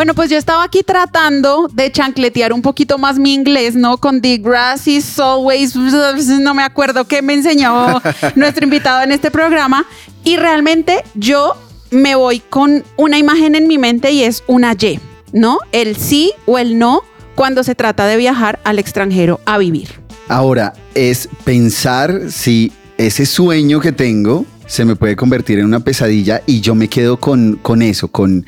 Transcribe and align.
Bueno, 0.00 0.14
pues 0.14 0.30
yo 0.30 0.38
estaba 0.38 0.64
aquí 0.64 0.82
tratando 0.82 1.68
de 1.70 1.92
chancletear 1.92 2.54
un 2.54 2.62
poquito 2.62 2.96
más 2.96 3.18
mi 3.18 3.34
inglés, 3.34 3.74
¿no? 3.74 3.98
Con 3.98 4.22
The 4.22 4.38
grass 4.38 4.88
is 4.88 5.20
always, 5.20 5.76
no 5.76 6.54
me 6.54 6.62
acuerdo 6.62 7.04
qué 7.04 7.20
me 7.20 7.34
enseñó 7.34 8.00
nuestro 8.34 8.64
invitado 8.64 9.02
en 9.02 9.12
este 9.12 9.30
programa. 9.30 9.84
Y 10.24 10.38
realmente 10.38 11.04
yo 11.16 11.54
me 11.90 12.14
voy 12.14 12.40
con 12.40 12.82
una 12.96 13.18
imagen 13.18 13.54
en 13.54 13.68
mi 13.68 13.76
mente 13.76 14.10
y 14.12 14.22
es 14.22 14.42
una 14.46 14.72
Y, 14.72 14.98
¿no? 15.34 15.58
El 15.70 15.96
sí 15.96 16.32
o 16.46 16.58
el 16.58 16.78
no 16.78 17.02
cuando 17.34 17.62
se 17.62 17.74
trata 17.74 18.06
de 18.06 18.16
viajar 18.16 18.58
al 18.64 18.78
extranjero 18.78 19.38
a 19.44 19.58
vivir. 19.58 20.00
Ahora, 20.28 20.72
es 20.94 21.28
pensar 21.44 22.30
si 22.30 22.72
ese 22.96 23.26
sueño 23.26 23.80
que 23.80 23.92
tengo 23.92 24.46
se 24.70 24.84
me 24.84 24.94
puede 24.94 25.16
convertir 25.16 25.58
en 25.58 25.64
una 25.64 25.80
pesadilla 25.80 26.42
y 26.46 26.60
yo 26.60 26.76
me 26.76 26.86
quedo 26.86 27.16
con, 27.16 27.58
con 27.60 27.82
eso, 27.82 28.06
con 28.06 28.46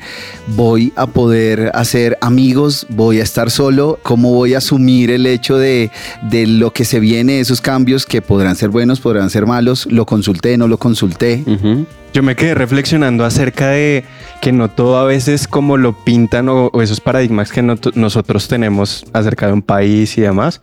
voy 0.55 0.93
a 0.95 1.05
poder 1.05 1.69
hacer 1.73 2.17
amigos, 2.21 2.87
voy 2.89 3.19
a 3.19 3.23
estar 3.23 3.51
solo, 3.51 3.99
cómo 4.03 4.33
voy 4.33 4.53
a 4.53 4.59
asumir 4.59 5.11
el 5.11 5.25
hecho 5.25 5.57
de, 5.57 5.91
de 6.21 6.47
lo 6.47 6.71
que 6.71 6.85
se 6.85 7.01
viene, 7.01 7.41
esos 7.41 7.59
cambios 7.59 8.05
que 8.05 8.21
podrán 8.21 8.55
ser 8.55 8.69
buenos, 8.69 9.01
podrán 9.01 9.29
ser 9.29 9.45
malos, 9.45 9.85
lo 9.87 10.05
consulté, 10.05 10.57
no 10.57 10.69
lo 10.69 10.77
consulté. 10.77 11.43
Yo 12.13 12.23
me 12.23 12.37
quedé 12.37 12.55
reflexionando 12.55 13.25
acerca 13.25 13.71
de 13.71 14.05
que 14.41 14.53
no 14.53 14.69
todo 14.69 14.99
a 14.99 15.03
veces 15.03 15.45
como 15.49 15.75
lo 15.75 15.91
pintan 15.91 16.47
o, 16.47 16.71
esos 16.81 17.01
paradigmas 17.01 17.51
que 17.51 17.61
nosotros 17.61 18.47
tenemos 18.47 19.03
acerca 19.11 19.47
de 19.47 19.53
un 19.53 19.61
país 19.61 20.17
y 20.17 20.21
demás, 20.21 20.61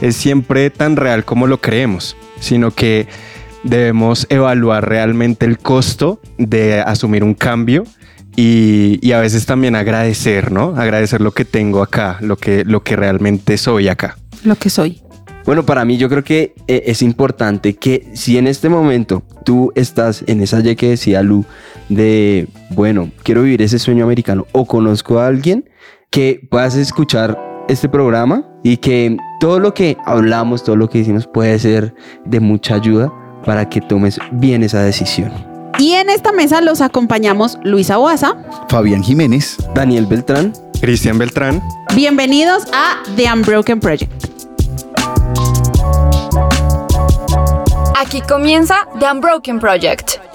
es 0.00 0.16
siempre 0.16 0.68
tan 0.70 0.96
real 0.96 1.24
como 1.24 1.46
lo 1.46 1.60
creemos, 1.60 2.16
sino 2.40 2.72
que 2.72 3.06
debemos 3.66 4.26
evaluar 4.30 4.88
realmente 4.88 5.46
el 5.46 5.58
costo 5.58 6.20
de 6.38 6.80
asumir 6.80 7.24
un 7.24 7.34
cambio 7.34 7.84
y, 8.36 9.12
a 9.12 9.20
veces 9.20 9.46
también 9.46 9.74
agradecer, 9.74 10.52
¿no? 10.52 10.74
Agradecer 10.76 11.20
lo 11.22 11.32
que 11.32 11.46
tengo 11.46 11.82
acá, 11.82 12.18
lo 12.20 12.36
que, 12.36 12.64
lo 12.64 12.82
que 12.82 12.94
realmente 12.94 13.56
soy 13.56 13.88
acá. 13.88 14.18
Lo 14.44 14.56
que 14.56 14.68
soy. 14.68 15.02
Bueno, 15.46 15.64
para 15.64 15.84
mí 15.84 15.96
yo 15.96 16.08
creo 16.08 16.22
que 16.22 16.54
eh, 16.66 16.82
es 16.86 17.02
importante 17.02 17.74
que 17.76 18.08
si 18.14 18.36
en 18.36 18.46
este 18.46 18.68
momento 18.68 19.22
tú 19.44 19.72
estás 19.74 20.24
en 20.26 20.42
esa 20.42 20.60
Y 20.60 20.76
que 20.76 20.90
decía 20.90 21.22
Lu 21.22 21.44
de, 21.88 22.48
bueno, 22.70 23.10
quiero 23.22 23.42
vivir 23.42 23.62
ese 23.62 23.78
sueño 23.78 24.04
americano 24.04 24.46
o 24.52 24.66
conozco 24.66 25.18
a 25.18 25.28
alguien, 25.28 25.70
que 26.10 26.46
puedas 26.50 26.74
escuchar 26.76 27.38
este 27.68 27.88
programa 27.88 28.44
y 28.62 28.76
que 28.76 29.16
todo 29.40 29.60
lo 29.60 29.72
que 29.72 29.96
hablamos, 30.04 30.62
todo 30.62 30.76
lo 30.76 30.90
que 30.90 30.98
decimos 30.98 31.26
puede 31.26 31.58
ser 31.58 31.94
de 32.24 32.40
mucha 32.40 32.74
ayuda 32.74 33.12
para 33.46 33.68
que 33.68 33.80
tomes 33.80 34.18
bien 34.32 34.62
esa 34.62 34.82
decisión. 34.82 35.32
Y 35.78 35.92
en 35.92 36.10
esta 36.10 36.32
mesa 36.32 36.60
los 36.60 36.80
acompañamos 36.80 37.58
Luisa 37.62 37.96
Boasa, 37.96 38.36
Fabián 38.68 39.02
Jiménez, 39.02 39.56
Daniel 39.74 40.06
Beltrán, 40.06 40.52
Cristian 40.80 41.16
Beltrán. 41.16 41.62
Bienvenidos 41.94 42.64
a 42.74 43.02
The 43.14 43.32
Unbroken 43.32 43.80
Project. 43.80 44.12
Aquí 47.98 48.20
comienza 48.22 48.88
The 48.98 49.10
Unbroken 49.10 49.58
Project. 49.58 50.25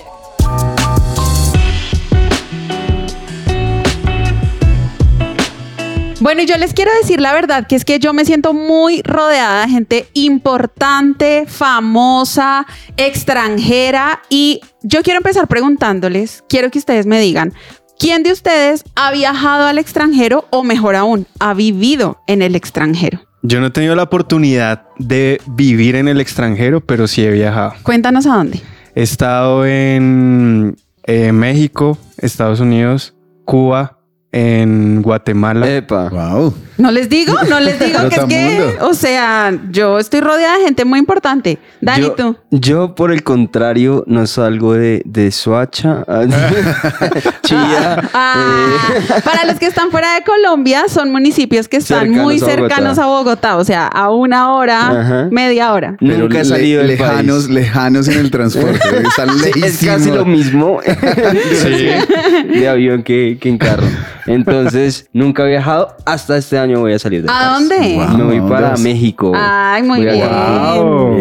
Bueno, 6.22 6.44
y 6.44 6.46
yo 6.46 6.56
les 6.58 6.76
quiero 6.76 6.92
decir 7.02 7.20
la 7.20 7.34
verdad, 7.34 7.66
que 7.66 7.76
es 7.76 7.84
que 7.84 7.98
yo 7.98 8.14
me 8.14 8.26
siento 8.26 8.54
muy 8.54 9.02
rodeada 9.02 9.66
de 9.66 9.72
gente 9.72 10.06
importante, 10.14 11.46
famosa, 11.48 12.68
extranjera, 12.96 14.22
y 14.30 14.62
yo 14.84 15.02
quiero 15.02 15.18
empezar 15.18 15.48
preguntándoles, 15.48 16.44
quiero 16.48 16.70
que 16.70 16.78
ustedes 16.78 17.08
me 17.08 17.20
digan, 17.20 17.54
¿quién 17.98 18.22
de 18.22 18.32
ustedes 18.32 18.84
ha 18.94 19.12
viajado 19.12 19.66
al 19.66 19.80
extranjero 19.80 20.46
o 20.52 20.64
mejor 20.64 20.96
aún, 20.96 21.26
ha 21.40 21.56
vivido 21.56 22.22
en 22.28 22.44
el 22.44 22.56
extranjero? 22.56 23.22
Yo 23.42 23.60
no 23.60 23.66
he 23.68 23.72
tenido 23.72 23.96
la 23.96 24.04
oportunidad 24.04 24.84
de 25.00 25.42
vivir 25.48 25.96
en 25.96 26.08
el 26.08 26.22
extranjero, 26.22 26.82
pero 26.82 27.08
sí 27.08 27.24
he 27.24 27.32
viajado. 27.32 27.74
Cuéntanos 27.82 28.28
a 28.28 28.36
dónde. 28.36 28.62
He 28.94 29.02
estado 29.02 29.66
en 29.66 30.78
eh, 31.06 31.32
México, 31.32 31.98
Estados 32.20 32.60
Unidos, 32.60 33.16
Cuba, 33.44 34.01
en 34.32 35.02
Guatemala. 35.02 35.68
Epa. 35.70 36.10
Wow. 36.10 36.54
No 36.82 36.90
les 36.90 37.10
digo, 37.10 37.36
no 37.48 37.60
les 37.60 37.80
digo 37.86 38.10
que 38.10 38.16
es 38.16 38.26
que, 38.26 38.78
o 38.82 38.96
sea, 38.96 39.54
yo 39.70 40.00
estoy 40.00 40.20
rodeada 40.20 40.58
de 40.58 40.64
gente 40.66 40.84
muy 40.84 40.98
importante. 40.98 41.60
Dani, 41.80 42.06
yo, 42.06 42.12
tú. 42.14 42.36
Yo, 42.50 42.96
por 42.96 43.12
el 43.12 43.22
contrario, 43.22 44.04
no 44.08 44.26
salgo 44.26 44.74
de, 44.74 45.04
de 45.06 45.32
Soacha, 45.32 46.04
Chía. 47.44 48.02
Ah, 48.14 48.68
eh. 48.98 49.22
Para 49.24 49.46
los 49.46 49.56
que 49.58 49.66
están 49.68 49.92
fuera 49.92 50.16
de 50.16 50.24
Colombia, 50.24 50.86
son 50.88 51.12
municipios 51.12 51.68
que 51.68 51.78
están 51.78 52.10
muy 52.10 52.40
cercanos 52.40 52.98
a 52.98 53.06
Bogotá. 53.06 53.58
o 53.58 53.64
sea, 53.64 53.88
a 53.88 54.10
una 54.10 54.54
hora, 54.54 55.30
media 55.32 55.74
hora. 55.74 55.98
Nunca 56.00 56.42
he 56.42 56.46
salido 56.46 56.80
del 56.80 56.88
lejanos, 56.88 57.46
país. 57.46 57.50
lejanos 57.50 58.08
en 58.08 58.20
el 58.20 58.32
transporte. 58.32 58.80
Están 59.08 59.30
es 59.64 59.84
casi 59.86 60.12
lo 60.12 60.26
mismo 60.26 60.80
de 60.82 62.68
avión 62.68 63.04
que, 63.04 63.38
que 63.40 63.50
en 63.50 63.58
carro. 63.58 63.88
Entonces, 64.26 65.08
nunca 65.14 65.44
he 65.46 65.50
viajado. 65.50 65.96
Hasta 66.06 66.38
este 66.38 66.58
año 66.58 66.71
voy 66.76 66.94
a 66.94 67.00
salir 67.00 67.24
de 67.24 67.30
¿A 67.32 67.54
dónde? 67.54 68.00
Me 68.18 68.24
voy 68.24 68.42
para 68.50 68.76
México. 68.78 69.32
Ay, 69.36 69.84
muy 69.84 70.00
Voy 70.00 70.10
a- 70.10 70.12
bien. 70.14 70.30
Wow. 70.30 71.16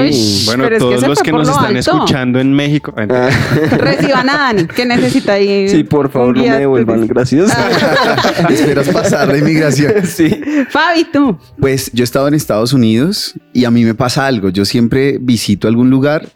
Uy, 0.00 0.12
Sí. 0.12 0.42
Bueno, 0.46 0.64
pero 0.64 0.76
es 0.76 0.80
todos 0.80 1.08
los 1.08 1.18
que 1.22 1.32
nos 1.32 1.46
lo 1.46 1.52
están 1.52 1.76
alto. 1.76 1.78
escuchando 1.78 2.40
en 2.40 2.52
México. 2.52 2.94
Reciban 3.78 4.28
a 4.30 4.36
Dani, 4.38 4.66
que 4.66 4.84
necesita 4.86 5.34
ahí. 5.34 5.68
Sí, 5.68 5.84
por 5.84 6.10
favor, 6.10 6.36
no 6.36 6.42
me 6.42 6.58
devuelvan. 6.58 7.06
Gracias. 7.06 7.50
Esperas 8.50 8.88
pasar 8.88 9.28
la 9.28 9.38
inmigración. 9.38 9.92
sí. 10.06 10.40
Fabi, 10.70 11.04
tú. 11.12 11.38
Pues 11.60 11.90
yo 11.92 12.02
he 12.02 12.04
estado 12.04 12.28
en 12.28 12.34
Estados 12.34 12.72
Unidos 12.72 13.34
y 13.52 13.64
a 13.64 13.70
mí 13.70 13.84
me 13.84 13.94
pasa 13.94 14.26
algo. 14.26 14.48
Yo 14.50 14.64
siempre 14.64 15.18
visito 15.20 15.68
algún 15.68 15.90
lugar 15.90 16.28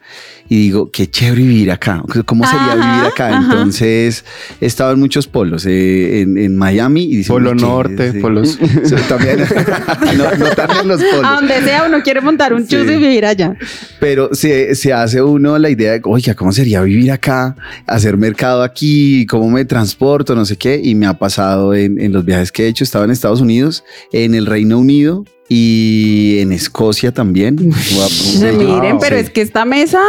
y 0.50 0.56
digo, 0.56 0.90
qué 0.90 1.08
chévere 1.08 1.40
vivir 1.42 1.70
acá. 1.70 2.02
¿Cómo 2.26 2.44
sería 2.44 2.72
Ajá, 2.72 2.92
vivir 2.96 3.06
acá? 3.12 3.28
ajá. 3.28 3.52
Entonces 3.52 4.24
he 4.60 4.66
estado 4.66 4.92
en 4.92 4.98
muchos 5.00 5.26
polos, 5.28 5.64
eh, 5.64 6.20
en, 6.20 6.36
en 6.36 6.56
Miami 6.56 7.04
y 7.04 7.16
dice, 7.18 7.28
Polo 7.30 7.52
"Uy, 7.52 7.56
qué- 7.56 7.62
Norte, 7.62 8.12
sí". 8.12 8.18
polos. 8.18 8.58
Sí, 8.84 8.94
también, 9.08 9.38
no, 10.18 10.24
no 10.36 10.46
tanto 10.56 10.80
en 10.82 10.88
los 10.88 11.00
polos. 11.02 11.24
A 11.24 11.34
donde 11.36 11.62
sea 11.62 11.84
uno 11.86 12.02
quiere 12.02 12.20
montar 12.20 12.52
un 12.52 12.62
Sí. 12.66 12.76
chuzo 12.76 12.90
y 12.92 12.96
vivir 12.98 13.24
allá. 13.24 13.54
Pero 14.00 14.30
se, 14.34 14.74
se 14.74 14.92
hace 14.92 15.22
uno 15.22 15.56
la 15.58 15.70
idea 15.70 15.92
de, 15.92 16.00
oiga, 16.04 16.34
¿cómo 16.34 16.50
sería 16.52 16.82
vivir 16.82 17.12
acá? 17.12 17.54
Hacer 17.86 18.16
mercado 18.16 18.62
aquí, 18.62 19.26
cómo 19.26 19.48
me 19.50 19.64
transporto, 19.64 20.34
no 20.34 20.44
sé 20.44 20.56
qué. 20.56 20.80
Y 20.82 20.94
me 20.96 21.06
ha 21.06 21.14
pasado 21.14 21.74
en, 21.74 22.00
en 22.00 22.12
los 22.12 22.24
viajes 22.24 22.50
que 22.50 22.64
he 22.64 22.68
hecho. 22.68 22.82
Estaba 22.82 23.04
en 23.04 23.12
Estados 23.12 23.40
Unidos, 23.40 23.84
en 24.12 24.34
el 24.34 24.46
Reino 24.46 24.78
Unido 24.78 25.24
y 25.52 26.38
en 26.38 26.52
Escocia 26.52 27.10
también. 27.10 27.72
Se 28.08 28.52
miren, 28.52 28.98
pero 29.00 29.16
Sí. 29.16 29.24
es 29.24 29.30
que 29.30 29.40
esta 29.40 29.64
mesa 29.64 30.00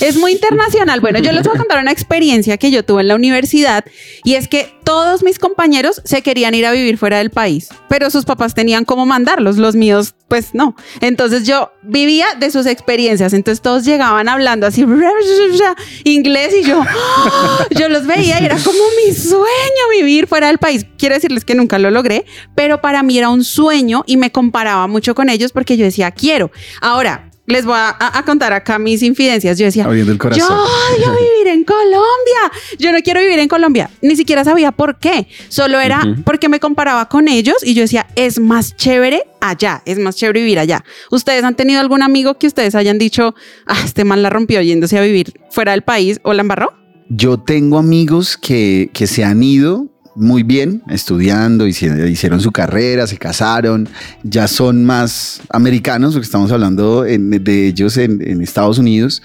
es 0.00 0.16
muy 0.16 0.30
internacional. 0.30 1.00
Bueno, 1.00 1.18
yo 1.18 1.32
les 1.32 1.42
voy 1.42 1.56
a 1.56 1.58
contar 1.58 1.80
una 1.82 1.90
experiencia 1.90 2.56
que 2.56 2.70
yo 2.70 2.84
tuve 2.84 3.02
en 3.02 3.08
la 3.08 3.16
universidad 3.16 3.84
y 4.22 4.34
es 4.34 4.46
que 4.46 4.75
todos 4.86 5.24
mis 5.24 5.40
compañeros 5.40 6.00
se 6.04 6.22
querían 6.22 6.54
ir 6.54 6.64
a 6.64 6.70
vivir 6.70 6.96
fuera 6.96 7.18
del 7.18 7.30
país, 7.30 7.70
pero 7.88 8.08
sus 8.08 8.24
papás 8.24 8.54
tenían 8.54 8.84
cómo 8.84 9.04
mandarlos, 9.04 9.56
los 9.56 9.74
míos 9.74 10.14
pues 10.28 10.54
no. 10.54 10.76
Entonces 11.00 11.44
yo 11.44 11.72
vivía 11.82 12.26
de 12.38 12.52
sus 12.52 12.66
experiencias, 12.66 13.32
entonces 13.32 13.60
todos 13.60 13.84
llegaban 13.84 14.28
hablando 14.28 14.64
así 14.64 14.82
inglés 16.04 16.54
y 16.60 16.62
yo 16.62 16.84
yo 17.76 17.88
los 17.88 18.06
veía 18.06 18.40
y 18.40 18.44
era 18.44 18.58
como 18.58 18.78
mi 19.04 19.12
sueño 19.12 19.42
vivir 19.90 20.28
fuera 20.28 20.46
del 20.46 20.58
país. 20.58 20.86
Quiero 20.96 21.16
decirles 21.16 21.44
que 21.44 21.56
nunca 21.56 21.80
lo 21.80 21.90
logré, 21.90 22.24
pero 22.54 22.80
para 22.80 23.02
mí 23.02 23.18
era 23.18 23.28
un 23.28 23.42
sueño 23.42 24.04
y 24.06 24.16
me 24.16 24.30
comparaba 24.30 24.86
mucho 24.86 25.16
con 25.16 25.28
ellos 25.28 25.50
porque 25.50 25.76
yo 25.76 25.84
decía, 25.84 26.12
quiero. 26.12 26.52
Ahora, 26.80 27.32
les 27.46 27.64
voy 27.64 27.76
a, 27.76 27.96
a 27.98 28.24
contar 28.24 28.52
acá 28.52 28.78
mis 28.78 29.02
infidencias. 29.02 29.58
Yo 29.58 29.66
decía, 29.66 29.84
Abriendo 29.84 30.12
el 30.12 30.18
corazón. 30.18 30.46
yo 30.48 30.54
odio 30.54 31.12
vivir 31.12 31.48
en 31.48 31.64
Colombia. 31.64 32.52
Yo 32.78 32.92
no 32.92 32.98
quiero 33.02 33.20
vivir 33.20 33.38
en 33.38 33.48
Colombia. 33.48 33.90
Ni 34.02 34.16
siquiera 34.16 34.44
sabía 34.44 34.72
por 34.72 34.98
qué. 34.98 35.28
Solo 35.48 35.80
era 35.80 36.02
porque 36.24 36.48
me 36.48 36.60
comparaba 36.60 37.08
con 37.08 37.28
ellos 37.28 37.56
y 37.62 37.74
yo 37.74 37.82
decía, 37.82 38.06
es 38.16 38.38
más 38.40 38.76
chévere 38.76 39.22
allá, 39.40 39.82
es 39.86 39.98
más 39.98 40.16
chévere 40.16 40.40
vivir 40.40 40.58
allá. 40.58 40.84
¿Ustedes 41.10 41.44
han 41.44 41.54
tenido 41.54 41.80
algún 41.80 42.02
amigo 42.02 42.38
que 42.38 42.46
ustedes 42.46 42.74
hayan 42.74 42.98
dicho, 42.98 43.34
ah, 43.66 43.80
este 43.84 44.04
man 44.04 44.22
la 44.22 44.30
rompió 44.30 44.60
yéndose 44.60 44.98
a 44.98 45.02
vivir 45.02 45.34
fuera 45.50 45.72
del 45.72 45.82
país 45.82 46.20
o 46.24 46.32
la 46.32 46.40
embarró? 46.42 46.72
Yo 47.08 47.38
tengo 47.38 47.78
amigos 47.78 48.36
que, 48.36 48.90
que 48.92 49.06
se 49.06 49.22
han 49.24 49.42
ido 49.42 49.86
muy 50.16 50.42
bien 50.42 50.82
estudiando, 50.88 51.66
hici- 51.66 52.10
hicieron 52.10 52.40
su 52.40 52.50
carrera, 52.50 53.06
se 53.06 53.18
casaron, 53.18 53.88
ya 54.22 54.48
son 54.48 54.84
más 54.84 55.42
americanos, 55.50 56.14
porque 56.14 56.24
estamos 56.24 56.50
hablando 56.50 57.04
en- 57.04 57.30
de 57.44 57.66
ellos 57.68 57.96
en, 57.98 58.20
en 58.26 58.40
Estados 58.42 58.78
Unidos, 58.78 59.22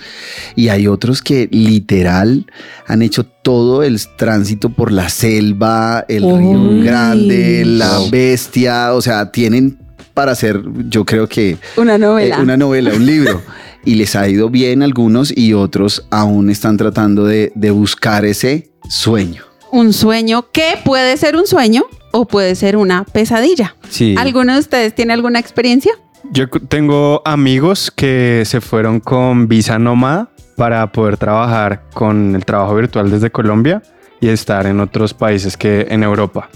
y 0.55 0.67
hay 0.67 0.87
otros 0.87 1.21
que 1.21 1.47
literal 1.51 2.45
han 2.87 3.01
hecho 3.01 3.25
todo 3.25 3.83
el 3.83 3.99
tránsito 4.17 4.69
por 4.69 4.91
la 4.91 5.09
selva, 5.09 6.05
el 6.07 6.23
Uy. 6.25 6.39
río 6.39 6.83
grande, 6.83 7.63
la 7.65 7.99
bestia, 8.11 8.93
o 8.93 9.01
sea, 9.01 9.31
tienen 9.31 9.77
para 10.13 10.33
hacer, 10.33 10.61
yo 10.89 11.05
creo 11.05 11.27
que 11.27 11.57
Una 11.77 11.97
novela. 11.97 12.37
eh, 12.37 12.41
una 12.41 12.57
novela, 12.57 12.93
un 12.93 13.05
libro. 13.05 13.41
Y 13.83 13.95
les 13.95 14.15
ha 14.15 14.29
ido 14.29 14.51
bien 14.51 14.83
algunos 14.83 15.35
y 15.35 15.53
otros 15.53 16.05
aún 16.11 16.51
están 16.51 16.77
tratando 16.77 17.25
de, 17.25 17.51
de 17.55 17.71
buscar 17.71 18.25
ese 18.25 18.69
sueño. 18.87 19.41
Un 19.71 19.93
sueño 19.93 20.47
que 20.51 20.77
puede 20.83 21.17
ser 21.17 21.35
un 21.35 21.47
sueño 21.47 21.83
o 22.11 22.25
puede 22.25 22.55
ser 22.55 22.77
una 22.77 23.03
pesadilla. 23.05 23.75
Sí. 23.89 24.15
¿Alguno 24.17 24.53
de 24.53 24.59
ustedes 24.59 24.93
tiene 24.93 25.13
alguna 25.13 25.39
experiencia? 25.39 25.93
Yo 26.31 26.49
tengo 26.49 27.21
amigos 27.25 27.91
que 27.91 28.43
se 28.45 28.61
fueron 28.61 28.99
con 28.99 29.47
visa 29.47 29.79
nómada 29.79 30.29
para 30.55 30.91
poder 30.91 31.17
trabajar 31.17 31.83
con 31.93 32.35
el 32.35 32.45
trabajo 32.45 32.75
virtual 32.75 33.09
desde 33.09 33.31
Colombia 33.31 33.81
y 34.19 34.29
estar 34.29 34.67
en 34.67 34.79
otros 34.79 35.13
países 35.13 35.57
que 35.57 35.87
en 35.89 36.03
Europa. 36.03 36.49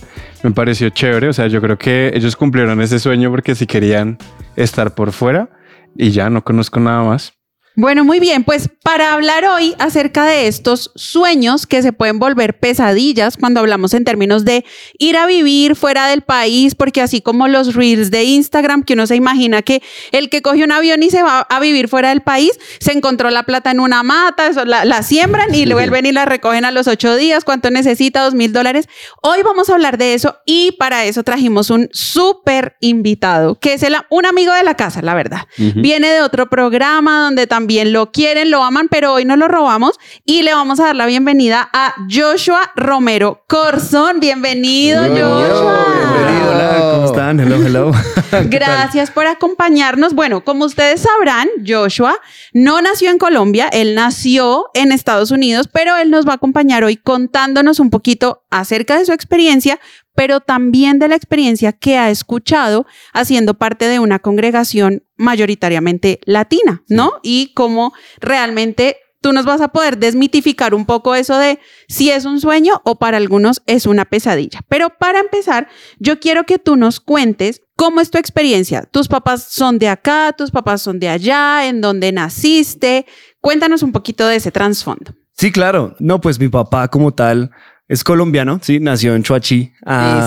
Me 0.43 0.51
pareció 0.51 0.89
chévere, 0.89 1.29
o 1.29 1.33
sea, 1.33 1.47
yo 1.47 1.59
creo 1.61 1.77
que 1.77 2.11
ellos 2.13 2.35
cumplieron 2.35 2.79
ese 2.81 2.99
sueño 2.99 3.31
porque 3.31 3.55
si 3.55 3.65
querían 3.65 4.19
estar 4.55 4.93
por 4.93 5.11
fuera 5.11 5.49
y 5.97 6.11
ya 6.11 6.29
no 6.29 6.43
conozco 6.43 6.79
nada 6.79 7.03
más. 7.03 7.33
Bueno, 7.77 8.05
muy 8.05 8.21
bien, 8.21 8.45
pues 8.45 8.69
para 8.83 9.13
hablar 9.13 9.43
hoy 9.43 9.75
acerca 9.79 10.25
de 10.25 10.47
estos 10.47 10.91
sueños 10.95 11.67
que 11.67 11.81
se 11.81 11.91
pueden 11.91 12.19
volver 12.19 12.57
pesadillas 12.57 13.35
cuando 13.35 13.59
hablamos 13.59 13.93
en 13.93 14.05
términos 14.05 14.45
de 14.45 14.63
ir 14.97 15.17
a 15.17 15.25
vivir 15.25 15.75
fuera 15.75 16.07
del 16.07 16.21
país, 16.21 16.73
porque 16.73 17.01
así 17.01 17.19
como 17.19 17.49
los 17.49 17.75
reels 17.75 18.11
de 18.11 18.23
Instagram, 18.23 18.83
que 18.83 18.93
uno 18.93 19.07
se 19.07 19.17
imagina 19.17 19.61
que 19.61 19.81
el 20.13 20.29
que 20.29 20.41
coge 20.41 20.63
un 20.63 20.71
avión 20.71 21.03
y 21.03 21.09
se 21.09 21.21
va 21.21 21.41
a 21.41 21.59
vivir 21.59 21.89
fuera 21.89 22.09
del 22.09 22.21
país, 22.21 22.51
se 22.79 22.93
encontró 22.93 23.29
la 23.29 23.43
plata 23.43 23.71
en 23.71 23.81
una 23.81 24.03
mata, 24.03 24.47
eso, 24.47 24.63
la, 24.63 24.85
la 24.85 25.03
siembran 25.03 25.53
y 25.53 25.65
le 25.65 25.73
vuelven 25.73 26.05
y 26.05 26.13
la 26.13 26.23
recogen 26.23 26.63
a 26.63 26.71
los 26.71 26.87
ocho 26.87 27.13
días, 27.17 27.43
¿cuánto 27.43 27.71
necesita? 27.71 28.23
Dos 28.23 28.35
mil 28.35 28.53
dólares. 28.53 28.87
Hoy 29.21 29.39
vamos 29.43 29.69
a 29.69 29.73
hablar 29.73 29.97
de 29.97 30.13
eso 30.13 30.37
y 30.45 30.71
para 30.79 31.03
eso 31.03 31.23
trajimos 31.23 31.69
un 31.69 31.89
súper 31.91 32.77
invitado, 32.79 33.59
que 33.59 33.73
es 33.73 33.83
el- 33.83 33.97
un 34.09 34.25
amigo 34.25 34.53
de 34.53 34.63
la 34.63 34.75
casa, 34.77 35.01
la 35.01 35.13
verdad. 35.13 35.41
Viene 35.57 36.07
de 36.09 36.21
otro 36.21 36.49
programa 36.49 37.19
donde 37.25 37.47
también 37.47 37.64
lo 37.67 38.11
quieren, 38.11 38.51
lo 38.51 38.63
aman, 38.63 38.87
pero 38.89 39.13
hoy 39.13 39.25
no 39.25 39.35
lo 39.35 39.47
robamos 39.47 39.99
y 40.23 40.43
le 40.43 40.53
vamos 40.53 40.79
a 40.79 40.85
dar 40.85 40.95
la 40.95 41.05
bienvenida 41.05 41.69
a 41.73 41.93
Joshua 42.09 42.71
Romero 42.75 43.43
Corzón. 43.47 44.19
Bienvenido, 44.19 45.01
Joshua. 45.01 45.85
bienvenido. 45.95 46.51
Hola, 46.51 46.91
¿cómo 46.93 47.05
están? 47.05 47.39
Hello, 47.39 47.55
hello. 47.55 47.91
Gracias 48.49 49.11
por 49.11 49.27
acompañarnos. 49.27 50.13
Bueno, 50.13 50.43
como 50.43 50.65
ustedes 50.65 51.01
sabrán, 51.01 51.47
Joshua 51.65 52.15
no 52.53 52.81
nació 52.81 53.09
en 53.09 53.17
Colombia, 53.17 53.67
él 53.71 53.95
nació 53.95 54.67
en 54.73 54.91
Estados 54.91 55.31
Unidos, 55.31 55.67
pero 55.71 55.97
él 55.97 56.11
nos 56.11 56.27
va 56.27 56.33
a 56.33 56.35
acompañar 56.35 56.83
hoy 56.83 56.97
contándonos 56.97 57.79
un 57.79 57.89
poquito 57.89 58.43
acerca 58.49 58.97
de 58.97 59.05
su 59.05 59.11
experiencia, 59.11 59.79
pero 60.15 60.39
también 60.39 60.99
de 60.99 61.07
la 61.07 61.15
experiencia 61.15 61.73
que 61.73 61.97
ha 61.97 62.09
escuchado 62.09 62.85
haciendo 63.13 63.53
parte 63.53 63.87
de 63.87 63.99
una 63.99 64.19
congregación 64.19 65.03
mayoritariamente 65.17 66.19
latina, 66.25 66.83
¿no? 66.87 67.13
Y 67.21 67.53
cómo 67.53 67.93
realmente 68.19 68.97
tú 69.25 69.33
nos 69.33 69.45
vas 69.45 69.59
a 69.59 69.69
poder 69.69 69.97
desmitificar 69.97 70.75
un 70.75 70.85
poco 70.85 71.15
eso 71.15 71.37
de 71.39 71.59
si 71.87 72.11
es 72.11 72.25
un 72.25 72.39
sueño 72.39 72.81
o 72.83 72.99
para 72.99 73.17
algunos 73.17 73.63
es 73.65 73.87
una 73.87 74.05
pesadilla. 74.05 74.59
Pero 74.69 74.91
para 74.99 75.19
empezar, 75.19 75.67
yo 75.97 76.19
quiero 76.19 76.43
que 76.43 76.59
tú 76.59 76.75
nos 76.75 76.99
cuentes 76.99 77.63
cómo 77.75 78.01
es 78.01 78.11
tu 78.11 78.19
experiencia. 78.19 78.83
Tus 78.83 79.07
papás 79.07 79.47
son 79.49 79.79
de 79.79 79.89
acá, 79.89 80.33
tus 80.37 80.51
papás 80.51 80.83
son 80.83 80.99
de 80.99 81.09
allá, 81.09 81.67
en 81.67 81.81
dónde 81.81 82.11
naciste. 82.11 83.07
Cuéntanos 83.41 83.81
un 83.81 83.91
poquito 83.91 84.27
de 84.27 84.35
ese 84.35 84.51
trasfondo. 84.51 85.15
Sí, 85.33 85.51
claro. 85.51 85.95
No, 85.99 86.21
pues 86.21 86.39
mi 86.39 86.47
papá 86.47 86.87
como 86.87 87.11
tal 87.13 87.49
es 87.87 88.03
colombiano, 88.03 88.59
sí, 88.61 88.79
nació 88.79 89.15
en 89.15 89.23
Chuachi. 89.23 89.71
Ah, 89.85 90.21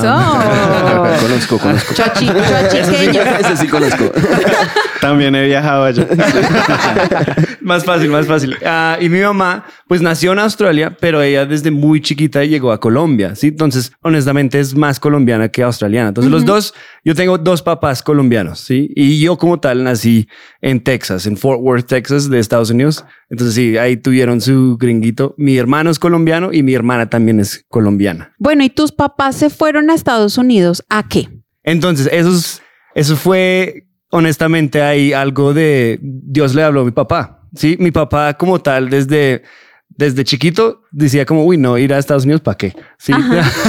Eso. 1.16 1.26
conozco, 1.26 1.58
conozco. 1.58 1.94
Chochi, 1.94 2.26
chochiqueño. 2.70 3.22
Ese 3.22 3.56
sí 3.56 3.66
conozco. 3.68 4.04
También 5.00 5.34
he 5.34 5.46
viajado 5.46 5.84
allá. 5.84 6.06
más 7.60 7.84
fácil, 7.84 8.10
más 8.10 8.26
fácil. 8.26 8.56
Ah, 8.64 8.98
y 9.00 9.08
mi 9.08 9.20
mamá, 9.20 9.64
pues 9.86 10.00
nació 10.02 10.32
en 10.32 10.38
Australia, 10.40 10.96
pero 11.00 11.22
ella 11.22 11.46
desde 11.46 11.70
muy 11.70 12.00
chiquita 12.00 12.44
llegó 12.44 12.72
a 12.72 12.80
Colombia, 12.80 13.34
¿sí? 13.34 13.48
Entonces, 13.48 13.92
honestamente, 14.02 14.58
es 14.60 14.74
más 14.74 14.98
colombiana 15.00 15.48
que 15.48 15.62
australiana. 15.62 16.08
Entonces, 16.08 16.30
los 16.32 16.44
dos, 16.44 16.74
yo 17.04 17.14
tengo 17.14 17.38
dos 17.38 17.62
papás 17.62 18.02
colombianos, 18.02 18.60
¿sí? 18.60 18.90
Y 18.94 19.20
yo 19.20 19.36
como 19.38 19.60
tal 19.60 19.84
nací 19.84 20.28
en 20.60 20.82
Texas, 20.82 21.26
en 21.26 21.36
Fort 21.36 21.60
Worth, 21.62 21.86
Texas, 21.86 22.28
de 22.30 22.38
Estados 22.38 22.70
Unidos. 22.70 23.04
Entonces, 23.30 23.54
sí, 23.54 23.76
ahí 23.78 23.96
tuvieron 23.96 24.40
su 24.40 24.76
gringuito. 24.78 25.34
Mi 25.38 25.56
hermano 25.58 25.90
es 25.90 25.98
colombiano 25.98 26.52
y 26.52 26.62
mi 26.62 26.74
hermana 26.74 27.08
también 27.10 27.40
es 27.40 27.64
colombiana. 27.68 28.32
Bueno, 28.38 28.64
¿y 28.64 28.70
tus 28.70 28.92
papás 28.92 29.36
se 29.36 29.50
fueron 29.50 29.90
a 29.90 29.94
Estados 29.94 30.38
Unidos 30.38 30.82
a 30.88 31.06
qué? 31.08 31.28
Entonces, 31.62 32.08
eso, 32.12 32.30
es- 32.30 32.62
eso 32.94 33.16
fue, 33.16 33.86
honestamente, 34.10 34.82
ahí 34.82 35.12
algo 35.12 35.54
de 35.54 35.98
Dios 36.02 36.54
le 36.54 36.62
habló 36.62 36.82
a 36.82 36.84
mi 36.84 36.90
papá. 36.90 37.42
Sí, 37.54 37.76
mi 37.78 37.90
papá 37.90 38.34
como 38.34 38.60
tal, 38.60 38.90
desde, 38.90 39.42
desde 39.88 40.24
chiquito, 40.24 40.82
decía 40.90 41.24
como, 41.24 41.44
uy, 41.44 41.56
no, 41.56 41.78
ir 41.78 41.94
a 41.94 41.98
Estados 41.98 42.24
Unidos, 42.24 42.42
¿para 42.42 42.56
qué? 42.56 42.74
Sí. 42.98 43.12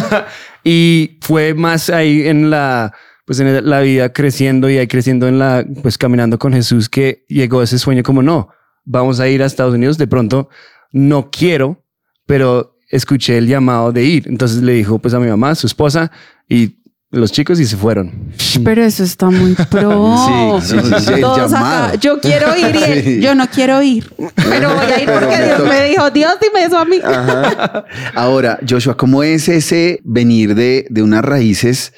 y 0.63 1.17
fue 1.21 1.53
más 1.53 1.89
ahí 1.89 2.27
en 2.27 2.49
la, 2.49 2.93
pues 3.25 3.39
en 3.39 3.69
la 3.69 3.79
vida 3.81 4.11
creciendo 4.11 4.69
y 4.69 4.77
ahí 4.77 4.87
creciendo 4.87 5.27
en 5.27 5.39
la, 5.39 5.65
pues 5.81 5.97
caminando 5.97 6.37
con 6.37 6.53
Jesús, 6.53 6.89
que 6.89 7.25
llegó 7.29 7.63
ese 7.63 7.79
sueño 7.79 8.03
como, 8.03 8.21
no, 8.21 8.49
vamos 8.85 9.19
a 9.19 9.27
ir 9.27 9.41
a 9.43 9.45
Estados 9.45 9.73
Unidos. 9.73 9.97
De 9.97 10.07
pronto, 10.07 10.49
no 10.91 11.29
quiero, 11.31 11.85
pero 12.25 12.77
escuché 12.89 13.37
el 13.37 13.47
llamado 13.47 13.91
de 13.91 14.03
ir. 14.03 14.27
Entonces 14.27 14.61
le 14.61 14.73
dijo 14.73 14.99
pues 14.99 15.13
a 15.13 15.19
mi 15.19 15.27
mamá, 15.27 15.55
su 15.55 15.67
esposa 15.67 16.11
y 16.47 16.79
los 17.11 17.31
chicos 17.31 17.59
y 17.59 17.65
se 17.65 17.75
fueron. 17.75 18.31
Pero 18.63 18.83
eso 18.83 19.03
está 19.03 19.29
muy 19.31 19.53
pro. 19.69 20.15
Sí, 20.61 20.67
sí, 20.67 20.79
sí, 20.83 20.93
sí, 21.05 21.13
el 21.13 21.21
Todos 21.21 21.51
llamado. 21.51 21.85
acá, 21.87 21.95
yo 21.95 22.19
quiero 22.19 22.55
ir 22.55 22.75
y 22.75 22.83
él, 22.83 23.03
Sí. 23.03 23.19
yo 23.21 23.33
no 23.35 23.47
quiero 23.49 23.81
ir. 23.81 24.13
Pero 24.35 24.75
voy 24.75 24.85
a 24.85 25.01
ir 25.01 25.09
porque 25.11 25.27
me 25.37 25.45
Dios 25.45 25.67
me 25.67 25.83
dijo, 25.89 26.09
Dios, 26.11 26.33
dime 26.41 26.65
eso 26.65 26.77
a 26.77 26.85
mí. 26.85 26.99
Ahora, 28.15 28.59
Joshua, 28.67 28.95
¿cómo 28.97 29.23
es 29.23 29.47
ese 29.49 29.99
venir 30.03 30.55
de, 30.55 30.85
de 30.89 31.01
unas 31.01 31.23
raíces 31.23 31.93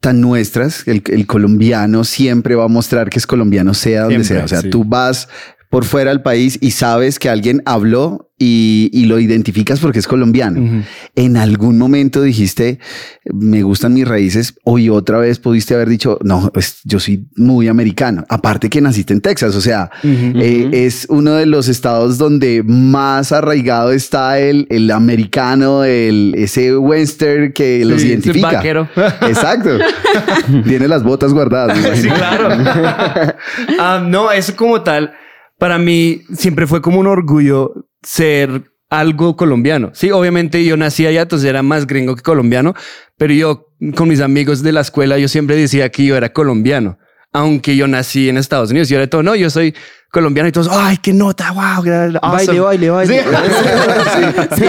tan 0.00 0.20
nuestras? 0.20 0.86
El, 0.88 1.02
el 1.06 1.26
colombiano 1.26 2.04
siempre 2.04 2.54
va 2.54 2.64
a 2.64 2.68
mostrar 2.68 3.10
que 3.10 3.18
es 3.18 3.26
colombiano, 3.26 3.74
sea 3.74 4.02
donde 4.02 4.24
Siempre, 4.24 4.36
sea. 4.36 4.44
O 4.44 4.48
sea, 4.48 4.60
sí. 4.62 4.70
tú 4.70 4.84
vas 4.84 5.28
por 5.70 5.84
fuera 5.84 6.10
del 6.10 6.22
país 6.22 6.58
y 6.62 6.70
sabes 6.70 7.18
que 7.18 7.28
alguien 7.28 7.62
habló 7.66 8.24
y, 8.40 8.88
y 8.92 9.06
lo 9.06 9.18
identificas 9.18 9.80
porque 9.80 9.98
es 9.98 10.06
colombiano. 10.06 10.84
En 11.16 11.36
algún 11.36 11.76
momento 11.76 12.22
dijiste, 12.22 12.78
me 13.24 13.62
gustan 13.64 13.92
mis 13.94 14.06
raíces, 14.06 14.54
hoy 14.64 14.88
otra 14.88 15.18
vez 15.18 15.40
pudiste 15.40 15.74
haber 15.74 15.88
dicho, 15.88 16.18
no, 16.22 16.48
pues, 16.54 16.78
yo 16.84 17.00
soy 17.00 17.26
muy 17.36 17.66
americano. 17.68 18.24
Aparte 18.28 18.70
que 18.70 18.80
naciste 18.80 19.12
en 19.12 19.20
Texas, 19.20 19.56
o 19.56 19.60
sea, 19.60 19.90
eh, 20.04 20.70
es 20.72 21.06
uno 21.10 21.32
de 21.34 21.46
los 21.46 21.66
estados 21.68 22.16
donde 22.16 22.62
más 22.62 23.32
arraigado 23.32 23.90
está 23.92 24.38
el, 24.38 24.68
el 24.70 24.90
americano, 24.92 25.82
el, 25.84 26.32
ese 26.36 26.76
western 26.78 27.52
que 27.52 27.84
los 27.84 28.00
Sí, 28.00 28.06
el 28.06 28.12
identifica. 28.12 28.52
vaquero. 28.52 28.88
Exacto. 29.22 29.70
Tiene 30.64 30.86
las 30.86 31.02
botas 31.02 31.32
guardadas. 31.34 31.76
me 31.76 31.96
Sí, 31.96 32.08
claro. 32.08 32.48
Ah, 33.80 34.02
no, 34.06 34.30
eso 34.30 34.54
como 34.56 34.80
tal, 34.82 35.12
para 35.58 35.78
mí 35.78 36.22
siempre 36.34 36.66
fue 36.66 36.80
como 36.80 37.00
un 37.00 37.06
orgullo 37.06 37.72
ser 38.02 38.70
algo 38.90 39.36
colombiano. 39.36 39.90
Sí, 39.92 40.10
obviamente 40.10 40.64
yo 40.64 40.76
nací 40.76 41.06
allá, 41.06 41.22
entonces 41.22 41.48
era 41.48 41.62
más 41.62 41.86
gringo 41.86 42.16
que 42.16 42.22
colombiano, 42.22 42.74
pero 43.16 43.34
yo 43.34 43.66
con 43.94 44.08
mis 44.08 44.20
amigos 44.20 44.62
de 44.62 44.72
la 44.72 44.80
escuela, 44.80 45.18
yo 45.18 45.28
siempre 45.28 45.56
decía 45.56 45.90
que 45.90 46.04
yo 46.04 46.16
era 46.16 46.32
colombiano, 46.32 46.98
aunque 47.32 47.76
yo 47.76 47.86
nací 47.86 48.28
en 48.28 48.38
Estados 48.38 48.70
Unidos. 48.70 48.88
Yo 48.88 48.96
era 48.96 49.06
todo, 49.06 49.22
no, 49.22 49.34
yo 49.34 49.50
soy 49.50 49.74
colombiano 50.10 50.48
y 50.48 50.52
todos, 50.52 50.68
ay, 50.70 50.96
qué 50.98 51.12
nota, 51.12 51.50
wow. 51.50 51.84
Baile, 52.22 52.60
baile, 52.60 52.90
baile. 52.90 53.24
Sí. 54.56 54.64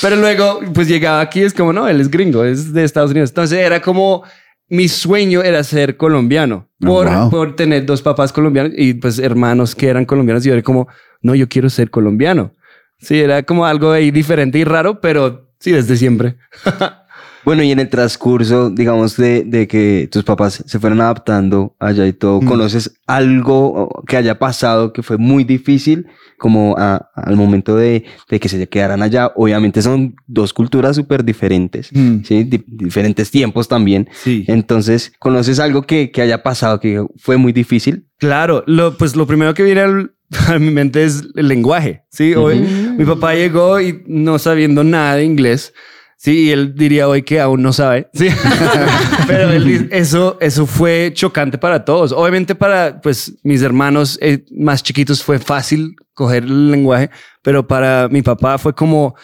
Pero 0.00 0.16
luego, 0.16 0.60
pues 0.72 0.86
llegaba 0.86 1.20
aquí, 1.20 1.42
es 1.42 1.52
como, 1.52 1.72
no, 1.72 1.88
él 1.88 2.00
es 2.00 2.10
gringo, 2.10 2.44
es 2.44 2.72
de 2.72 2.84
Estados 2.84 3.10
Unidos. 3.10 3.30
Entonces 3.30 3.58
era 3.58 3.82
como, 3.82 4.22
mi 4.70 4.88
sueño 4.88 5.42
era 5.42 5.62
ser 5.64 5.96
colombiano 5.96 6.68
Oh, 6.82 6.86
por, 6.86 7.10
wow. 7.10 7.30
por 7.30 7.56
tener 7.56 7.84
dos 7.84 8.00
papás 8.00 8.32
colombianos 8.32 8.72
y 8.74 8.94
pues 8.94 9.18
hermanos 9.18 9.74
que 9.74 9.88
eran 9.88 10.06
colombianos. 10.06 10.46
Y 10.46 10.48
yo 10.48 10.54
era 10.54 10.62
como, 10.62 10.88
no, 11.20 11.34
yo 11.34 11.46
quiero 11.46 11.68
ser 11.68 11.90
colombiano. 11.90 12.52
Sí, 12.98 13.18
era 13.20 13.42
como 13.42 13.66
algo 13.66 13.90
ahí 13.92 14.10
diferente 14.10 14.58
y 14.58 14.64
raro, 14.64 15.00
pero 15.00 15.50
sí, 15.58 15.72
desde 15.72 15.96
siempre. 15.96 16.36
Bueno, 17.44 17.62
y 17.62 17.70
en 17.72 17.80
el 17.80 17.88
transcurso, 17.88 18.70
digamos, 18.70 19.16
de, 19.16 19.44
de 19.44 19.66
que 19.66 20.08
tus 20.12 20.24
papás 20.24 20.62
se 20.66 20.78
fueron 20.78 21.00
adaptando 21.00 21.74
allá 21.78 22.06
y 22.06 22.12
todo, 22.12 22.40
¿conoces 22.40 22.92
algo 23.06 24.02
que 24.06 24.16
haya 24.16 24.38
pasado 24.38 24.92
que 24.92 25.02
fue 25.02 25.16
muy 25.18 25.44
difícil 25.44 26.06
como 26.38 26.74
a- 26.78 27.08
al 27.14 27.36
momento 27.36 27.76
de, 27.76 28.04
de 28.28 28.40
que 28.40 28.48
se 28.48 28.68
quedaran 28.68 29.02
allá? 29.02 29.32
Obviamente 29.36 29.82
son 29.82 30.14
dos 30.26 30.52
culturas 30.52 30.96
súper 30.96 31.24
diferentes, 31.24 31.90
Mm. 31.92 32.24
¿sí? 32.24 32.44
Di- 32.44 32.64
diferentes 32.66 33.30
tiempos 33.30 33.68
también. 33.68 34.08
Sí. 34.22 34.44
Entonces, 34.46 35.12
¿conoces 35.18 35.58
algo 35.60 35.82
que, 35.82 36.10
que 36.10 36.22
haya 36.22 36.42
pasado 36.42 36.78
que 36.80 37.04
fue 37.16 37.36
muy 37.36 37.52
difícil? 37.52 38.06
Claro, 38.18 38.64
lo, 38.66 38.96
pues 38.96 39.16
lo 39.16 39.26
primero 39.26 39.54
que 39.54 39.62
viene 39.62 39.80
al- 39.80 40.12
a 40.48 40.58
mi 40.58 40.70
mente 40.70 41.04
es 41.04 41.22
el 41.34 41.48
lenguaje. 41.48 42.02
Sí, 42.10 42.34
hoy 42.34 42.60
mi 42.98 43.04
papá 43.04 43.34
llegó 43.34 43.80
y 43.80 44.02
no 44.06 44.38
sabiendo 44.38 44.84
nada 44.84 45.16
de 45.16 45.24
inglés. 45.24 45.72
Sí, 46.22 46.48
y 46.48 46.50
él 46.50 46.74
diría 46.74 47.08
hoy 47.08 47.22
que 47.22 47.40
aún 47.40 47.62
no 47.62 47.72
sabe. 47.72 48.10
Sí, 48.12 48.28
pero 49.26 49.50
él 49.52 49.64
dice- 49.64 49.88
eso, 49.90 50.36
eso 50.38 50.66
fue 50.66 51.12
chocante 51.14 51.56
para 51.56 51.82
todos. 51.82 52.12
Obviamente 52.12 52.54
para 52.54 53.00
pues 53.00 53.32
mis 53.42 53.62
hermanos 53.62 54.18
eh, 54.20 54.44
más 54.50 54.82
chiquitos 54.82 55.24
fue 55.24 55.38
fácil 55.38 55.96
coger 56.12 56.42
el 56.42 56.70
lenguaje, 56.70 57.08
pero 57.42 57.66
para 57.66 58.06
mi 58.10 58.20
papá 58.20 58.58
fue 58.58 58.74
como 58.74 59.14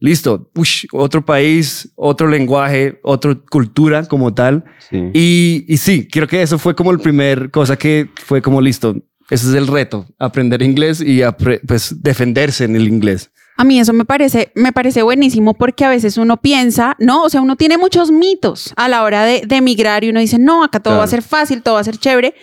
listo, 0.00 0.50
ush, 0.54 0.86
otro 0.92 1.22
país, 1.22 1.92
otro 1.94 2.26
lenguaje, 2.26 3.00
otra 3.02 3.34
cultura 3.50 4.04
como 4.06 4.32
tal. 4.32 4.64
Sí. 4.88 5.10
Y, 5.12 5.64
y 5.68 5.76
sí, 5.76 6.08
creo 6.10 6.26
que 6.26 6.40
eso 6.40 6.58
fue 6.58 6.74
como 6.74 6.90
el 6.90 7.00
primer 7.00 7.50
cosa 7.50 7.76
que 7.76 8.08
fue 8.24 8.40
como 8.40 8.62
listo. 8.62 8.96
Ese 9.28 9.48
es 9.48 9.54
el 9.54 9.66
reto, 9.66 10.06
aprender 10.18 10.62
inglés 10.62 11.02
y 11.02 11.20
pues 11.66 12.02
defenderse 12.02 12.64
en 12.64 12.76
el 12.76 12.88
inglés. 12.88 13.30
A 13.56 13.64
mí 13.64 13.80
eso 13.80 13.92
me 13.92 14.04
parece, 14.04 14.52
me 14.54 14.72
parece 14.72 15.02
buenísimo 15.02 15.54
porque 15.54 15.84
a 15.84 15.88
veces 15.88 16.18
uno 16.18 16.36
piensa, 16.36 16.96
no, 16.98 17.22
o 17.22 17.30
sea, 17.30 17.40
uno 17.40 17.56
tiene 17.56 17.78
muchos 17.78 18.10
mitos 18.10 18.72
a 18.76 18.88
la 18.88 19.02
hora 19.02 19.24
de, 19.24 19.42
de 19.46 19.56
emigrar 19.56 20.04
y 20.04 20.10
uno 20.10 20.20
dice, 20.20 20.38
no, 20.38 20.62
acá 20.62 20.80
todo 20.80 20.98
va 20.98 21.04
a 21.04 21.08
ser 21.08 21.22
fácil, 21.22 21.62
todo 21.62 21.74
va 21.74 21.80
a 21.80 21.84
ser 21.84 21.96
chévere. 21.96 22.34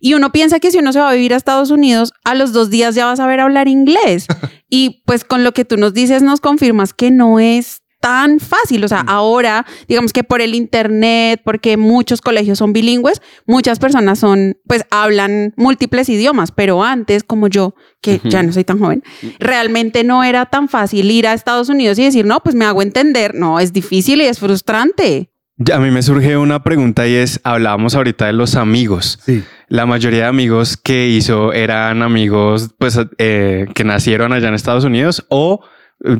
Y 0.00 0.14
uno 0.14 0.30
piensa 0.32 0.60
que 0.60 0.70
si 0.70 0.78
uno 0.78 0.92
se 0.92 1.00
va 1.00 1.10
a 1.10 1.14
vivir 1.14 1.32
a 1.34 1.36
Estados 1.36 1.70
Unidos, 1.70 2.12
a 2.24 2.34
los 2.34 2.52
dos 2.52 2.70
días 2.70 2.94
ya 2.94 3.06
va 3.06 3.12
a 3.12 3.16
saber 3.16 3.40
hablar 3.40 3.68
inglés. 3.68 4.26
y 4.68 5.02
pues 5.06 5.24
con 5.24 5.44
lo 5.44 5.52
que 5.52 5.64
tú 5.64 5.76
nos 5.76 5.94
dices, 5.94 6.22
nos 6.22 6.40
confirmas 6.40 6.92
que 6.92 7.10
no 7.10 7.40
es 7.40 7.82
tan 8.06 8.38
fácil. 8.38 8.84
O 8.84 8.88
sea, 8.88 9.00
ahora, 9.00 9.66
digamos 9.88 10.12
que 10.12 10.22
por 10.22 10.40
el 10.40 10.54
internet, 10.54 11.40
porque 11.44 11.76
muchos 11.76 12.20
colegios 12.20 12.56
son 12.58 12.72
bilingües, 12.72 13.20
muchas 13.46 13.80
personas 13.80 14.20
son, 14.20 14.56
pues 14.64 14.84
hablan 14.92 15.54
múltiples 15.56 16.08
idiomas, 16.08 16.52
pero 16.52 16.84
antes, 16.84 17.24
como 17.24 17.48
yo, 17.48 17.74
que 18.00 18.20
ya 18.22 18.44
no 18.44 18.52
soy 18.52 18.62
tan 18.62 18.78
joven, 18.78 19.02
realmente 19.40 20.04
no 20.04 20.22
era 20.22 20.46
tan 20.46 20.68
fácil 20.68 21.10
ir 21.10 21.26
a 21.26 21.32
Estados 21.32 21.68
Unidos 21.68 21.98
y 21.98 22.04
decir, 22.04 22.26
no, 22.26 22.38
pues 22.44 22.54
me 22.54 22.64
hago 22.64 22.80
entender. 22.80 23.34
No, 23.34 23.58
es 23.58 23.72
difícil 23.72 24.20
y 24.20 24.26
es 24.26 24.38
frustrante. 24.38 25.32
Ya, 25.56 25.74
A 25.74 25.80
mí 25.80 25.90
me 25.90 26.02
surge 26.02 26.36
una 26.36 26.62
pregunta 26.62 27.08
y 27.08 27.14
es, 27.14 27.40
hablábamos 27.42 27.96
ahorita 27.96 28.26
de 28.26 28.34
los 28.34 28.54
amigos. 28.54 29.18
Sí. 29.24 29.42
La 29.66 29.84
mayoría 29.84 30.20
de 30.20 30.26
amigos 30.26 30.76
que 30.76 31.08
hizo 31.08 31.52
eran 31.52 32.02
amigos 32.02 32.70
pues, 32.78 33.00
eh, 33.18 33.66
que 33.74 33.82
nacieron 33.82 34.32
allá 34.32 34.46
en 34.46 34.54
Estados 34.54 34.84
Unidos 34.84 35.26
o 35.28 35.60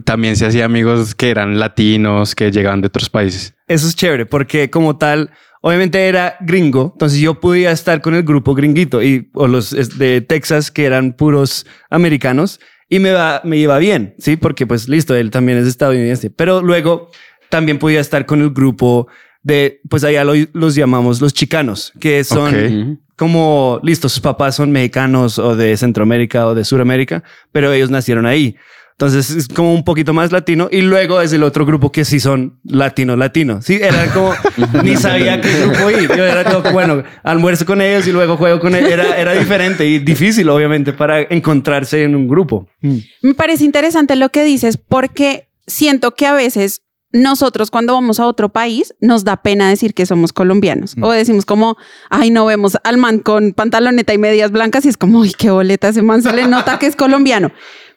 también 0.04 0.36
se 0.36 0.46
hacía 0.46 0.64
amigos 0.64 1.14
que 1.14 1.30
eran 1.30 1.58
latinos, 1.58 2.34
que 2.34 2.50
llegaban 2.50 2.80
de 2.80 2.86
otros 2.88 3.10
países. 3.10 3.54
Eso 3.68 3.86
es 3.86 3.94
chévere 3.96 4.26
porque 4.26 4.70
como 4.70 4.96
tal, 4.96 5.30
obviamente 5.60 6.06
era 6.08 6.36
gringo, 6.40 6.90
entonces 6.94 7.18
yo 7.20 7.40
podía 7.40 7.72
estar 7.72 8.00
con 8.00 8.14
el 8.14 8.22
grupo 8.22 8.54
gringuito 8.54 9.02
y 9.02 9.30
o 9.34 9.46
los 9.48 9.70
de 9.98 10.20
Texas 10.22 10.70
que 10.70 10.84
eran 10.84 11.12
puros 11.12 11.66
americanos 11.90 12.60
y 12.88 13.00
me 13.00 13.10
va, 13.12 13.40
me 13.44 13.56
iba 13.56 13.76
bien, 13.78 14.14
sí, 14.18 14.36
porque 14.36 14.66
pues 14.66 14.88
listo, 14.88 15.14
él 15.16 15.30
también 15.30 15.58
es 15.58 15.66
estadounidense, 15.66 16.30
pero 16.30 16.62
luego 16.62 17.10
también 17.50 17.78
podía 17.78 18.00
estar 18.00 18.26
con 18.26 18.40
el 18.42 18.50
grupo 18.50 19.08
de, 19.42 19.80
pues 19.88 20.04
allá 20.04 20.24
lo- 20.24 20.34
los 20.52 20.74
llamamos 20.74 21.20
los 21.20 21.32
chicanos, 21.34 21.92
que 22.00 22.24
son 22.24 23.00
como, 23.16 23.80
listo, 23.82 24.08
sus 24.08 24.20
papás 24.20 24.56
son 24.56 24.70
mexicanos 24.72 25.38
o 25.38 25.56
de 25.56 25.76
Centroamérica 25.76 26.46
o 26.46 26.54
de 26.54 26.64
Suramérica, 26.64 27.22
pero 27.52 27.72
ellos 27.72 27.90
nacieron 27.90 28.26
ahí. 28.26 28.56
Entonces 28.98 29.28
es 29.28 29.48
como 29.48 29.74
un 29.74 29.84
poquito 29.84 30.14
más 30.14 30.32
latino 30.32 30.68
y 30.72 30.80
luego 30.80 31.20
es 31.20 31.30
el 31.34 31.42
otro 31.42 31.66
grupo 31.66 31.92
que 31.92 32.06
sí 32.06 32.18
son 32.18 32.58
latino, 32.64 33.14
latino. 33.14 33.60
Sí, 33.60 33.74
era 33.74 34.10
como 34.14 34.32
ni 34.82 34.96
sabía 34.96 35.38
qué 35.38 35.60
grupo 35.60 35.90
ir. 35.90 36.08
Yo 36.16 36.24
era 36.24 36.44
como, 36.44 36.72
bueno, 36.72 37.02
almuerzo 37.22 37.66
con 37.66 37.82
ellos 37.82 38.06
y 38.06 38.12
luego 38.12 38.38
juego 38.38 38.58
con 38.58 38.74
ellos. 38.74 38.90
Era, 38.90 39.18
era 39.18 39.32
diferente 39.32 39.84
y 39.84 39.98
difícil, 39.98 40.48
obviamente, 40.48 40.94
para 40.94 41.20
encontrarse 41.20 42.04
en 42.04 42.16
un 42.16 42.26
grupo. 42.26 42.68
Me 42.80 43.34
parece 43.34 43.64
interesante 43.64 44.16
lo 44.16 44.30
que 44.30 44.44
dices 44.44 44.78
porque 44.78 45.50
siento 45.66 46.14
que 46.14 46.24
a 46.24 46.32
veces 46.32 46.80
nosotros 47.16 47.70
cuando 47.70 47.94
vamos 47.94 48.20
a 48.20 48.26
otro 48.26 48.50
país 48.50 48.94
nos 49.00 49.24
da 49.24 49.36
pena 49.36 49.68
decir 49.68 49.94
que 49.94 50.06
somos 50.06 50.32
colombianos 50.32 50.94
o 51.00 51.10
decimos 51.10 51.44
como, 51.44 51.76
ay, 52.10 52.30
no 52.30 52.46
vemos 52.46 52.76
al 52.84 52.98
man 52.98 53.18
con 53.18 53.52
pantaloneta 53.52 54.14
y 54.14 54.18
medias 54.18 54.50
blancas 54.50 54.84
y 54.84 54.88
es 54.88 54.96
como, 54.96 55.22
ay, 55.22 55.32
qué 55.36 55.50
boleta 55.50 55.88
ese 55.88 56.02
man 56.02 56.22
se 56.22 56.32
le 56.32 56.46
nota 56.46 56.78
que 56.78 56.86
es 56.86 56.96
colombiano. 56.96 57.50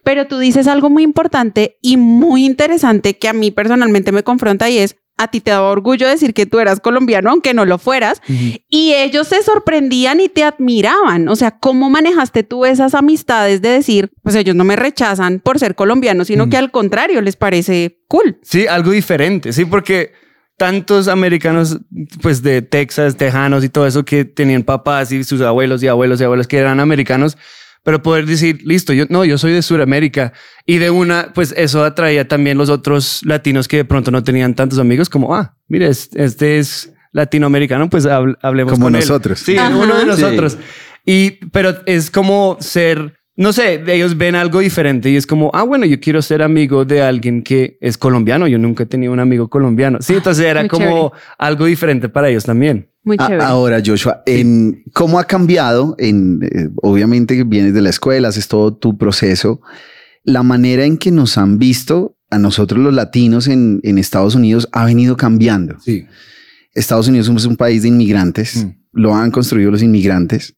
Pero 0.03 0.27
tú 0.27 0.39
dices 0.39 0.67
algo 0.67 0.89
muy 0.89 1.03
importante 1.03 1.77
y 1.81 1.97
muy 1.97 2.45
interesante 2.45 3.17
que 3.17 3.27
a 3.27 3.33
mí 3.33 3.51
personalmente 3.51 4.11
me 4.11 4.23
confronta 4.23 4.69
y 4.69 4.77
es, 4.77 4.95
a 5.19 5.27
ti 5.27 5.41
te 5.41 5.51
daba 5.51 5.69
orgullo 5.69 6.07
decir 6.07 6.33
que 6.33 6.45
tú 6.45 6.59
eras 6.59 6.79
colombiano, 6.79 7.29
aunque 7.29 7.53
no 7.53 7.65
lo 7.65 7.77
fueras, 7.77 8.21
y 8.27 8.93
ellos 8.93 9.27
se 9.27 9.43
sorprendían 9.43 10.21
y 10.21 10.29
te 10.29 10.43
admiraban. 10.43 11.27
O 11.27 11.35
sea, 11.35 11.51
¿cómo 11.51 11.89
manejaste 11.89 12.43
tú 12.43 12.65
esas 12.65 12.95
amistades 12.95 13.61
de 13.61 13.69
decir, 13.69 14.11
pues 14.23 14.35
ellos 14.35 14.55
no 14.55 14.63
me 14.63 14.77
rechazan 14.77 15.41
por 15.41 15.59
ser 15.59 15.75
colombiano, 15.75 16.23
sino 16.23 16.49
que 16.49 16.55
al 16.55 16.71
contrario 16.71 17.21
les 17.21 17.35
parece 17.35 17.99
cool? 18.07 18.39
Sí, 18.43 18.65
algo 18.65 18.91
diferente, 18.91 19.51
sí, 19.51 19.65
porque 19.65 20.13
tantos 20.57 21.09
americanos, 21.09 21.79
pues 22.21 22.41
de 22.41 22.61
Texas, 22.61 23.17
tejanos 23.17 23.63
y 23.65 23.69
todo 23.69 23.87
eso 23.87 24.05
que 24.05 24.23
tenían 24.23 24.63
papás 24.63 25.11
y 25.11 25.25
sus 25.25 25.41
abuelos 25.41 25.83
y 25.83 25.87
abuelos 25.87 26.21
y 26.21 26.23
abuelas 26.23 26.47
que 26.47 26.57
eran 26.57 26.79
americanos, 26.79 27.37
pero 27.83 28.01
poder 28.03 28.25
decir, 28.25 28.59
listo, 28.65 28.93
yo 28.93 29.05
no, 29.09 29.25
yo 29.25 29.37
soy 29.37 29.53
de 29.53 29.61
Sudamérica 29.61 30.33
y 30.65 30.77
de 30.77 30.89
una, 30.89 31.31
pues 31.33 31.53
eso 31.57 31.83
atraía 31.83 32.27
también 32.27 32.57
los 32.57 32.69
otros 32.69 33.21
latinos 33.23 33.67
que 33.67 33.77
de 33.77 33.85
pronto 33.85 34.11
no 34.11 34.23
tenían 34.23 34.53
tantos 34.55 34.79
amigos, 34.79 35.09
como, 35.09 35.35
ah, 35.35 35.55
mire, 35.67 35.87
es- 35.87 36.09
este 36.15 36.59
es 36.59 36.93
latinoamericano, 37.11 37.89
pues 37.89 38.05
habl- 38.05 38.37
hablemos 38.41 38.73
Como 38.73 38.85
con 38.87 38.95
él. 38.95 39.01
nosotros. 39.01 39.39
Sí, 39.39 39.57
Ajá. 39.57 39.75
uno 39.75 39.95
de 39.95 40.01
Sí. 40.01 40.07
nosotros. 40.07 40.57
Y, 41.05 41.31
pero 41.51 41.75
es 41.85 42.11
como 42.11 42.57
ser, 42.59 43.15
no 43.35 43.51
sé, 43.53 43.81
ellos 43.87 44.17
ven 44.17 44.35
algo 44.35 44.59
diferente 44.59 45.09
y 45.09 45.15
es 45.15 45.25
como, 45.25 45.49
ah, 45.53 45.63
bueno, 45.63 45.85
yo 45.85 45.99
quiero 45.99 46.21
ser 46.21 46.43
amigo 46.43 46.85
de 46.85 47.01
alguien 47.01 47.41
que 47.41 47.77
es 47.81 47.97
colombiano. 47.97 48.47
Yo 48.47 48.57
nunca 48.59 48.83
he 48.83 48.85
tenido 48.85 49.13
un 49.13 49.19
amigo 49.19 49.49
colombiano. 49.49 49.99
Sí, 50.01 50.13
entonces 50.13 50.45
era 50.45 50.61
muy 50.61 50.69
como 50.69 51.11
algo 51.37 51.65
diferente 51.65 52.09
para 52.09 52.29
ellos 52.29 52.43
también. 52.43 52.89
Muy 53.09 53.17
A- 53.19 53.25
chévere. 53.27 53.43
Ahora, 53.43 53.81
Joshua, 53.85 54.21
en 54.25 54.83
cómo 54.93 55.19
ha 55.19 55.23
cambiado, 55.25 55.95
en, 55.97 56.39
eh, 56.43 56.69
obviamente 56.83 57.35
que 57.35 57.43
vienes 57.43 57.73
de 57.73 57.81
la 57.81 57.89
escuela, 57.89 58.27
haces 58.29 58.47
todo 58.47 58.75
tu 58.75 58.97
proceso, 58.97 59.61
la 60.23 60.43
manera 60.43 60.85
en 60.85 60.97
que 60.97 61.09
nos 61.11 61.37
han 61.37 61.57
visto 61.57 62.15
a 62.29 62.37
nosotros 62.37 62.79
los 62.83 62.93
latinos 62.93 63.47
en, 63.47 63.79
en 63.83 63.97
Estados 63.97 64.35
Unidos 64.35 64.69
ha 64.71 64.85
venido 64.85 65.17
cambiando. 65.17 65.77
Sí. 65.79 66.05
Estados 66.75 67.07
Unidos 67.07 67.27
es 67.29 67.45
un 67.45 67.55
país 67.57 67.81
de 67.81 67.87
inmigrantes, 67.87 68.63
Mm. 68.63 68.69
lo 68.93 69.15
han 69.15 69.31
construido 69.31 69.71
los 69.71 69.81
inmigrantes, 69.81 70.55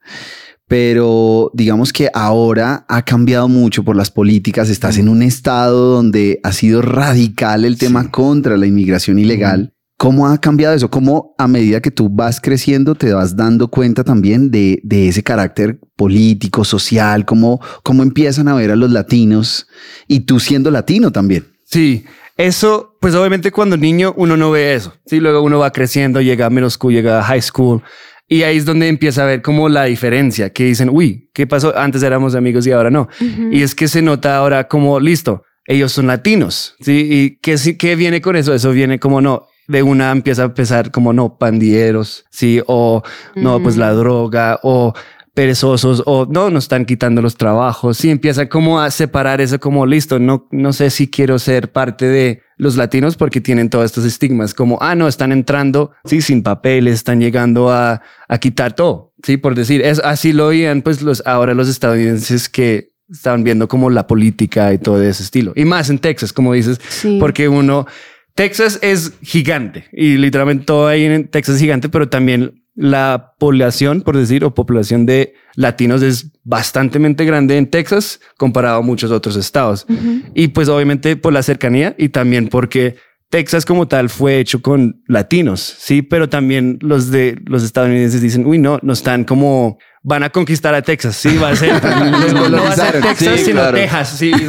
pero 0.67 1.51
digamos 1.53 1.91
que 1.93 2.09
ahora 2.13 2.85
ha 2.87 3.03
cambiado 3.03 3.47
mucho 3.49 3.83
por 3.83 3.95
las 3.95 4.09
políticas. 4.11 4.69
Estás 4.69 4.97
en 4.97 5.09
un 5.09 5.21
estado 5.21 5.95
donde 5.95 6.39
ha 6.43 6.51
sido 6.53 6.81
radical 6.81 7.65
el 7.65 7.77
tema 7.77 8.09
contra 8.11 8.57
la 8.57 8.65
inmigración 8.67 9.19
ilegal. 9.19 9.73
¿Cómo 10.01 10.27
ha 10.27 10.35
cambiado 10.39 10.73
eso? 10.73 10.89
¿Cómo 10.89 11.35
a 11.37 11.47
medida 11.47 11.79
que 11.79 11.91
tú 11.91 12.09
vas 12.09 12.41
creciendo 12.41 12.95
te 12.95 13.13
vas 13.13 13.35
dando 13.35 13.67
cuenta 13.67 14.03
también 14.03 14.49
de, 14.49 14.79
de 14.81 15.09
ese 15.09 15.21
carácter 15.21 15.79
político, 15.95 16.65
social? 16.65 17.23
¿Cómo, 17.23 17.61
¿Cómo 17.83 18.01
empiezan 18.01 18.47
a 18.47 18.55
ver 18.55 18.71
a 18.71 18.75
los 18.75 18.89
latinos 18.89 19.67
y 20.07 20.21
tú 20.21 20.39
siendo 20.39 20.71
latino 20.71 21.11
también? 21.11 21.45
Sí, 21.65 22.03
eso, 22.35 22.97
pues 22.99 23.13
obviamente 23.13 23.51
cuando 23.51 23.77
niño 23.77 24.15
uno 24.17 24.35
no 24.35 24.49
ve 24.49 24.73
eso. 24.73 24.91
Sí, 25.05 25.19
luego 25.19 25.43
uno 25.43 25.59
va 25.59 25.71
creciendo, 25.71 26.19
llega 26.19 26.47
a 26.47 26.49
middle 26.49 26.71
school, 26.71 26.93
llega 26.93 27.19
a 27.19 27.23
high 27.23 27.43
school. 27.43 27.83
Y 28.27 28.41
ahí 28.41 28.57
es 28.57 28.65
donde 28.65 28.87
empieza 28.87 29.21
a 29.21 29.27
ver 29.27 29.43
como 29.43 29.69
la 29.69 29.83
diferencia, 29.83 30.49
que 30.49 30.63
dicen, 30.63 30.89
uy, 30.91 31.29
¿qué 31.31 31.45
pasó? 31.45 31.77
Antes 31.77 32.01
éramos 32.01 32.33
amigos 32.33 32.65
y 32.65 32.71
ahora 32.71 32.89
no. 32.89 33.07
Y 33.51 33.61
es 33.61 33.75
que 33.75 33.87
se 33.87 34.01
nota 34.01 34.35
ahora 34.35 34.67
como, 34.67 34.99
listo, 34.99 35.43
ellos 35.67 35.91
son 35.91 36.07
latinos, 36.07 36.75
¿sí? 36.79 37.07
¿Y 37.11 37.37
qué, 37.39 37.77
qué 37.77 37.95
viene 37.95 38.19
con 38.19 38.35
eso? 38.35 38.51
Eso 38.55 38.71
viene 38.71 38.97
como, 38.97 39.21
no, 39.21 39.45
de 39.67 39.83
una 39.83 40.11
empieza 40.11 40.41
a 40.43 40.45
empezar 40.45 40.91
como, 40.91 41.13
no, 41.13 41.37
pandilleros, 41.37 42.25
¿sí? 42.29 42.61
O, 42.67 43.03
no, 43.35 43.61
pues 43.61 43.77
la 43.77 43.91
droga, 43.93 44.59
o 44.63 44.93
perezosos, 45.33 46.03
o 46.05 46.27
no, 46.29 46.49
nos 46.49 46.65
están 46.65 46.83
quitando 46.85 47.21
los 47.21 47.35
trabajos, 47.37 47.97
sí, 47.97 48.09
empieza 48.09 48.49
como 48.49 48.81
a 48.81 48.91
separar 48.91 49.39
eso 49.39 49.59
como, 49.59 49.85
listo, 49.85 50.19
no, 50.19 50.47
no 50.51 50.73
sé 50.73 50.89
si 50.89 51.09
quiero 51.09 51.39
ser 51.39 51.71
parte 51.71 52.05
de 52.05 52.41
los 52.57 52.75
latinos 52.75 53.15
porque 53.15 53.39
tienen 53.39 53.69
todos 53.69 53.85
estos 53.85 54.03
estigmas, 54.03 54.53
como, 54.53 54.77
ah, 54.81 54.93
no, 54.93 55.07
están 55.07 55.31
entrando, 55.31 55.91
sí, 56.03 56.21
sin 56.21 56.43
papeles, 56.43 56.95
están 56.95 57.21
llegando 57.21 57.69
a, 57.71 58.01
a 58.27 58.37
quitar 58.39 58.73
todo, 58.73 59.13
sí, 59.23 59.37
por 59.37 59.55
decir, 59.55 59.81
es 59.81 59.99
así 59.99 60.33
lo 60.33 60.47
veían, 60.49 60.81
pues 60.81 61.01
los, 61.01 61.23
ahora 61.25 61.53
los 61.53 61.69
estadounidenses 61.69 62.49
que 62.49 62.91
estaban 63.09 63.43
viendo 63.45 63.69
como 63.69 63.89
la 63.89 64.07
política 64.07 64.73
y 64.73 64.77
todo 64.79 65.01
ese 65.01 65.23
estilo. 65.23 65.53
Y 65.55 65.63
más 65.65 65.89
en 65.89 65.99
Texas, 65.99 66.33
como 66.33 66.53
dices, 66.53 66.79
Sí. 66.89 67.17
porque 67.19 67.47
uno, 67.49 67.85
Texas 68.35 68.79
es 68.81 69.13
gigante 69.21 69.85
y 69.91 70.17
literalmente 70.17 70.65
todo 70.65 70.87
ahí 70.87 71.05
en 71.05 71.27
Texas 71.27 71.55
es 71.55 71.61
gigante, 71.61 71.89
pero 71.89 72.09
también 72.09 72.61
la 72.75 73.33
población, 73.37 74.01
por 74.01 74.17
decir, 74.17 74.43
o 74.45 74.55
población 74.55 75.05
de 75.05 75.33
latinos 75.55 76.01
es 76.01 76.31
bastante 76.43 76.99
grande 77.25 77.57
en 77.57 77.69
Texas 77.69 78.21
comparado 78.37 78.79
a 78.79 78.81
muchos 78.81 79.11
otros 79.11 79.35
estados. 79.35 79.85
Y 80.33 80.49
pues 80.49 80.69
obviamente 80.69 81.15
por 81.17 81.33
la 81.33 81.43
cercanía 81.43 81.95
y 81.97 82.09
también 82.09 82.47
porque 82.47 82.95
Texas 83.29 83.65
como 83.65 83.87
tal 83.87 84.09
fue 84.09 84.39
hecho 84.39 84.61
con 84.61 85.01
latinos, 85.07 85.61
sí, 85.61 86.01
pero 86.01 86.27
también 86.27 86.77
los 86.81 87.11
de 87.11 87.39
los 87.45 87.63
estadounidenses 87.63 88.21
dicen, 88.21 88.45
uy, 88.45 88.57
no, 88.57 88.79
no 88.81 88.93
están 88.93 89.23
como 89.23 89.77
van 90.03 90.23
a 90.23 90.29
conquistar 90.31 90.73
a 90.73 90.81
Texas, 90.81 91.15
sí, 91.15 91.37
va 91.37 91.49
a 91.49 91.55
ser, 91.55 91.81
no, 92.33 92.49
no 92.49 92.63
va 92.63 92.71
a 92.71 92.75
ser 92.75 93.01
Texas, 93.01 93.39
Sí, 93.39 93.45
sino 93.45 93.61
claro. 93.61 93.77
Texas, 93.77 94.17
sí. 94.17 94.31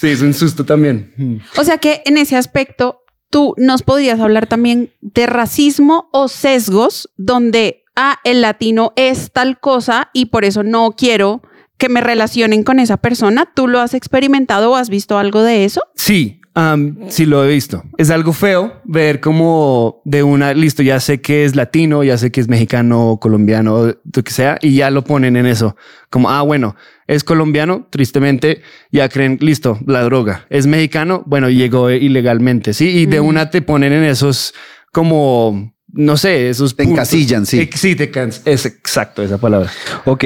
sí, 0.00 0.08
es 0.08 0.22
un 0.22 0.34
susto 0.34 0.64
también. 0.64 1.42
O 1.56 1.64
sea 1.64 1.78
que 1.78 2.02
en 2.06 2.16
ese 2.16 2.36
aspecto 2.36 3.02
tú 3.30 3.54
nos 3.56 3.82
podrías 3.82 4.20
hablar 4.20 4.46
también 4.46 4.92
de 5.00 5.26
racismo 5.26 6.08
o 6.12 6.28
sesgos 6.28 7.10
donde 7.16 7.84
ah, 7.96 8.18
el 8.24 8.40
latino 8.40 8.92
es 8.96 9.30
tal 9.32 9.60
cosa 9.60 10.10
y 10.12 10.26
por 10.26 10.44
eso 10.44 10.62
no 10.62 10.92
quiero 10.96 11.42
que 11.78 11.88
me 11.88 12.00
relacionen 12.00 12.62
con 12.62 12.78
esa 12.78 12.98
persona. 12.98 13.50
¿Tú 13.54 13.66
lo 13.66 13.80
has 13.80 13.94
experimentado 13.94 14.72
o 14.72 14.76
has 14.76 14.90
visto 14.90 15.18
algo 15.18 15.42
de 15.42 15.64
eso? 15.64 15.82
Sí, 15.94 16.39
am, 16.54 16.96
sí 17.08 17.26
lo 17.26 17.44
he 17.44 17.48
visto. 17.48 17.82
Es 17.98 18.10
algo 18.10 18.32
feo 18.32 18.80
ver 18.84 19.20
como 19.20 20.00
de 20.04 20.22
una, 20.22 20.52
listo, 20.54 20.82
ya 20.82 21.00
sé 21.00 21.20
que 21.20 21.44
es 21.44 21.56
latino, 21.56 22.02
ya 22.04 22.18
sé 22.18 22.30
que 22.30 22.40
es 22.40 22.48
mexicano, 22.48 23.18
colombiano, 23.20 23.86
lo 23.86 24.22
que 24.24 24.32
sea, 24.32 24.58
y 24.60 24.76
ya 24.76 24.90
lo 24.90 25.04
ponen 25.04 25.36
en 25.36 25.46
eso. 25.46 25.76
Como, 26.10 26.30
ah, 26.30 26.42
bueno, 26.42 26.76
es 27.06 27.24
colombiano, 27.24 27.86
tristemente, 27.90 28.62
ya 28.90 29.08
creen, 29.08 29.38
listo, 29.40 29.78
la 29.86 30.02
droga. 30.02 30.46
Es 30.50 30.66
mexicano, 30.66 31.22
bueno, 31.26 31.50
llegó 31.50 31.90
ilegalmente, 31.90 32.72
sí, 32.74 32.88
y 32.88 33.06
de 33.06 33.20
una 33.20 33.50
te 33.50 33.62
ponen 33.62 33.92
en 33.92 34.04
esos 34.04 34.54
como, 34.92 35.74
no 35.92 36.16
sé, 36.16 36.48
esos 36.50 36.76
Te 36.76 36.84
puntos. 36.84 36.98
encasillan, 36.98 37.46
sí. 37.46 37.68
Sí, 37.74 37.94
te 37.96 38.10
es 38.44 38.66
exacto 38.66 39.22
esa 39.22 39.38
palabra. 39.38 39.70
Ok. 40.04 40.24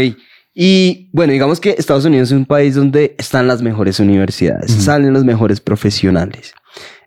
Y 0.55 1.11
bueno, 1.13 1.33
digamos 1.33 1.59
que 1.59 1.75
Estados 1.77 2.05
Unidos 2.05 2.31
es 2.31 2.37
un 2.37 2.47
país 2.47 2.77
donde 2.77 3.17
están 3.19 3.49
las 3.49 3.61
mejores 3.61 3.99
universidades, 3.99 4.71
salen 4.71 5.13
los 5.13 5.25
mejores 5.25 5.61
profesionales. 5.61 6.55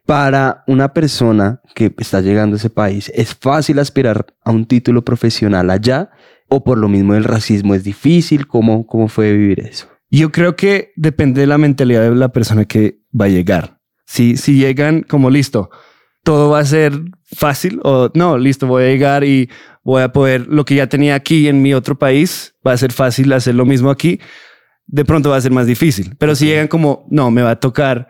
Para 0.05 0.63
una 0.67 0.93
persona 0.93 1.61
que 1.73 1.93
está 1.97 2.21
llegando 2.21 2.55
a 2.55 2.57
ese 2.57 2.69
país, 2.69 3.11
¿es 3.15 3.33
fácil 3.35 3.79
aspirar 3.79 4.25
a 4.43 4.51
un 4.51 4.65
título 4.65 5.03
profesional 5.03 5.69
allá? 5.69 6.09
¿O 6.49 6.63
por 6.63 6.77
lo 6.77 6.87
mismo 6.87 7.13
el 7.13 7.23
racismo 7.23 7.73
es 7.73 7.83
difícil? 7.83 8.47
¿Cómo, 8.47 8.85
cómo 8.85 9.07
fue 9.07 9.33
vivir 9.33 9.61
eso? 9.61 9.87
Yo 10.09 10.31
creo 10.31 10.55
que 10.55 10.91
depende 10.95 11.41
de 11.41 11.47
la 11.47 11.57
mentalidad 11.57 12.03
de 12.03 12.15
la 12.15 12.29
persona 12.29 12.65
que 12.65 13.01
va 13.19 13.25
a 13.25 13.29
llegar. 13.29 13.79
Si, 14.05 14.37
si 14.37 14.57
llegan 14.57 15.03
como 15.03 15.29
listo, 15.29 15.69
todo 16.23 16.49
va 16.49 16.59
a 16.59 16.65
ser 16.65 16.93
fácil 17.23 17.79
o 17.83 18.09
no, 18.13 18.37
listo, 18.37 18.67
voy 18.67 18.83
a 18.83 18.87
llegar 18.87 19.23
y 19.25 19.49
voy 19.87 20.01
a 20.03 20.11
poder 20.11 20.47
lo 20.47 20.65
que 20.65 20.75
ya 20.75 20.87
tenía 20.87 21.15
aquí 21.15 21.47
en 21.47 21.61
mi 21.61 21.73
otro 21.73 21.97
país, 21.97 22.53
va 22.65 22.73
a 22.73 22.77
ser 22.77 22.91
fácil 22.91 23.31
hacer 23.31 23.55
lo 23.55 23.65
mismo 23.65 23.89
aquí. 23.89 24.19
De 24.85 25.05
pronto 25.05 25.29
va 25.29 25.37
a 25.37 25.41
ser 25.41 25.51
más 25.51 25.65
difícil. 25.65 26.13
Pero 26.19 26.35
si 26.35 26.45
llegan 26.45 26.67
como, 26.67 27.07
no, 27.09 27.31
me 27.31 27.41
va 27.41 27.51
a 27.51 27.59
tocar 27.61 28.09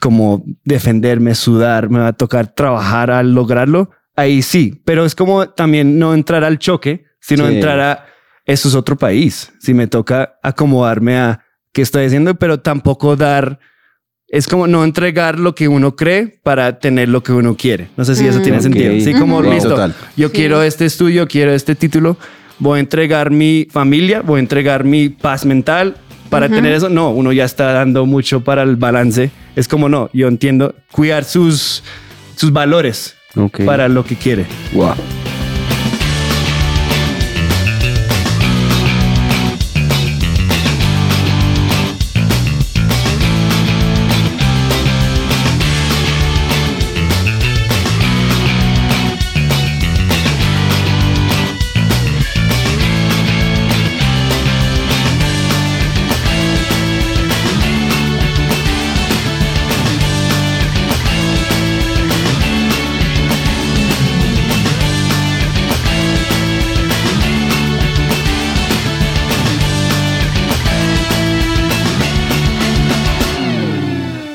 como 0.00 0.44
defenderme, 0.64 1.36
sudar, 1.36 1.88
me 1.88 2.00
va 2.00 2.08
a 2.08 2.12
tocar 2.14 2.48
trabajar 2.52 3.12
al 3.12 3.32
lograrlo, 3.32 3.90
ahí 4.16 4.42
sí. 4.42 4.82
Pero 4.84 5.04
es 5.04 5.14
como 5.14 5.48
también 5.50 6.00
no 6.00 6.14
entrar 6.14 6.42
al 6.42 6.58
choque, 6.58 7.04
sino 7.20 7.46
Sí. 7.46 7.54
entrar 7.54 7.78
a, 7.78 8.06
eso 8.44 8.68
es 8.68 8.74
otro 8.74 8.96
país. 8.96 9.52
Si 9.60 9.72
me 9.72 9.86
toca 9.86 10.34
acomodarme 10.42 11.16
a 11.16 11.44
qué 11.72 11.82
estoy 11.82 12.06
haciendo, 12.06 12.34
pero 12.34 12.58
tampoco 12.58 13.14
dar, 13.14 13.60
es 14.28 14.46
como 14.48 14.66
no 14.66 14.82
entregar 14.84 15.38
lo 15.38 15.54
que 15.54 15.68
uno 15.68 15.94
cree 15.96 16.38
para 16.42 16.78
tener 16.78 17.08
lo 17.08 17.22
que 17.22 17.32
uno 17.32 17.56
quiere. 17.56 17.88
No 17.96 18.04
sé 18.04 18.14
si 18.16 18.26
eso 18.26 18.40
Mm. 18.40 18.42
tiene 18.42 18.56
Ok. 18.58 18.62
sentido. 18.64 18.92
Sí, 19.00 19.12
como 19.14 19.38
Ujú. 19.38 19.50
listo, 19.50 19.68
Total. 19.70 19.94
yo 20.16 20.28
Sí. 20.28 20.34
quiero 20.34 20.62
este 20.62 20.84
estudio, 20.86 21.28
quiero 21.28 21.52
este 21.52 21.74
título, 21.74 22.16
voy 22.58 22.78
a 22.78 22.80
entregar 22.80 23.30
mi 23.30 23.66
familia, 23.70 24.22
voy 24.22 24.38
a 24.38 24.40
entregar 24.40 24.84
mi 24.84 25.08
paz 25.08 25.44
mental. 25.44 25.96
Para 26.30 26.48
tener 26.48 26.72
eso, 26.72 26.88
no, 26.88 27.10
uno 27.10 27.30
ya 27.32 27.44
está 27.44 27.72
dando 27.72 28.06
mucho 28.06 28.42
para 28.42 28.62
el 28.64 28.74
balance. 28.74 29.30
Es 29.54 29.68
como 29.68 29.88
no, 29.88 30.10
yo 30.12 30.26
entiendo 30.26 30.74
cuidar 30.90 31.22
sus, 31.24 31.84
sus 32.34 32.52
valores 32.52 33.14
Ok. 33.36 33.60
para 33.64 33.88
lo 33.88 34.04
que 34.04 34.16
quiere. 34.16 34.44
Wow. 34.72 34.94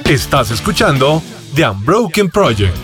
Estás 0.09 0.49
escuchando 0.49 1.21
The 1.53 1.69
Unbroken 1.69 2.31
Project. 2.31 2.75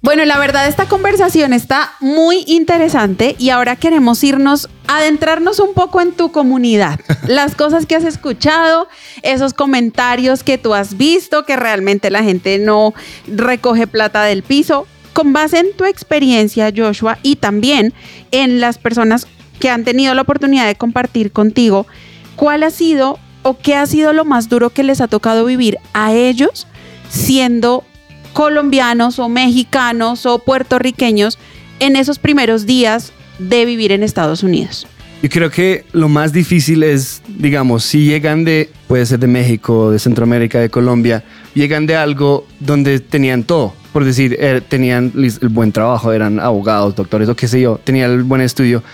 Bueno, 0.00 0.24
la 0.24 0.38
verdad 0.38 0.68
esta 0.68 0.86
conversación 0.86 1.52
está 1.52 1.94
muy 1.98 2.44
interesante 2.46 3.34
y 3.40 3.50
ahora 3.50 3.74
queremos 3.74 4.22
irnos, 4.22 4.68
adentrarnos 4.86 5.58
un 5.58 5.74
poco 5.74 6.00
en 6.00 6.12
tu 6.12 6.30
comunidad, 6.30 7.00
las 7.26 7.56
cosas 7.56 7.86
que 7.86 7.96
has 7.96 8.04
escuchado, 8.04 8.86
esos 9.22 9.52
comentarios 9.52 10.44
que 10.44 10.58
tú 10.58 10.74
has 10.74 10.96
visto, 10.96 11.44
que 11.44 11.56
realmente 11.56 12.08
la 12.12 12.22
gente 12.22 12.60
no 12.60 12.94
recoge 13.26 13.88
plata 13.88 14.22
del 14.22 14.44
piso. 14.44 14.86
Con 15.12 15.32
base 15.32 15.58
en 15.58 15.76
tu 15.76 15.86
experiencia, 15.86 16.72
Joshua, 16.72 17.18
y 17.24 17.34
también 17.34 17.92
en 18.30 18.60
las 18.60 18.78
personas 18.78 19.26
que 19.58 19.70
han 19.70 19.82
tenido 19.82 20.14
la 20.14 20.22
oportunidad 20.22 20.68
de 20.68 20.76
compartir 20.76 21.32
contigo, 21.32 21.88
¿cuál 22.36 22.62
ha 22.62 22.70
sido 22.70 23.18
o 23.42 23.58
qué 23.58 23.74
ha 23.74 23.86
sido 23.86 24.12
lo 24.12 24.24
más 24.24 24.48
duro 24.48 24.70
que 24.70 24.82
les 24.82 25.00
ha 25.00 25.08
tocado 25.08 25.44
vivir 25.44 25.78
a 25.92 26.12
ellos 26.12 26.66
siendo 27.08 27.84
colombianos 28.32 29.18
o 29.18 29.28
mexicanos 29.28 30.26
o 30.26 30.38
puertorriqueños 30.38 31.38
en 31.80 31.96
esos 31.96 32.18
primeros 32.18 32.66
días 32.66 33.12
de 33.38 33.64
vivir 33.64 33.92
en 33.92 34.02
Estados 34.02 34.42
Unidos? 34.42 34.86
Yo 35.22 35.28
creo 35.30 35.50
que 35.50 35.84
lo 35.92 36.08
más 36.08 36.32
difícil 36.32 36.84
es, 36.84 37.22
digamos, 37.26 37.82
si 37.82 38.04
llegan 38.04 38.44
de, 38.44 38.70
puede 38.86 39.04
ser 39.04 39.18
de 39.18 39.26
México, 39.26 39.90
de 39.90 39.98
Centroamérica, 39.98 40.60
de 40.60 40.70
Colombia, 40.70 41.24
llegan 41.54 41.86
de 41.86 41.96
algo 41.96 42.46
donde 42.60 43.00
tenían 43.00 43.42
todo. 43.42 43.74
Por 43.92 44.04
decir, 44.04 44.36
eh, 44.38 44.60
tenían 44.66 45.12
el 45.16 45.48
buen 45.48 45.72
trabajo, 45.72 46.12
eran 46.12 46.38
abogados, 46.38 46.94
doctores 46.94 47.28
o 47.28 47.34
qué 47.34 47.48
sé 47.48 47.60
yo, 47.60 47.80
tenían 47.82 48.12
el 48.12 48.22
buen 48.22 48.40
estudio. 48.40 48.84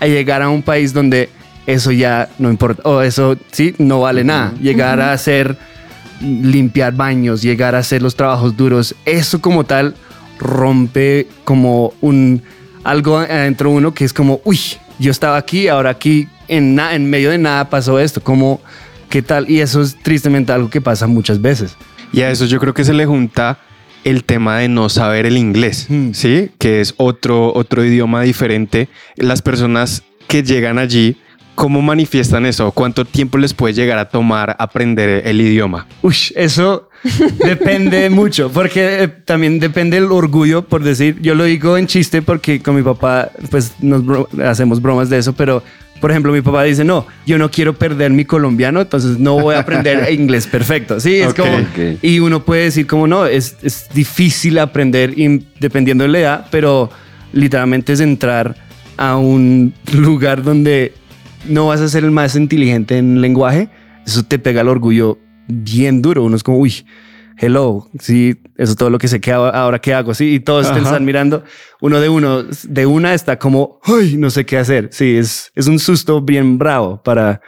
A 0.00 0.06
llegar 0.06 0.40
a 0.40 0.48
un 0.48 0.62
país 0.62 0.94
donde 0.94 1.28
eso 1.66 1.90
ya 1.92 2.28
no 2.38 2.50
importa, 2.50 2.82
o 2.88 3.00
eso 3.02 3.36
sí, 3.52 3.74
no 3.78 4.00
vale 4.00 4.24
nada. 4.24 4.52
Llegar 4.60 5.00
a 5.00 5.12
hacer, 5.12 5.56
limpiar 6.20 6.94
baños, 6.94 7.42
llegar 7.42 7.74
a 7.74 7.78
hacer 7.78 8.02
los 8.02 8.14
trabajos 8.16 8.56
duros, 8.56 8.94
eso 9.04 9.40
como 9.40 9.64
tal 9.64 9.94
rompe 10.38 11.26
como 11.44 11.92
un 12.00 12.42
algo 12.82 13.18
adentro 13.18 13.70
de 13.70 13.76
uno 13.76 13.94
que 13.94 14.04
es 14.04 14.12
como, 14.12 14.40
uy, 14.44 14.58
yo 14.98 15.10
estaba 15.10 15.36
aquí, 15.38 15.68
ahora 15.68 15.90
aquí 15.90 16.28
en, 16.48 16.74
na- 16.74 16.94
en 16.94 17.08
medio 17.08 17.30
de 17.30 17.38
nada 17.38 17.70
pasó 17.70 17.98
esto, 17.98 18.22
como, 18.22 18.60
¿qué 19.08 19.22
tal? 19.22 19.48
Y 19.50 19.60
eso 19.60 19.80
es 19.80 19.96
tristemente 20.02 20.52
algo 20.52 20.68
que 20.68 20.80
pasa 20.82 21.06
muchas 21.06 21.40
veces. 21.40 21.76
Y 22.12 22.20
a 22.20 22.30
eso 22.30 22.44
yo 22.44 22.60
creo 22.60 22.74
que 22.74 22.84
se 22.84 22.92
le 22.92 23.06
junta 23.06 23.58
el 24.04 24.22
tema 24.24 24.58
de 24.58 24.68
no 24.68 24.88
saber 24.90 25.24
el 25.24 25.38
inglés. 25.38 25.88
¿sí? 26.12 26.50
Que 26.58 26.80
es 26.82 26.92
otro, 26.98 27.52
otro 27.54 27.82
idioma 27.84 28.20
diferente. 28.22 28.88
Las 29.16 29.40
personas 29.40 30.02
que 30.28 30.42
llegan 30.42 30.78
allí, 30.78 31.16
¿cómo 31.54 31.82
manifiestan 31.82 32.46
eso? 32.46 32.70
¿Cuánto 32.72 33.04
tiempo 33.04 33.38
les 33.38 33.54
puede 33.54 33.74
llegar 33.74 33.98
a 33.98 34.08
tomar 34.08 34.56
aprender 34.58 35.26
el 35.26 35.40
idioma? 35.40 35.86
Uy, 36.02 36.16
eso 36.36 36.88
depende 37.44 38.10
mucho, 38.10 38.50
porque 38.50 39.02
eh, 39.04 39.08
también 39.08 39.58
depende 39.60 39.96
el 39.98 40.04
orgullo, 40.04 40.62
por 40.62 40.82
decir, 40.82 41.18
yo 41.20 41.34
lo 41.34 41.44
digo 41.44 41.76
en 41.76 41.86
chiste 41.86 42.22
porque 42.22 42.60
con 42.60 42.74
mi 42.76 42.82
papá, 42.82 43.30
pues 43.50 43.74
nos 43.80 44.04
bro- 44.04 44.28
hacemos 44.44 44.80
bromas 44.82 45.10
de 45.10 45.18
eso, 45.18 45.32
pero 45.32 45.62
por 46.00 46.10
ejemplo, 46.10 46.32
mi 46.32 46.42
papá 46.42 46.64
dice, 46.64 46.84
no, 46.84 47.06
yo 47.24 47.38
no 47.38 47.50
quiero 47.50 47.72
perder 47.78 48.10
mi 48.10 48.24
colombiano, 48.26 48.82
entonces 48.82 49.18
no 49.18 49.40
voy 49.40 49.54
a 49.54 49.60
aprender 49.60 50.12
inglés 50.12 50.46
perfecto. 50.46 51.00
Sí, 51.00 51.14
es 51.16 51.32
como, 51.32 51.50
y 52.02 52.18
uno 52.18 52.44
puede 52.44 52.64
decir 52.64 52.86
como, 52.86 53.06
no, 53.06 53.24
es, 53.26 53.56
es 53.62 53.86
difícil 53.94 54.58
aprender 54.58 55.14
dependiendo 55.60 56.04
de 56.04 56.08
la 56.08 56.18
edad, 56.18 56.46
pero 56.50 56.90
literalmente 57.32 57.94
es 57.94 58.00
entrar 58.00 58.54
a 58.98 59.16
un 59.16 59.72
lugar 59.94 60.42
donde 60.42 60.92
no 61.48 61.66
vas 61.68 61.80
a 61.80 61.88
ser 61.88 62.04
el 62.04 62.10
más 62.10 62.36
inteligente 62.36 62.98
en 62.98 63.20
lenguaje, 63.20 63.68
eso 64.06 64.22
te 64.22 64.38
pega 64.38 64.60
el 64.62 64.68
orgullo 64.68 65.18
bien 65.48 66.02
duro. 66.02 66.22
Uno 66.24 66.36
es 66.36 66.42
como, 66.42 66.58
uy, 66.58 66.86
hello, 67.38 67.88
sí, 67.98 68.40
eso 68.56 68.72
es 68.72 68.76
todo 68.76 68.90
lo 68.90 68.98
que 68.98 69.08
sé 69.08 69.20
que 69.20 69.32
ahora 69.32 69.80
qué 69.80 69.92
hago, 69.94 70.14
sí, 70.14 70.34
y 70.34 70.40
todos 70.40 70.72
te 70.72 70.78
están 70.78 71.04
mirando. 71.04 71.44
Uno 71.80 72.00
de 72.00 72.08
uno, 72.08 72.44
de 72.44 72.86
una 72.86 73.14
está 73.14 73.38
como, 73.38 73.80
uy, 73.86 74.16
no 74.16 74.30
sé 74.30 74.44
qué 74.46 74.58
hacer. 74.58 74.88
Sí, 74.92 75.16
es, 75.16 75.50
es 75.54 75.66
un 75.66 75.78
susto 75.78 76.20
bien 76.22 76.58
bravo 76.58 77.02
para, 77.02 77.40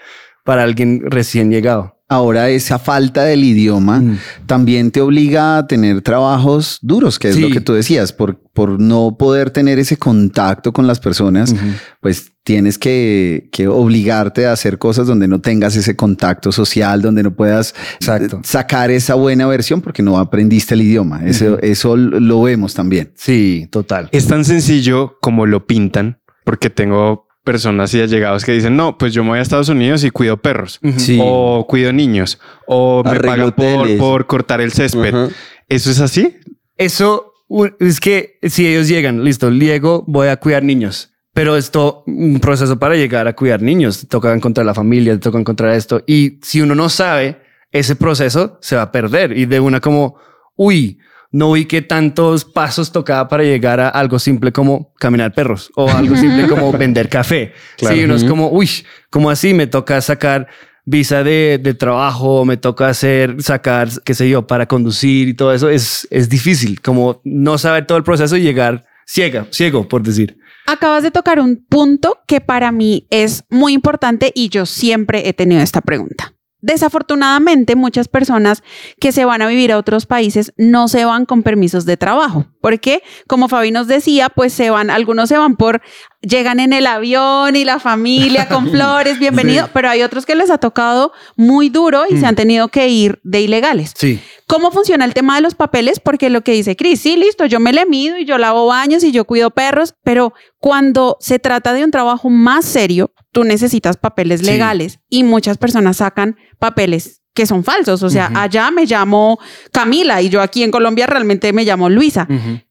para 0.45 0.63
alguien 0.63 1.03
recién 1.07 1.51
llegado. 1.51 1.95
Ahora 2.09 2.51
esa 2.51 2.79
falta 2.79 3.25
del 3.25 3.43
idioma 3.43 3.99
Mm. 3.99 4.19
también 4.47 4.93
te 4.93 5.01
obliga 5.01 5.59
a 5.59 5.67
tener 5.67 6.03
trabajos 6.03 6.79
duros, 6.81 7.19
que 7.19 7.31
es 7.31 7.35
Sí. 7.35 7.41
lo 7.41 7.51
que 7.51 7.61
tú 7.61 7.73
decías, 7.73 8.13
por, 8.13 8.41
por 8.53 8.79
no 8.81 9.17
poder 9.19 9.51
tener 9.51 9.81
ese 9.81 9.97
contacto 9.97 10.73
con 10.73 10.87
las 10.87 11.01
personas, 11.01 11.53
pues 12.01 12.33
tienes 12.47 12.79
que, 12.79 13.49
que 13.51 13.67
obligarte 13.67 14.47
a 14.47 14.53
hacer 14.53 14.79
cosas 14.79 15.09
donde 15.09 15.27
no 15.27 15.41
tengas 15.41 15.75
ese 15.75 15.97
contacto 15.97 16.53
social, 16.53 17.03
donde 17.03 17.25
no 17.25 17.35
puedas 17.35 17.75
Exacto. 17.97 18.37
eh, 18.37 18.41
sacar 18.45 18.93
esa 18.93 19.17
buena 19.17 19.49
versión 19.49 19.81
porque 19.81 20.01
no 20.01 20.17
aprendiste 20.17 20.75
el 20.75 20.83
idioma. 20.83 21.27
Eso, 21.27 21.59
eso 21.61 21.97
lo 21.97 22.43
vemos 22.43 22.73
también. 22.73 23.11
Sí, 23.17 23.67
total. 23.73 24.09
Es 24.13 24.29
tan 24.29 24.45
sencillo 24.45 25.19
como 25.21 25.45
lo 25.45 25.67
pintan, 25.67 26.21
porque 26.45 26.71
tengo 26.71 27.27
personas 27.43 27.93
y 27.95 28.01
allegados 28.01 28.45
que 28.45 28.53
dicen, 28.53 28.77
no, 28.77 28.97
pues 28.97 29.13
yo 29.13 29.25
me 29.25 29.31
voy 29.31 29.41
a 29.41 29.43
Estados 29.43 29.69
Unidos 29.69 30.05
y 30.05 30.11
cuido 30.11 30.37
perros. 30.37 30.79
Sí. 30.99 31.19
O 31.21 31.67
cuido 31.69 31.93
niños. 31.93 32.39
O 32.69 33.03
me 33.05 33.11
Arreglo 33.11 33.57
pagan 33.57 33.99
por, 33.99 34.27
cortar 34.29 34.61
el 34.61 34.71
césped. 34.71 35.13
Ajá. 35.13 35.29
¿Eso 35.69 35.91
es 35.91 35.99
así? 35.99 36.37
Eso 36.77 37.33
es 37.81 37.99
que 37.99 38.39
si 38.45 38.69
ellos 38.69 38.87
llegan, 38.87 39.25
listo, 39.25 39.51
Diego, 39.51 40.05
voy 40.07 40.29
a 40.29 40.37
cuidar 40.37 40.63
niños. 40.63 41.11
Pero 41.37 41.55
esto, 41.55 42.03
un 42.07 42.41
proceso 42.41 42.79
para 42.79 42.95
llegar 42.95 43.29
a 43.29 43.35
cuidar 43.35 43.61
niños, 43.61 44.01
te 44.01 44.07
toca 44.07 44.33
encontrar 44.33 44.65
la 44.65 44.73
familia, 44.73 45.13
te 45.13 45.19
toca 45.19 45.39
encontrar 45.39 45.75
esto. 45.75 46.03
Y 46.07 46.39
si 46.41 46.63
uno 46.63 46.75
no 46.75 46.89
sabe, 46.89 47.43
ese 47.71 47.95
proceso 47.95 48.57
se 48.63 48.75
va 48.75 48.81
a 48.81 48.91
perder. 48.91 49.37
Y 49.37 49.45
de 49.45 49.61
una 49.61 49.79
como, 49.79 50.17
uy, 50.57 50.99
no 51.33 51.53
vi 51.53 51.67
que 51.67 51.83
tantos 51.83 52.47
pasos 52.47 52.91
tocaba 52.91 53.29
para 53.29 53.43
llegar 53.43 53.81
a 53.81 53.91
algo 53.91 54.19
simple 54.19 54.51
como 54.51 54.95
caminar 54.99 55.35
perros 55.35 55.71
o 55.77 55.91
algo 55.91 56.17
simple 56.17 56.47
como 56.49 56.73
vender 56.73 57.11
café. 57.11 57.53
Sí, 57.77 58.05
uno 58.05 58.15
es 58.15 58.25
como, 58.25 58.49
uy, 58.49 58.71
como 59.11 59.29
así 59.29 59.53
me 59.53 59.67
toca 59.67 60.01
sacar 60.01 60.49
visa 60.87 61.23
de, 61.23 61.61
de 61.63 61.75
trabajo, 61.75 62.47
me 62.47 62.57
toca 62.57 62.89
hacer, 62.89 63.43
sacar, 63.43 63.91
qué 64.07 64.15
sé 64.15 64.27
yo, 64.31 64.47
para 64.47 64.65
conducir 64.65 65.29
y 65.29 65.35
todo 65.35 65.53
eso. 65.53 65.69
Es, 65.69 66.09
es 66.11 66.31
difícil, 66.31 66.81
como 66.81 67.21
no 67.25 67.59
saber 67.59 67.87
todo 67.87 67.99
el 67.99 68.05
proceso 68.05 68.39
y 68.39 68.41
llegar 68.41 68.87
ciega, 69.07 69.47
ciego, 69.51 69.87
por 69.87 70.03
decir. 70.03 70.39
Acabas 70.67 71.03
de 71.03 71.11
tocar 71.11 71.41
un 71.41 71.65
punto 71.65 72.19
que 72.27 72.41
para 72.41 72.73
mí 72.73 73.07
es 73.11 73.45
muy 73.51 73.73
importante 73.73 74.33
y 74.35 74.49
yo 74.49 74.67
siempre 74.67 75.29
he 75.29 75.33
tenido 75.33 75.61
esta 75.63 75.81
pregunta. 75.81 76.35
Desafortunadamente, 76.61 77.77
muchas 77.77 78.09
personas 78.09 78.65
que 78.99 79.13
se 79.13 79.25
van 79.25 79.43
a 79.43 79.47
vivir 79.47 79.71
a 79.71 79.79
otros 79.79 80.07
países 80.07 80.53
no 80.57 80.89
se 80.89 81.05
van 81.05 81.25
con 81.25 81.45
permisos 81.45 81.85
de 81.85 81.97
trabajo, 81.97 82.47
porque 82.67 83.01
como 83.29 83.47
Fabi 83.47 83.71
nos 83.71 83.87
decía, 83.87 84.29
pues 84.29 84.53
se 84.53 84.71
van, 84.71 84.91
algunos 84.91 85.29
se 85.29 85.39
van 85.39 85.55
por, 85.55 85.83
llegan 86.21 86.59
en 86.59 86.73
el 86.73 86.89
avión 86.89 87.55
y 87.55 87.65
la 87.65 87.79
familia 87.79 88.49
con 88.49 88.69
flores, 88.73 89.21
bienvenido, 89.21 89.71
pero 89.73 89.89
hay 89.89 90.03
otros 90.03 90.27
que 90.27 90.35
les 90.35 90.51
ha 90.51 90.59
tocado 90.59 91.13
muy 91.37 91.69
duro 91.69 92.03
y 92.11 92.17
se 92.17 92.27
han 92.27 92.35
tenido 92.35 92.67
que 92.67 92.89
ir 92.89 93.21
de 93.23 93.41
ilegales. 93.41 93.93
Sí. 93.97 94.21
¿Cómo 94.49 94.73
funciona 94.73 95.05
el 95.05 95.15
tema 95.15 95.37
de 95.37 95.43
los 95.43 95.55
papeles? 95.55 96.01
Porque 96.01 96.29
lo 96.29 96.41
que 96.43 96.51
dice 96.55 96.75
Cris, 96.75 97.03
sí, 97.03 97.15
listo, 97.17 97.47
yo 97.47 97.61
me 97.61 97.73
le 97.73 97.87
mido 97.87 98.19
y 98.19 98.25
yo 98.25 98.37
lavo 98.37 98.67
baños 98.67 99.05
y 99.05 99.13
yo 99.13 99.27
cuido 99.27 99.53
perros, 99.53 99.95
pero 100.03 100.33
cuando 100.59 101.19
se 101.21 101.39
trata 101.39 101.73
de 101.73 101.85
un 101.85 101.93
trabajo 101.93 102.31
más 102.31 102.65
serio, 102.65 103.13
tú 103.31 103.45
necesitas 103.45 103.97
papeles 103.97 104.41
Sí. 104.41 104.47
legales 104.47 104.99
y 105.09 105.23
muchas 105.23 105.57
personas 105.57 105.99
sacan 105.99 106.35
papeles 106.59 107.23
que 107.37 107.47
son 107.47 107.63
falsos. 107.63 108.03
O 108.03 108.11
sea, 108.11 108.33
allá 108.35 108.73
me 108.73 108.87
llamo 108.87 109.39
Camila 109.71 110.21
y 110.23 110.29
yo 110.31 110.41
aquí 110.43 110.65
en 110.65 110.73
Colombia 110.73 111.07
realmente 111.07 111.53
me 111.53 111.65
llamo 111.65 111.89
Luisa. 111.89 112.27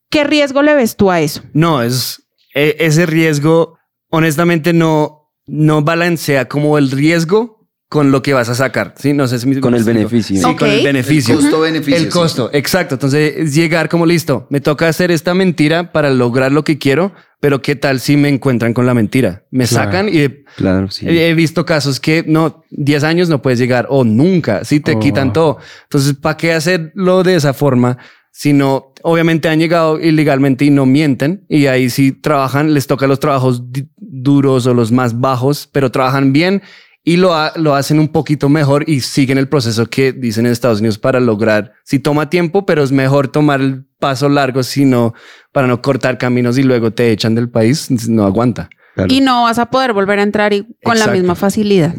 ¿Qué 0.10 0.24
riesgo 0.26 0.62
le 0.62 0.74
ves 0.74 0.98
tú 0.98 1.10
a 1.12 1.22
eso? 1.22 1.42
No, 1.54 1.82
es 1.82 2.24
e- 2.54 2.76
ese 2.80 3.06
riesgo, 3.06 3.78
honestamente, 4.10 4.74
no, 4.74 5.32
no 5.46 5.84
balancea 5.84 6.50
como 6.50 6.78
el 6.78 6.92
riesgo 6.92 7.55
con 7.88 8.12
lo 8.12 8.22
que 8.24 8.34
vas 8.34 8.50
a 8.50 8.56
sacar. 8.56 8.96
Sí, 8.98 9.14
no 9.14 9.28
sé 9.28 9.40
si 9.40 9.48
me- 9.48 9.60
Con 9.60 9.74
el 9.76 9.82
explico. 9.82 9.98
beneficio. 10.00 10.38
Sí, 10.38 10.56
con 10.56 10.70
el 10.70 10.84
beneficio. 10.84 11.36
El 11.36 11.42
costo-beneficio, 11.42 11.98
El 11.98 12.04
sí. 12.06 12.10
costo, 12.10 12.50
exacto. 12.52 12.96
Entonces, 12.96 13.34
es 13.38 13.56
llegar 13.56 13.90
como 13.90 14.06
listo, 14.06 14.48
me 14.50 14.60
toca 14.60 14.88
hacer 14.88 15.12
esta 15.12 15.34
mentira 15.34 15.92
para 15.92 16.10
lograr 16.10 16.52
lo 16.52 16.64
que 16.64 16.78
quiero, 16.80 17.14
pero 17.40 17.62
¿qué 17.62 17.76
tal 17.76 18.00
si 18.00 18.18
me 18.18 18.28
encuentran 18.30 18.74
con 18.74 18.86
la 18.88 18.94
mentira? 18.96 19.44
Me 19.52 19.66
Claro. 19.68 19.86
sacan 19.86 20.10
y 20.10 20.28
Claro, 20.58 20.90
sí. 20.90 21.06
He 21.08 21.34
visto 21.36 21.64
casos 21.66 22.00
que 22.00 22.24
no, 22.28 22.64
10 22.72 23.04
años 23.04 23.30
no 23.30 23.42
puedes 23.42 23.60
llegar 23.60 23.86
o 23.90 24.04
nunca, 24.04 24.64
si 24.66 24.80
te 24.80 24.94
Oh. 24.94 25.00
quitan 25.00 25.32
todo. 25.32 25.60
Entonces, 25.84 26.16
¿para 26.16 26.38
qué 26.38 26.54
hacerlo 26.54 27.22
de 27.24 27.36
esa 27.36 27.54
forma? 27.54 27.98
Si 28.32 28.52
no, 28.52 28.94
obviamente 29.04 29.48
han 29.48 29.60
llegado 29.60 30.00
ilegalmente 30.00 30.66
y 30.66 30.70
no 30.72 30.86
mienten 30.86 31.46
y 31.48 31.68
ahí 31.68 31.90
sí 31.90 32.12
trabajan, 32.12 32.74
les 32.74 32.88
toca 32.88 33.06
los 33.08 33.20
trabajos 33.20 33.64
duros 33.96 34.66
o 34.66 34.74
los 34.74 34.92
más 34.92 35.20
bajos, 35.22 35.70
pero 35.72 35.92
trabajan 35.92 36.34
bien 36.34 36.62
y 37.06 37.16
lo, 37.18 37.34
ha- 37.36 37.54
lo 37.56 37.76
hacen 37.76 38.00
un 38.00 38.10
poquito 38.10 38.50
mejor 38.50 38.84
y 38.90 39.00
siguen 39.00 39.38
el 39.38 39.48
proceso 39.48 39.86
que 39.86 40.12
dicen 40.12 40.46
en 40.46 40.52
Estados 40.52 40.80
Unidos 40.80 40.98
para 40.98 41.20
lograr. 41.22 41.72
Si 41.86 42.00
toma 42.00 42.30
tiempo, 42.30 42.66
pero 42.66 42.84
es 42.84 42.92
mejor 42.92 43.28
tomar 43.30 43.62
el 43.62 43.86
paso 44.00 44.28
largo, 44.28 44.64
sino 44.64 45.14
para 45.54 45.68
no 45.68 45.82
cortar 45.82 46.18
caminos 46.18 46.58
y 46.58 46.64
luego 46.64 46.92
te 46.92 47.12
echan 47.12 47.36
del 47.36 47.50
país, 47.50 47.90
no 48.10 48.26
aguanta. 48.26 48.70
Claro. 48.96 49.14
Y 49.14 49.20
no 49.22 49.44
vas 49.44 49.60
a 49.60 49.66
poder 49.68 49.92
volver 49.94 50.20
a 50.20 50.24
entrar 50.24 50.54
y 50.54 50.62
con 50.84 50.94
la 50.96 51.02
Exacto. 51.02 51.14
misma 51.20 51.36
facilidad. 51.36 51.94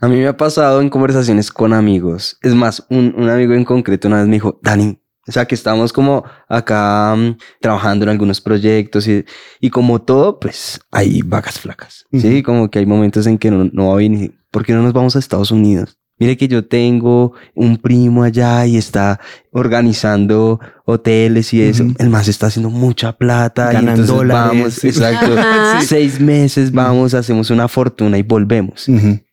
A 0.00 0.08
mí 0.08 0.16
me 0.16 0.26
ha 0.26 0.36
pasado 0.36 0.80
en 0.80 0.88
conversaciones 0.88 1.50
con 1.52 1.72
amigos. 1.74 2.38
Es 2.42 2.54
más, 2.54 2.84
un, 2.90 3.14
un 3.16 3.28
amigo 3.28 3.52
en 3.54 3.64
concreto 3.64 4.08
una 4.08 4.16
vez 4.18 4.26
me 4.26 4.32
dijo, 4.36 4.58
Dani, 4.62 4.98
o 5.28 5.30
sea, 5.32 5.44
que 5.44 5.54
estamos 5.54 5.92
como 5.92 6.24
acá 6.48 7.14
mm, 7.14 7.36
trabajando 7.60 8.04
en 8.06 8.08
algunos 8.08 8.40
proyectos 8.40 9.06
y, 9.08 9.26
y 9.60 9.68
como 9.68 10.00
todo, 10.00 10.40
pues 10.40 10.80
hay 10.90 11.20
vacas 11.20 11.60
flacas. 11.60 12.06
Sí, 12.12 12.42
como 12.42 12.70
que 12.70 12.78
hay 12.78 12.86
momentos 12.86 13.26
en 13.26 13.36
que 13.36 13.50
no, 13.50 13.68
no 13.70 13.88
va 13.88 13.96
bien. 13.98 14.14
y, 14.14 14.34
¿Por 14.58 14.66
qué 14.66 14.72
no 14.72 14.82
nos 14.82 14.92
vamos 14.92 15.14
a 15.14 15.20
Estados 15.20 15.52
Unidos? 15.52 15.98
Mire 16.18 16.36
que 16.36 16.48
yo 16.48 16.66
tengo 16.66 17.32
un 17.54 17.76
primo 17.76 18.24
allá 18.24 18.66
y 18.66 18.76
está 18.76 19.20
organizando 19.52 20.58
hoteles 20.84 21.54
y 21.54 21.62
eso. 21.62 21.84
El 21.96 22.10
más 22.10 22.26
está 22.26 22.48
haciendo 22.48 22.70
mucha 22.70 23.12
plata. 23.12 23.66
Ganan 23.66 23.84
y 23.84 23.88
entonces 23.90 24.16
dólares, 24.16 24.58
vamos, 24.58 24.84
exacto. 24.84 25.38
Ajá. 25.38 25.80
Seis 25.86 26.18
meses 26.18 26.72
vamos, 26.72 27.14
hacemos 27.14 27.50
una 27.50 27.68
fortuna 27.68 28.18
y 28.18 28.22
volvemos. 28.22 28.88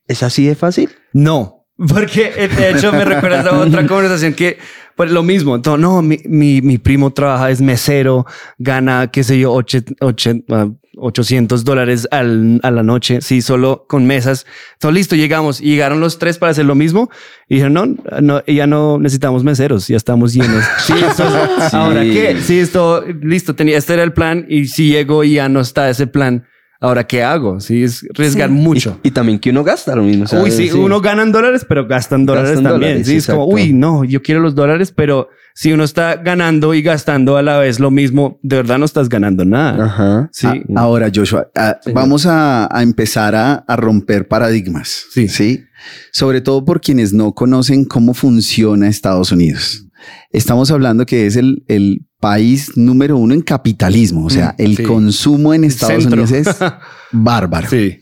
¿Es 0.07 0.21
así 0.21 0.45
de 0.45 0.53
fácil? 0.53 0.91
No, 1.11 1.65
porque 1.75 2.31
eh, 2.37 2.47
de 2.49 2.69
hecho 2.69 2.91
me 2.91 3.03
recuerda 3.03 3.49
a 3.49 3.57
otra 3.57 3.87
conversación 3.87 4.35
que, 4.35 4.59
pues 4.95 5.09
lo 5.09 5.23
mismo, 5.23 5.55
entonces, 5.55 5.81
no, 5.81 6.03
mi, 6.03 6.19
mi, 6.25 6.61
mi 6.61 6.77
primo 6.77 7.11
trabaja, 7.11 7.49
es 7.49 7.61
mesero, 7.61 8.27
gana, 8.59 9.09
qué 9.11 9.23
sé 9.23 9.39
yo, 9.39 9.53
oche- 9.53 9.83
oche- 10.01 10.45
ah, 10.51 10.67
800 10.97 11.63
dólares 11.63 12.07
al, 12.11 12.59
a 12.63 12.71
la 12.71 12.83
noche, 12.83 13.19
sí, 13.21 13.41
solo 13.41 13.85
con 13.87 14.05
mesas. 14.05 14.45
Todo 14.79 14.91
listo, 14.91 15.15
llegamos 15.15 15.61
y 15.61 15.65
llegaron 15.65 15.99
los 15.99 16.19
tres 16.19 16.37
para 16.37 16.51
hacer 16.51 16.65
lo 16.65 16.75
mismo 16.75 17.09
y 17.49 17.55
dijeron, 17.55 17.73
no, 17.73 18.21
no, 18.21 18.45
ya 18.45 18.67
no 18.67 18.97
necesitamos 18.99 19.43
meseros, 19.43 19.87
ya 19.87 19.97
estamos 19.97 20.33
llenos. 20.33 20.63
Sí, 20.79 20.93
esto 20.93 21.23
Sí. 21.69 21.75
ahora 21.75 22.01
qué, 22.03 22.37
sí, 22.41 22.59
esto, 22.59 23.03
listo, 23.21 23.55
tenía, 23.55 23.77
este 23.77 23.93
era 23.93 24.03
el 24.03 24.13
plan 24.13 24.45
y 24.49 24.65
si 24.65 24.89
llego 24.89 25.23
y 25.23 25.33
ya 25.35 25.49
no 25.49 25.59
está 25.61 25.89
ese 25.89 26.07
plan, 26.07 26.45
ahora 26.85 27.03
qué 27.05 27.23
hago? 27.23 27.59
Sí, 27.59 27.83
es 27.83 28.05
arriesgar 28.13 28.49
Sí. 28.49 28.55
mucho. 28.55 28.99
Y, 29.03 29.07
y 29.09 29.11
también 29.11 29.39
que 29.39 29.49
uno 29.49 29.63
gasta 29.63 29.95
lo 29.95 30.03
mismo. 30.03 30.27
sea, 30.27 30.41
Uy, 30.41 30.51
sí, 30.51 30.69
uno 30.71 31.01
gana 31.01 31.23
en 31.23 31.31
dólares, 31.31 31.65
pero 31.67 31.87
gastan 31.87 32.25
dólares 32.25 32.51
Gastan 32.51 32.63
también. 32.63 32.91
dólares, 32.93 33.07
sí, 33.07 33.15
es 33.17 33.27
como, 33.27 33.47
uy, 33.47 33.73
no, 33.73 34.03
yo 34.03 34.21
quiero 34.21 34.39
los 34.41 34.55
dólares, 34.55 34.93
pero 34.95 35.29
si 35.53 35.71
uno 35.71 35.83
está 35.83 36.15
ganando 36.17 36.73
y 36.73 36.81
gastando 36.81 37.37
a 37.37 37.41
la 37.41 37.57
vez 37.59 37.79
lo 37.79 37.89
mismo, 37.91 38.39
de 38.43 38.57
verdad 38.57 38.77
no 38.77 38.85
estás 38.85 39.07
ganando 39.09 39.45
nada. 39.45 39.85
Ajá. 39.85 40.29
Sí. 40.33 40.47
Ah, 40.47 40.55
ahora, 40.75 41.09
Joshua, 41.13 41.49
ah, 41.55 41.79
vamos 41.93 42.25
a, 42.25 42.67
a 42.75 42.83
empezar 42.83 43.35
a, 43.35 43.53
a 43.55 43.75
romper 43.75 44.27
paradigmas. 44.27 45.05
Sí. 45.11 45.27
Sí. 45.29 45.63
Sobre 46.11 46.41
todo 46.41 46.65
por 46.65 46.81
quienes 46.81 47.13
no 47.13 47.33
conocen 47.33 47.85
cómo 47.85 48.13
funciona 48.13 48.87
Estados 48.87 49.31
Unidos. 49.31 49.87
Estamos 50.31 50.71
hablando 50.71 51.05
que 51.05 51.25
es 51.25 51.35
el, 51.35 51.63
el 51.67 52.05
país 52.29 52.71
número 52.75 53.17
uno 53.17 53.33
en 53.35 53.41
capitalismo. 53.41 54.25
O 54.25 54.29
sea, 54.31 54.55
Mm, 54.57 54.61
el 54.63 54.77
sí. 54.77 54.83
consumo 54.83 55.53
en 55.53 55.63
Estados 55.63 56.03
Centro. 56.03 56.23
Unidos 56.23 56.31
es 56.47 56.55
bárbaro. 57.11 57.69
Sí. 57.69 57.99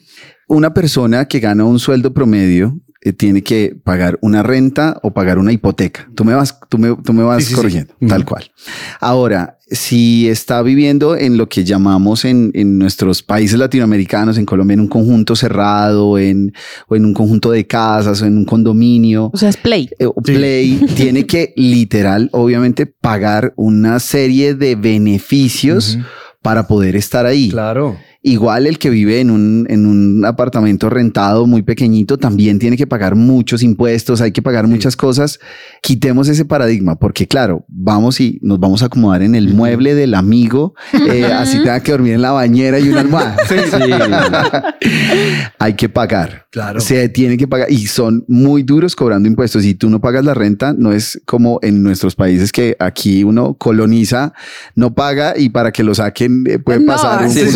Una 0.47 0.73
persona 0.73 1.25
que 1.27 1.39
gana 1.41 1.65
un 1.65 1.77
sueldo 1.79 2.13
promedio 2.13 2.77
eh, 3.05 3.13
tiene 3.13 3.41
que 3.43 3.75
pagar 3.83 4.17
una 4.21 4.41
renta 4.43 4.99
o 5.03 5.11
pagar 5.13 5.37
una 5.37 5.51
hipoteca. 5.51 6.09
Tú 6.15 6.23
me 6.25 6.33
vas, 6.33 6.57
tú 6.69 6.77
me, 6.77 6.95
tú 7.03 7.13
me 7.13 7.23
vas 7.23 7.37
Sí, 7.39 7.43
sí, 7.43 7.49
sí. 7.51 7.55
corrigiendo, 7.55 7.93
tal 8.07 8.25
cual. 8.25 8.51
Ahora, 8.99 9.57
si 9.69 10.29
está 10.29 10.61
viviendo 10.61 11.15
en 11.17 11.35
lo 11.37 11.49
que 11.49 11.63
llamamos 11.63 12.25
en, 12.25 12.51
en 12.53 12.77
nuestros 12.77 13.23
países 13.23 13.57
latinoamericanos, 13.57 14.37
en 14.37 14.45
Colombia, 14.45 14.75
en 14.75 14.81
un 14.81 14.87
conjunto 14.87 15.35
cerrado, 15.35 16.17
en, 16.19 16.53
o 16.87 16.95
en 16.95 17.05
un 17.05 17.13
conjunto 17.13 17.49
de 17.51 17.65
casas, 17.65 18.21
o 18.21 18.25
en 18.25 18.37
un 18.37 18.45
condominio, 18.45 19.31
O 19.33 19.37
sea, 19.37 19.49
es 19.49 19.57
play. 19.57 19.89
eh, 19.99 20.05
o 20.05 20.13
Play 20.21 20.79
tiene 20.95 21.25
que 21.25 21.53
literal, 21.57 22.29
obviamente, 22.33 22.85
pagar 22.85 23.53
una 23.55 23.99
serie 23.99 24.53
de 24.53 24.75
beneficios 24.75 25.97
para 26.41 26.67
poder 26.67 26.95
estar 26.95 27.25
ahí. 27.25 27.49
Claro. 27.49 27.97
Igual 28.25 28.67
el 28.67 28.79
que 28.79 28.89
vive 28.89 29.19
en 29.19 29.29
un, 29.29 29.67
en 29.69 29.85
un 29.85 30.23
apartamento 30.23 30.89
rentado 30.89 31.45
muy 31.45 31.61
pequeñito 31.61 32.17
también 32.17 32.57
tiene 32.57 32.77
que 32.77 32.87
pagar 32.87 33.15
muchos 33.15 33.61
impuestos, 33.63 34.21
hay 34.21 34.31
que 34.31 34.41
pagar 34.41 34.65
muchas 34.65 34.95
cosas. 34.95 35.41
Quitemos 35.81 36.29
ese 36.29 36.45
paradigma, 36.45 36.97
porque 36.97 37.27
claro, 37.27 37.65
vamos 37.67 38.21
y 38.21 38.39
nos 38.41 38.61
vamos 38.61 38.81
a 38.81 38.85
acomodar 38.85 39.23
en 39.23 39.35
el 39.35 39.53
mueble 39.53 39.93
del 39.93 40.13
amigo, 40.13 40.73
eh, 40.93 41.25
así 41.25 41.57
tenga 41.57 41.81
que 41.81 41.91
dormir 41.91 42.13
en 42.13 42.21
la 42.21 42.31
bañera 42.31 42.79
y 42.79 42.87
una 42.87 43.01
almohada. 43.01 43.35
hay 45.59 45.73
que 45.73 45.89
pagar. 45.89 46.47
Claro. 46.49 46.79
Se 46.79 47.09
tiene 47.09 47.35
que 47.35 47.47
pagar 47.47 47.69
y 47.71 47.87
son 47.87 48.23
muy 48.29 48.63
duros 48.63 48.95
cobrando 48.95 49.27
impuestos. 49.27 49.63
Si 49.63 49.73
tú 49.73 49.89
no 49.89 49.99
pagas 49.99 50.23
la 50.23 50.33
renta, 50.33 50.73
no 50.77 50.93
es 50.93 51.21
como 51.25 51.59
en 51.61 51.83
nuestros 51.83 52.15
países 52.15 52.53
que 52.53 52.77
aquí 52.79 53.25
uno 53.25 53.55
coloniza, 53.55 54.33
no 54.75 54.93
paga 54.93 55.33
y 55.35 55.49
para 55.49 55.73
que 55.73 55.83
lo 55.83 55.93
saquen 55.93 56.45
eh, 56.47 56.59
puede 56.59 56.79
No, 56.79 56.93
pasar 56.93 57.25
un 57.25 57.25
ese 57.25 57.51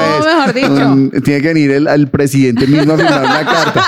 es 0.00 0.24
pues, 0.24 0.26
mejor 0.26 0.54
dicho. 0.54 0.92
un- 0.92 1.10
tiene 1.22 1.40
que 1.42 1.48
venir 1.48 1.70
el, 1.70 2.08
presidente 2.08 2.66
mismo 2.66 2.92
a 2.94 2.96
firmar 2.96 3.24
una 3.24 3.44
carta. 3.44 3.86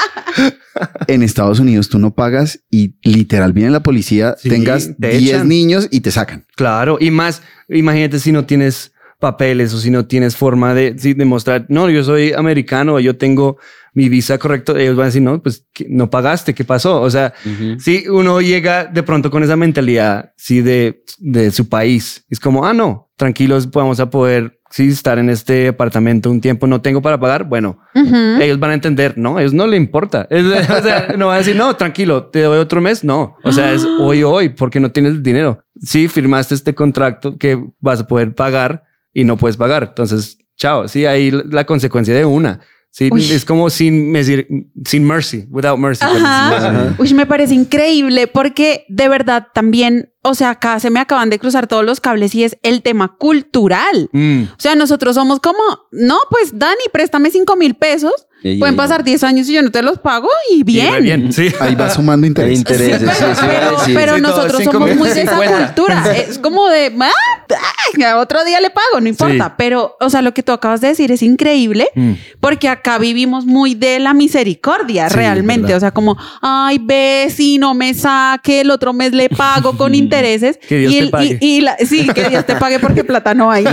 En 1.06 1.22
Estados 1.22 1.60
Unidos 1.60 1.88
tú 1.88 1.98
no 1.98 2.14
pagas 2.14 2.60
y 2.70 2.94
literal 3.02 3.52
viene 3.52 3.70
la 3.70 3.82
policía, 3.82 4.36
Sí, 4.38 4.48
tengas 4.48 4.90
te 4.98 5.08
10 5.18 5.22
echan. 5.34 5.48
niños 5.48 5.88
y 5.90 6.00
te 6.00 6.10
sacan. 6.10 6.46
Claro. 6.56 6.96
Y 7.00 7.10
más, 7.10 7.42
imagínate 7.68 8.18
si 8.18 8.32
no 8.32 8.44
tienes 8.46 8.92
papeles 9.20 9.72
o 9.74 9.78
si 9.78 9.90
no 9.90 10.06
tienes 10.06 10.34
forma 10.34 10.74
de 10.74 10.92
demostrar, 10.94 11.66
no, 11.68 11.88
yo 11.90 12.02
soy 12.02 12.32
americano, 12.32 12.98
yo 12.98 13.16
tengo 13.16 13.56
mi 13.94 14.08
visa 14.08 14.38
correcto, 14.38 14.76
ellos 14.76 14.96
van 14.96 15.04
a 15.04 15.06
decir, 15.06 15.22
no, 15.22 15.40
pues 15.42 15.64
¿qué- 15.72 15.86
no 15.88 16.10
pagaste, 16.10 16.54
¿qué 16.54 16.64
pasó? 16.64 17.00
O 17.02 17.10
sea, 17.10 17.32
si 17.78 18.08
uno 18.08 18.40
llega 18.40 18.86
de 18.86 19.02
pronto 19.04 19.30
con 19.30 19.42
esa 19.44 19.54
mentalidad, 19.54 20.32
sí, 20.36 20.60
de, 20.62 21.04
de 21.18 21.52
su 21.52 21.68
país, 21.68 22.24
es 22.30 22.40
como, 22.40 22.64
ah, 22.66 22.72
no, 22.72 23.10
tranquilos, 23.16 23.70
vamos 23.70 24.00
a 24.00 24.10
poder, 24.10 24.58
sí, 24.72 24.88
estar 24.88 25.18
en 25.20 25.30
este 25.30 25.68
apartamento 25.68 26.30
un 26.30 26.40
tiempo, 26.40 26.66
no 26.66 26.80
tengo 26.80 27.00
para 27.00 27.20
pagar, 27.20 27.44
bueno, 27.44 27.78
Ujú. 27.94 28.16
ellos 28.40 28.58
van 28.58 28.72
a 28.72 28.74
entender, 28.74 29.16
no, 29.16 29.36
a 29.36 29.42
ellos 29.42 29.52
no 29.54 29.66
le 29.68 29.76
importa. 29.76 30.26
Es- 30.30 30.44
o 30.44 30.82
sea, 30.82 31.14
no 31.16 31.26
van 31.28 31.36
a 31.36 31.38
decir, 31.38 31.54
no, 31.54 31.76
tranquilo, 31.76 32.24
te 32.24 32.40
doy 32.42 32.58
otro 32.58 32.80
mes. 32.80 33.04
No, 33.04 33.36
o 33.44 33.52
sea, 33.52 33.72
es 33.72 33.84
hoy, 33.84 34.22
hoy, 34.24 34.48
porque 34.48 34.80
no 34.80 34.90
tienes 34.90 35.12
el 35.12 35.22
dinero. 35.22 35.62
Sí, 35.80 36.08
firmaste 36.08 36.54
este 36.54 36.74
contrato 36.74 37.36
que 37.38 37.62
vas 37.80 38.00
a 38.00 38.06
poder 38.06 38.34
pagar 38.34 38.82
y 39.12 39.24
no 39.24 39.36
puedes 39.36 39.56
pagar. 39.56 39.84
Entonces, 39.90 40.38
chao. 40.56 40.88
Sí, 40.88 41.04
ahí 41.06 41.30
la 41.30 41.64
consecuencia 41.64 42.14
de 42.14 42.24
una. 42.24 42.60
Sí, 42.90 43.08
Uy. 43.10 43.22
es 43.32 43.44
como 43.46 43.70
sin, 43.70 44.12
decir, 44.12 44.46
sin 44.84 45.04
mercy, 45.04 45.46
without 45.50 45.78
mercy. 45.78 46.04
así. 46.04 46.16
Ajá. 46.22 46.94
Uy, 46.98 47.14
me 47.14 47.24
parece 47.26 47.54
increíble 47.54 48.26
porque 48.26 48.84
de 48.88 49.08
verdad 49.08 49.46
también, 49.54 50.11
o 50.22 50.34
sea, 50.34 50.50
acá 50.50 50.78
se 50.80 50.90
me 50.90 51.00
acaban 51.00 51.30
de 51.30 51.38
cruzar 51.38 51.66
todos 51.66 51.84
los 51.84 52.00
cables 52.00 52.34
y 52.34 52.44
es 52.44 52.56
el 52.62 52.82
tema 52.82 53.16
cultural. 53.18 54.08
Mm. 54.12 54.44
O 54.44 54.60
sea, 54.60 54.74
nosotros 54.74 55.14
somos 55.16 55.40
como, 55.40 55.58
no, 55.90 56.18
pues 56.30 56.58
Dani, 56.58 56.82
préstame 56.92 57.30
cinco 57.30 57.56
mil 57.56 57.74
pesos. 57.74 58.12
Ey, 58.44 58.58
Pueden 58.58 58.74
ey, 58.74 58.76
pasar 58.76 59.04
10 59.04 59.22
años 59.22 59.48
y 59.48 59.52
yo 59.52 59.62
no 59.62 59.70
te 59.70 59.82
los 59.82 60.00
pago 60.00 60.28
y 60.50 60.64
bien. 60.64 61.00
bien, 61.04 61.32
sí. 61.32 61.46
Ahí 61.60 61.76
va 61.76 61.88
sumando 61.88 62.26
interés. 62.26 62.58
intereses, 62.58 63.00
sí, 63.00 63.92
Pero, 63.94 64.16
Sí, 64.16 64.20
nosotros 64.20 64.56
cinco 64.58 64.72
somos 64.72 64.96
muy 64.96 65.08
de 65.10 65.22
esa 65.22 65.36
cultura. 65.36 66.04
Es 66.16 66.38
como 66.40 66.68
de, 66.68 66.92
ah, 67.00 68.16
otro 68.18 68.44
día 68.44 68.60
le 68.60 68.70
pago, 68.70 69.00
no 69.00 69.08
importa. 69.08 69.46
Sí. 69.46 69.54
Pero, 69.56 69.96
o 70.00 70.10
sea, 70.10 70.22
lo 70.22 70.34
que 70.34 70.42
tú 70.42 70.50
acabas 70.50 70.80
de 70.80 70.88
decir 70.88 71.12
es 71.12 71.22
increíble 71.22 71.88
Mm. 71.94 72.12
porque 72.40 72.68
acá 72.68 72.98
vivimos 72.98 73.44
muy 73.46 73.74
de 73.74 74.00
la 74.00 74.12
misericordia, 74.14 75.08
Sí, 75.08 75.14
realmente. 75.16 75.74
O 75.76 75.80
sea, 75.80 75.92
como, 75.92 76.16
ay, 76.40 76.78
ve, 76.82 77.28
si 77.32 77.58
no 77.58 77.74
me 77.74 77.94
saque, 77.94 78.62
el 78.62 78.70
otro 78.70 78.92
mes 78.92 79.12
le 79.12 79.28
pago 79.28 79.76
con 79.76 79.94
intereses. 80.16 80.58
Que 80.58 80.78
Dios 80.78 80.92
y 80.92 81.00
te 81.00 81.06
pague. 81.08 81.38
Y, 81.40 81.56
y 81.56 81.60
la- 81.62 81.76
sí, 81.78 82.08
que 82.14 82.28
Dios 82.28 82.44
te 82.46 82.56
pague 82.56 82.78
porque 82.78 83.04
plata 83.12 83.34
no 83.34 83.50
hay. 83.50 83.64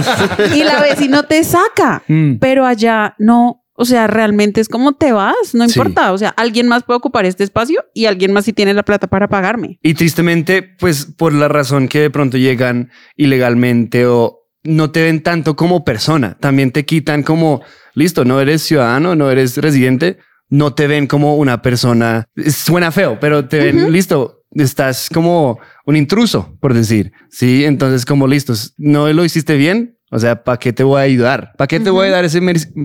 y 0.55 0.63
la 0.63 0.81
vecino 0.81 1.23
te 1.23 1.43
saca. 1.43 2.03
Mm. 2.07 2.35
Pero 2.39 2.65
allá 2.65 3.15
no. 3.19 3.63
O 3.81 3.85
sea, 3.85 4.07
realmente 4.07 4.59
es 4.59 4.67
como 4.67 4.91
te 4.95 5.13
vas, 5.13 5.53
no 5.53 5.63
Sí. 5.65 5.71
importa. 5.79 6.11
O 6.11 6.17
sea, 6.17 6.29
alguien 6.35 6.67
más 6.67 6.83
puede 6.83 6.97
ocupar 6.97 7.25
este 7.25 7.45
espacio 7.45 7.85
y 7.93 8.07
alguien 8.07 8.33
más 8.33 8.43
sí 8.43 8.51
tiene 8.51 8.73
la 8.73 8.83
plata 8.83 9.07
para 9.07 9.29
pagarme. 9.29 9.79
Y 9.81 9.93
tristemente, 9.93 10.61
pues 10.63 11.05
por 11.05 11.31
la 11.31 11.47
razón 11.47 11.87
que 11.87 12.01
de 12.01 12.09
pronto 12.09 12.37
llegan 12.37 12.89
ilegalmente 13.15 14.05
o 14.05 14.41
no 14.63 14.91
te 14.91 15.03
ven 15.03 15.23
tanto 15.23 15.55
como 15.55 15.85
persona, 15.85 16.35
también 16.41 16.71
te 16.71 16.83
quitan 16.85 17.23
como, 17.23 17.61
listo, 17.93 18.25
no 18.25 18.41
eres 18.41 18.63
ciudadano, 18.63 19.15
no 19.15 19.31
eres 19.31 19.55
residente, 19.55 20.17
no 20.49 20.73
te 20.73 20.87
ven 20.87 21.07
como 21.07 21.37
una 21.37 21.61
persona, 21.61 22.25
suena 22.51 22.91
feo, 22.91 23.17
pero 23.21 23.47
te 23.47 23.59
ven, 23.59 23.93
listo, 23.93 24.38
estás 24.51 25.09
como 25.13 25.59
un 25.85 25.95
intruso, 25.95 26.57
por 26.59 26.73
decir, 26.73 27.11
sí, 27.29 27.65
entonces 27.65 28.05
como 28.05 28.27
listos, 28.27 28.73
no 28.77 29.11
lo 29.13 29.23
hiciste 29.25 29.55
bien, 29.55 29.97
o 30.11 30.17
sea, 30.19 30.43
¿para 30.43 30.57
qué 30.57 30.73
te 30.73 30.83
voy 30.83 30.99
a 30.99 31.03
ayudar? 31.03 31.53
¿Para 31.57 31.67
qué 31.67 31.79
te 31.79 31.89
voy 31.91 32.07
a 32.07 32.11
dar 32.11 32.25
ese, 32.25 32.41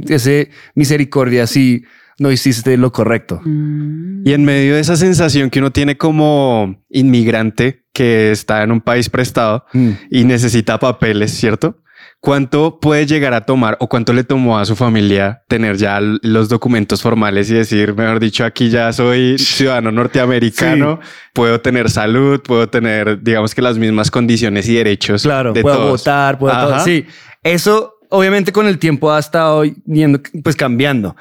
ese 0.09 0.51
misericordia 0.75 1.47
si 1.47 1.85
no 2.19 2.31
hiciste 2.31 2.77
lo 2.77 2.93
correcto? 2.93 3.41
Y 3.47 4.33
en 4.33 4.45
medio 4.45 4.75
de 4.75 4.81
esa 4.81 4.97
sensación 4.97 5.51
que 5.51 5.59
uno 5.59 5.73
tiene 5.73 5.97
como 5.97 6.83
inmigrante 6.91 7.85
que 7.93 8.31
está 8.31 8.63
en 8.63 8.73
un 8.73 8.81
país 8.81 9.09
prestado 9.09 9.65
Mm. 9.73 9.91
y 10.11 10.25
necesita 10.25 10.79
papeles, 10.79 11.31
¿cierto? 11.33 11.81
¿Cuánto 12.25 12.81
puede 12.81 13.05
llegar 13.05 13.35
a 13.35 13.43
tomar 13.43 13.77
o 13.81 13.87
cuánto 13.87 14.15
le 14.15 14.25
tomó 14.25 14.59
a 14.59 14.65
su 14.65 14.75
familia 14.75 15.43
tener 15.47 15.77
ya 15.77 16.01
los 16.01 16.49
documentos 16.49 17.03
formales 17.03 17.51
y 17.51 17.55
decir, 17.55 17.95
mejor 17.95 18.19
dicho, 18.19 18.47
aquí 18.47 18.71
ya 18.71 18.91
soy 18.95 19.37
ciudadano 19.37 19.93
norteamericano, 19.93 21.01
puedo 21.35 21.61
tener 21.61 21.91
salud, 21.91 22.41
puedo 22.41 22.67
tener, 22.71 23.23
digamos 23.23 23.55
que 23.55 23.61
las 23.61 23.77
mismas 23.77 24.11
condiciones 24.11 24.67
y 24.71 24.75
derechos 24.75 25.23
Claro, 25.23 25.53
de 25.53 25.61
puedo 25.61 25.77
todos? 25.77 26.01
votar, 26.01 26.39
puedo 26.39 26.59
todo. 26.59 26.81
Sí, 26.81 27.05
eso 27.43 27.97
obviamente 28.09 28.53
con 28.53 28.69
el 28.69 28.79
tiempo 28.79 29.13
ha 29.13 29.19
estado 29.19 29.63
yendo, 29.65 30.19
pues 30.43 30.57
cambiando. 30.57 31.17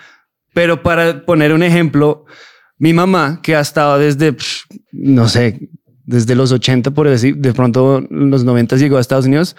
Pero 0.53 0.83
para 0.83 1.25
poner 1.25 1.51
un 1.51 1.63
ejemplo, 1.63 2.23
mi 2.77 2.93
mamá, 2.93 3.41
que 3.43 3.57
ha 3.57 3.59
estado 3.59 3.99
desde, 3.99 4.37
no 4.93 5.27
sé, 5.27 5.67
desde 6.05 6.33
los 6.33 6.53
80, 6.53 6.91
por 6.91 7.09
decir, 7.09 7.35
de 7.35 7.53
pronto 7.53 8.05
los 8.09 8.45
90 8.45 8.77
llegó 8.77 8.95
a 8.95 9.01
Estados 9.01 9.25
Unidos, 9.25 9.57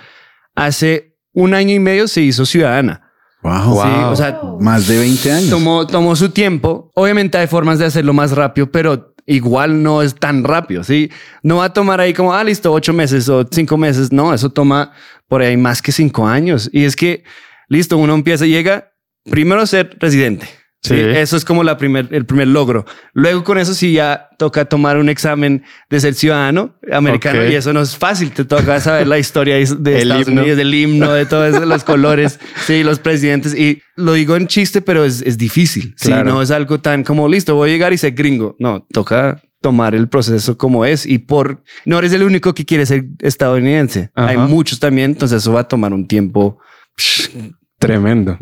hace 0.55 1.14
un 1.35 1.53
año 1.55 1.75
y 1.75 1.79
medio 1.79 2.09
se 2.09 2.23
hizo 2.23 2.47
ciudadana. 2.47 3.03
Wow. 3.43 3.83
Sí, 3.83 3.89
o 4.07 4.17
sea, 4.17 4.41
Más 4.59 4.87
de 4.87 4.99
20 4.99 5.31
años. 5.33 5.51
tomó, 5.51 5.87
tomó 5.87 6.17
su 6.17 6.31
tiempo. 6.31 6.91
Obviamente 6.95 7.37
hay 7.37 7.47
formas 7.47 7.79
de 7.79 7.85
hacerlo 7.85 8.15
más 8.15 8.33
rápido, 8.33 8.71
pero 8.73 9.15
igual 9.27 9.83
no 9.83 10.01
es 10.01 10.15
tan 10.15 10.45
rápido. 10.45 10.83
Sí, 10.83 11.11
no 11.43 11.57
va 11.57 11.67
a 11.67 11.73
tomar 11.73 12.01
ahí 12.01 12.15
como, 12.15 12.33
ah, 12.33 12.43
listo, 12.43 12.73
ocho 12.73 12.95
meses 12.95 13.29
o 13.29 13.47
cinco 13.51 13.77
meses. 13.77 14.13
No, 14.13 14.33
eso 14.33 14.49
toma 14.49 14.93
por 15.29 15.43
ahí 15.43 15.59
más 15.59 15.83
que 15.83 15.93
cinco 15.93 16.27
años. 16.27 16.71
Y 16.73 16.85
es 16.85 16.97
que, 16.97 17.23
listo, 17.69 17.99
uno 17.99 18.15
empieza, 18.15 18.47
llega 18.47 18.93
primero 19.31 19.61
a 19.61 19.67
ser 19.67 19.95
residente. 20.01 20.49
Sí, 20.85 20.95
Sí. 20.97 21.01
eso 21.01 21.39
es 21.39 21.47
como 21.47 21.65
la 21.65 21.79
primer, 21.79 22.09
el 22.11 22.27
primer 22.27 22.47
logro. 22.49 22.85
Luego 23.15 23.43
con 23.43 23.57
eso 23.57 23.73
sí 23.73 23.95
ya 23.95 24.29
toca 24.39 24.67
tomar 24.67 24.99
un 24.99 25.09
examen 25.09 25.63
de 25.89 25.99
ser 25.99 26.13
ciudadano 26.13 26.75
americano 26.93 27.43
y 27.47 27.55
eso 27.55 27.73
no 27.73 27.81
es 27.81 27.97
fácil. 27.97 28.33
Te 28.33 28.45
toca 28.45 28.79
saber 28.81 29.07
la 29.07 29.19
historia 29.19 29.55
de 29.57 29.63
Estados 29.99 30.29
himno. 30.29 30.43
Unidos, 30.43 30.59
del 30.59 30.75
himno, 30.75 31.13
de 31.15 31.25
todos 31.25 31.67
los 31.67 31.85
colores, 31.93 32.39
sí, 32.67 32.83
los 32.85 32.99
presidentes. 32.99 33.55
Y 33.59 33.81
lo 33.97 34.13
digo 34.13 34.37
en 34.37 34.47
chiste, 34.47 34.83
pero 34.83 35.07
es, 35.07 35.23
es 35.23 35.39
difícil. 35.39 35.95
Sí, 35.97 36.09
Claro. 36.09 36.31
no 36.33 36.43
es 36.43 36.51
algo 36.51 36.79
tan 36.81 37.03
como 37.03 37.29
listo, 37.29 37.55
voy 37.55 37.71
a 37.71 37.73
llegar 37.73 37.95
y 37.95 37.97
ser 37.99 38.13
gringo. 38.13 38.55
No, 38.59 38.87
toca 38.93 39.41
tomar 39.63 39.95
el 39.95 40.09
proceso 40.09 40.59
como 40.59 40.85
es 40.85 41.07
y 41.07 41.17
por 41.17 41.63
no 41.87 41.99
eres 41.99 42.13
el 42.13 42.23
único 42.25 42.53
que 42.53 42.67
quiere 42.67 42.85
ser 42.85 43.07
estadounidense. 43.21 44.11
Ajá. 44.15 44.29
Hay 44.29 44.37
muchos 44.37 44.79
también, 44.81 45.13
entonces 45.13 45.39
eso 45.41 45.55
va 45.55 45.61
a 45.61 45.69
tomar 45.69 45.95
un 45.95 46.07
tiempo. 46.07 46.59
Tremendo. 47.79 48.39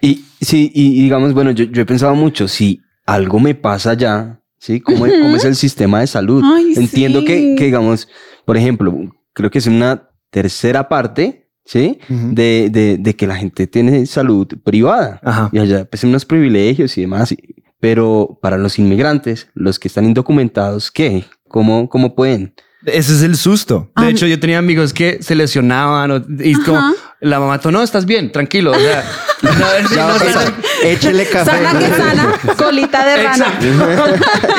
Y 0.00 0.24
sí, 0.44 0.70
y, 0.74 0.98
y 1.00 1.02
digamos, 1.04 1.32
bueno, 1.34 1.50
yo, 1.52 1.64
yo 1.64 1.82
he 1.82 1.86
pensado 1.86 2.14
mucho, 2.14 2.48
si 2.48 2.80
algo 3.06 3.38
me 3.40 3.54
pasa 3.54 3.94
ya, 3.94 4.40
¿sí? 4.58 4.80
¿Cómo, 4.80 5.06
es- 5.06 5.12
cómo 5.20 5.36
es 5.36 5.44
el 5.44 5.56
sistema 5.56 6.00
de 6.00 6.06
salud? 6.06 6.42
Ay, 6.44 6.74
Entiendo 6.76 7.20
sí. 7.20 7.26
que, 7.26 7.54
que, 7.56 7.64
digamos, 7.64 8.08
por 8.44 8.56
ejemplo, 8.56 8.94
creo 9.32 9.50
que 9.50 9.58
es 9.58 9.66
una 9.66 10.08
tercera 10.30 10.88
parte, 10.88 11.48
¿sí? 11.64 11.98
de, 12.08 12.68
de, 12.70 12.96
de 12.98 13.16
que 13.16 13.26
la 13.26 13.36
gente 13.36 13.66
tiene 13.66 14.06
salud 14.06 14.46
privada. 14.64 15.20
Ajá. 15.22 15.48
Y 15.52 15.58
allá, 15.58 15.84
pues, 15.84 16.04
unos 16.04 16.24
privilegios 16.24 16.96
y 16.98 17.02
demás. 17.02 17.32
y- 17.32 17.38
Pero 17.80 18.38
para 18.40 18.58
los 18.58 18.78
inmigrantes, 18.78 19.48
los 19.54 19.78
que 19.78 19.88
están 19.88 20.04
indocumentados, 20.04 20.90
¿qué? 20.90 21.24
¿Cómo, 21.48 21.88
cómo 21.88 22.14
pueden? 22.14 22.54
Ese 22.86 23.12
es 23.12 23.22
el 23.22 23.36
susto. 23.36 23.90
De 23.96 24.06
Ah. 24.06 24.10
hecho, 24.10 24.26
yo 24.26 24.38
tenía 24.40 24.58
amigos 24.58 24.92
que 24.92 25.22
se 25.22 25.34
lesionaban 25.34 26.10
o- 26.10 26.24
y 26.42 26.54
como 26.54 26.80
la 27.20 27.38
mamá, 27.40 27.60
tú 27.60 27.70
no 27.70 27.82
estás 27.82 28.06
bien, 28.06 28.32
tranquilo. 28.32 28.70
O 28.72 28.78
sea, 28.78 29.04
no, 29.42 29.50
sí, 29.88 29.94
Ya 29.94 30.06
va 30.06 30.08
no, 30.12 30.14
a 30.14 30.18
sí, 30.18 30.24
pasar. 30.26 30.54
Échele 30.84 31.26
café. 31.26 31.50
Sana 31.50 31.78
que 31.78 31.88
sana, 31.88 32.34
colita 32.56 33.06
de 33.06 33.22
rana. 33.22 33.46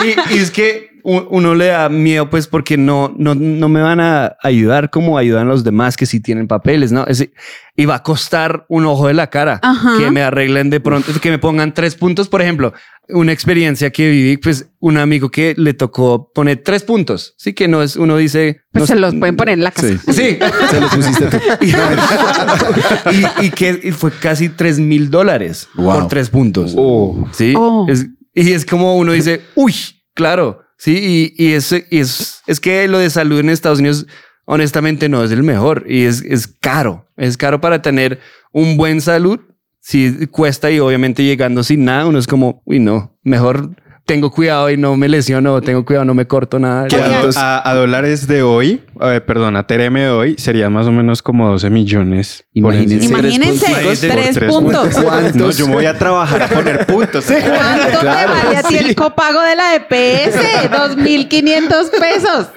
y, 0.06 0.36
y 0.36 0.38
es 0.40 0.52
que 0.52 0.92
uno 1.06 1.54
le 1.54 1.66
da 1.68 1.90
miedo, 1.90 2.30
pues, 2.30 2.48
porque 2.48 2.78
no, 2.78 3.14
no, 3.18 3.36
no 3.36 3.68
me 3.68 3.82
van 3.82 4.00
a 4.00 4.38
ayudar 4.42 4.90
como 4.90 5.18
ayudan 5.18 5.50
los 5.50 5.66
demás 5.66 5.98
que 5.98 6.06
sí 6.06 6.22
tienen 6.22 6.48
papeles, 6.48 6.94
¿no? 6.94 7.06
Es, 7.08 7.28
y 7.76 7.86
va 7.86 7.96
a 7.96 8.04
costar 8.04 8.66
un 8.70 8.86
ojo 8.86 9.08
de 9.08 9.14
la 9.14 9.30
cara 9.30 9.60
Ajá. 9.64 9.98
que 9.98 10.12
me 10.12 10.22
arreglen 10.24 10.70
de 10.70 10.80
pronto, 10.80 11.12
que 11.20 11.30
me 11.30 11.40
pongan 11.40 11.74
tres 11.74 11.96
puntos. 11.96 12.30
Por 12.30 12.42
ejemplo, 12.42 12.72
una 13.10 13.34
experiencia 13.34 13.90
que 13.92 14.10
viví, 14.10 14.38
pues, 14.38 14.68
un 14.80 14.98
amigo 14.98 15.30
que 15.30 15.56
le 15.58 15.74
tocó 15.74 16.32
poner 16.34 16.62
tres 16.64 16.84
puntos. 16.84 17.34
Sí, 17.38 17.52
que 17.52 17.68
no 17.68 17.84
es, 17.84 17.98
uno 17.98 18.16
dice. 18.16 18.62
Pues 18.72 18.84
no- 18.84 18.88
se 18.88 18.96
los 18.96 19.14
pueden 19.16 19.36
poner 19.36 19.56
en 19.56 19.64
la 19.66 19.72
casa. 19.72 19.88
Sí. 19.88 19.98
Sí. 20.14 20.40
Se 20.70 20.80
lo 20.80 20.88
pusiste 20.88 21.26
tú. 21.26 21.38
y, 23.12 23.46
y 23.46 23.50
que 23.52 23.80
y 23.84 23.92
fue 23.92 24.12
casi 24.12 24.50
tres 24.50 24.73
mil 24.80 25.10
dólares 25.10 25.68
Wow. 25.76 25.94
por 26.00 26.08
tres 26.08 26.30
puntos. 26.30 26.74
Oh. 26.78 27.28
Sí. 27.32 27.54
Oh. 27.58 27.86
Es- 27.90 28.08
y 28.36 28.52
es 28.52 28.66
como 28.66 28.98
uno 28.98 29.12
dice, 29.12 29.42
uy, 29.56 29.74
claro. 30.16 30.62
Sí. 30.78 31.34
Y, 31.38 31.44
y 31.44 31.54
es, 31.54 31.72
y 31.92 32.00
es, 32.00 32.42
es 32.48 32.60
que 32.60 32.88
lo 32.88 32.98
de 32.98 33.10
salud 33.10 33.40
en 33.40 33.50
Estados 33.50 33.80
Unidos, 33.80 34.08
honestamente, 34.46 35.08
no 35.08 35.24
es 35.24 35.32
el 35.32 35.44
mejor 35.44 35.86
y 35.88 36.04
es, 36.04 36.22
es 36.24 36.48
caro. 36.48 37.06
Es 37.16 37.38
caro 37.38 37.62
para 37.62 37.82
tener 37.82 38.20
un 38.52 38.76
buen 38.76 39.02
salud. 39.02 39.40
Sí, 39.80 40.28
cuesta 40.32 40.72
y 40.72 40.80
obviamente 40.80 41.24
llegando 41.24 41.62
sin 41.64 41.86
nada, 41.86 42.06
uno 42.08 42.18
es 42.18 42.26
como, 42.26 42.62
uy, 42.66 42.80
no, 42.80 43.16
mejor 43.22 43.76
tengo 44.06 44.32
cuidado 44.32 44.70
y 44.70 44.76
no 44.78 44.98
me 44.98 45.08
lesiono, 45.08 45.62
tengo 45.62 45.86
cuidado, 45.86 46.04
no 46.06 46.14
me 46.14 46.26
corto 46.28 46.60
nada. 46.60 46.88
Que 46.88 46.98
a, 46.98 47.00
¿Cuántos? 47.08 47.38
a- 47.38 47.68
a 47.70 47.74
dólares 47.74 48.28
de 48.28 48.44
hoy, 48.44 48.82
perdón, 49.26 49.56
a 49.56 49.66
TRM 49.66 49.94
de 50.00 50.10
hoy, 50.10 50.36
sería 50.38 50.70
más 50.70 50.88
o 50.88 50.92
menos 50.92 51.22
como 51.22 51.50
12 51.50 51.70
millones. 51.70 52.44
Imagínense. 52.54 53.06
Imagínense, 53.06 53.66
tres 54.00 54.34
tres 54.34 54.48
puntos. 54.52 55.58
Yo 55.58 55.68
me 55.68 55.74
voy 55.76 55.86
a 55.86 55.98
trabajar 55.98 56.44
a 56.44 56.48
poner 56.48 56.86
puntos. 56.86 57.26
¿Cuánto 57.26 58.00
Claro, 58.02 58.34
te 58.34 58.44
vale 58.44 58.58
a 58.58 58.64
ti 58.64 58.76
el 58.78 58.94
copago 58.96 59.42
de 59.42 59.56
la 59.56 59.76
EPS? 59.76 60.36
2.500 60.72 61.90
pesos. 62.00 62.48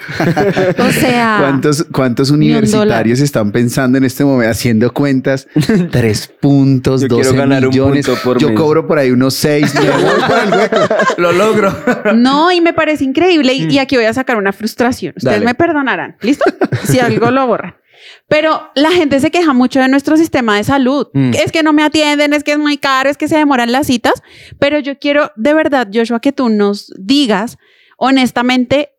O 0.78 0.92
sea, 0.92 1.37
¿Cuántos, 1.40 1.87
cuántos 1.92 2.30
un 2.30 2.37
universitarios 2.37 3.20
están 3.20 3.52
pensando 3.52 3.98
en 3.98 4.04
este 4.04 4.24
momento 4.24 4.50
haciendo 4.50 4.92
cuentas? 4.92 5.46
Tres 5.90 6.30
puntos, 6.40 7.02
Yo 7.02 7.09
quiero 7.09 7.24
12 7.24 7.37
ganar 7.37 7.62
un 7.64 7.68
millones. 7.70 8.06
punto 8.06 8.20
por 8.22 8.38
Yo 8.38 8.48
mes. 8.48 8.56
cobro 8.59 8.87
por 8.87 8.98
ahí 8.98 9.11
unos 9.11 9.35
seis. 9.35 9.72
me 9.74 9.88
voy 9.90 10.02
por 10.28 10.38
el 10.38 10.50
hueco. 10.61 10.94
Lo 11.18 11.32
logro. 11.37 11.72
no, 12.16 12.51
y 12.51 12.61
me 12.61 12.72
parece 12.72 13.05
increíble. 13.05 13.55
Y, 13.55 13.68
y 13.70 13.79
aquí 13.79 13.96
voy 13.96 14.07
a 14.07 14.12
sacar 14.12 14.37
una 14.37 14.53
frustración. 14.53 15.14
Ustedes 15.16 15.37
Dale. 15.37 15.46
me 15.46 15.55
perdonarán. 15.55 16.16
¿Listo? 16.22 16.44
Si 16.85 16.99
algo 16.99 17.31
lo 17.31 17.46
borran. 17.46 17.77
Pero 18.29 18.70
la 18.75 18.90
gente 18.90 19.20
se 19.20 19.31
queja 19.31 19.53
mucho 19.53 19.81
de 19.81 19.88
nuestro 19.88 20.16
sistema 20.16 20.57
de 20.57 20.64
salud. 20.64 21.09
Mm. 21.14 21.33
Es 21.35 21.53
que 21.53 21.62
no 21.62 21.72
me 21.72 21.83
atienden, 21.83 22.33
es 22.33 22.44
que 22.44 22.53
es 22.53 22.59
muy 22.59 22.77
caro, 22.79 23.09
es 23.09 23.16
que 23.16 23.29
se 23.29 23.37
demoran 23.37 23.72
las 23.72 23.87
citas. 23.87 24.22
Pero 24.59 24.79
yo 24.79 24.99
quiero 24.99 25.33
de 25.37 25.55
verdad, 25.55 25.88
Joshua, 25.92 26.20
que 26.20 26.33
tú 26.33 26.49
nos 26.49 26.92
digas 26.99 27.57
honestamente 27.99 28.90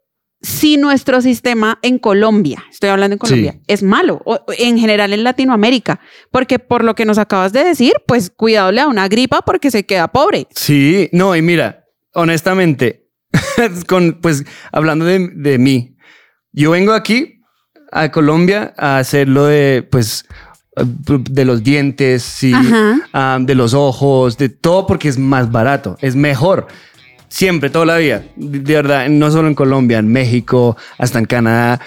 si 0.41 0.77
nuestro 0.77 1.19
sistema 1.21 1.79
en 1.81 1.97
Colombia, 1.97 2.63
estoy 2.69 2.89
hablando 2.89 3.15
en 3.15 3.17
Colombia, 3.19 3.53
Sí. 3.53 3.61
es 3.67 3.81
malo, 3.83 4.21
o 4.23 4.35
o 4.35 4.53
en 4.57 4.77
general 4.77 5.11
en 5.13 5.23
Latinoamérica, 5.23 5.99
porque 6.31 6.59
por 6.59 6.83
lo 6.83 6.93
que 6.93 7.05
nos 7.05 7.17
acabas 7.17 7.53
de 7.53 7.63
decir, 7.63 7.93
pues 8.05 8.29
cuidado 8.29 8.71
le 8.71 8.81
da 8.81 8.87
una 8.87 9.07
gripa 9.07 9.41
porque 9.41 9.71
se 9.71 9.85
queda 9.85 10.09
pobre. 10.09 10.47
Sí, 10.55 11.09
no, 11.11 11.35
y 11.35 11.41
mira, 11.41 11.85
honestamente, 12.17 13.07
con, 13.87 14.19
pues 14.21 14.43
hablando 14.71 15.05
de, 15.05 15.29
de 15.33 15.57
mí, 15.59 15.95
yo 16.51 16.71
vengo 16.71 16.93
aquí 16.93 17.41
a 17.91 18.09
Colombia 18.11 18.73
a 18.75 18.97
hacer 18.97 19.29
lo 19.29 19.45
de, 19.45 19.87
pues, 19.89 20.25
de 20.75 21.45
los 21.45 21.63
dientes, 21.63 22.23
sí, 22.23 22.53
ah, 23.13 23.37
de 23.39 23.55
los 23.55 23.73
ojos, 23.73 24.37
de 24.37 24.49
todo 24.49 24.87
porque 24.87 25.09
es 25.09 25.17
más 25.17 25.51
barato, 25.51 25.97
es 26.01 26.15
mejor. 26.15 26.67
Siempre, 27.29 27.69
toda 27.69 27.85
la 27.85 27.97
vida. 27.97 28.23
De 28.35 28.59
de 28.59 28.73
verdad, 28.73 29.09
no 29.09 29.29
solo 29.29 29.47
en 29.47 29.53
Colombia, 29.53 29.99
en 29.99 30.11
México, 30.11 30.77
hasta 30.97 31.19
en 31.19 31.25
Canadá. 31.25 31.81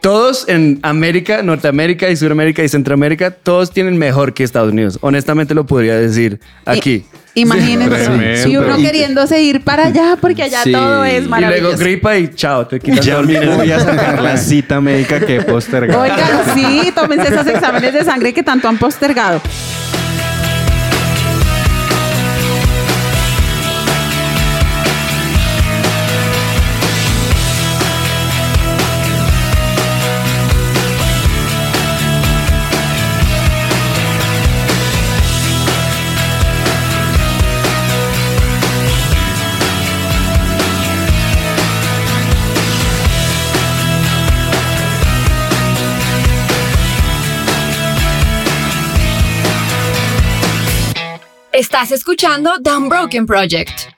Todos 0.00 0.48
en 0.48 0.78
América, 0.82 1.42
Norteamérica 1.42 2.10
y 2.10 2.16
Sudamérica 2.16 2.62
y 2.62 2.68
Centroamérica, 2.68 3.30
todos 3.32 3.72
tienen 3.72 3.98
mejor 3.98 4.34
que 4.34 4.44
Estados 4.44 4.72
Unidos. 4.72 4.98
Honestamente 5.00 5.54
lo 5.54 5.66
podría 5.66 5.96
decir 5.96 6.40
aquí. 6.64 7.04
Imagínense. 7.36 8.04
Tremendo. 8.04 8.48
y 8.48 8.56
uno 8.56 8.76
queriéndose 8.76 9.42
ir 9.42 9.60
para 9.62 9.86
allá 9.86 10.16
porque 10.20 10.44
allá 10.44 10.62
Sí. 10.62 10.70
todo 10.72 11.04
es 11.04 11.12
Y 11.12 11.16
Y 11.16 11.18
luego 11.20 11.30
maravilloso. 11.30 11.78
gripa 11.78 12.16
y 12.16 12.28
chao, 12.34 12.66
te 12.66 12.78
quitas 12.78 13.04
Ya 13.04 13.20
dinero. 13.22 13.56
voy 13.56 13.72
a 13.72 13.80
sacar 13.80 14.22
la 14.22 14.36
cita 14.36 14.80
médica 14.80 15.18
que 15.20 15.36
he 15.36 15.42
postergado. 15.42 16.00
Oigan, 16.02 16.18
sí, 16.54 16.92
tómense 16.94 17.28
esos 17.34 17.46
exámenes 17.46 17.92
de 17.92 18.04
sangre 18.04 18.32
que 18.32 18.42
tanto 18.44 18.68
han 18.68 18.78
postergado. 18.78 19.40
Estás 51.64 51.92
escuchando 51.92 52.52
The 52.62 52.76
Unbroken 52.76 53.24
Project. 53.24 53.88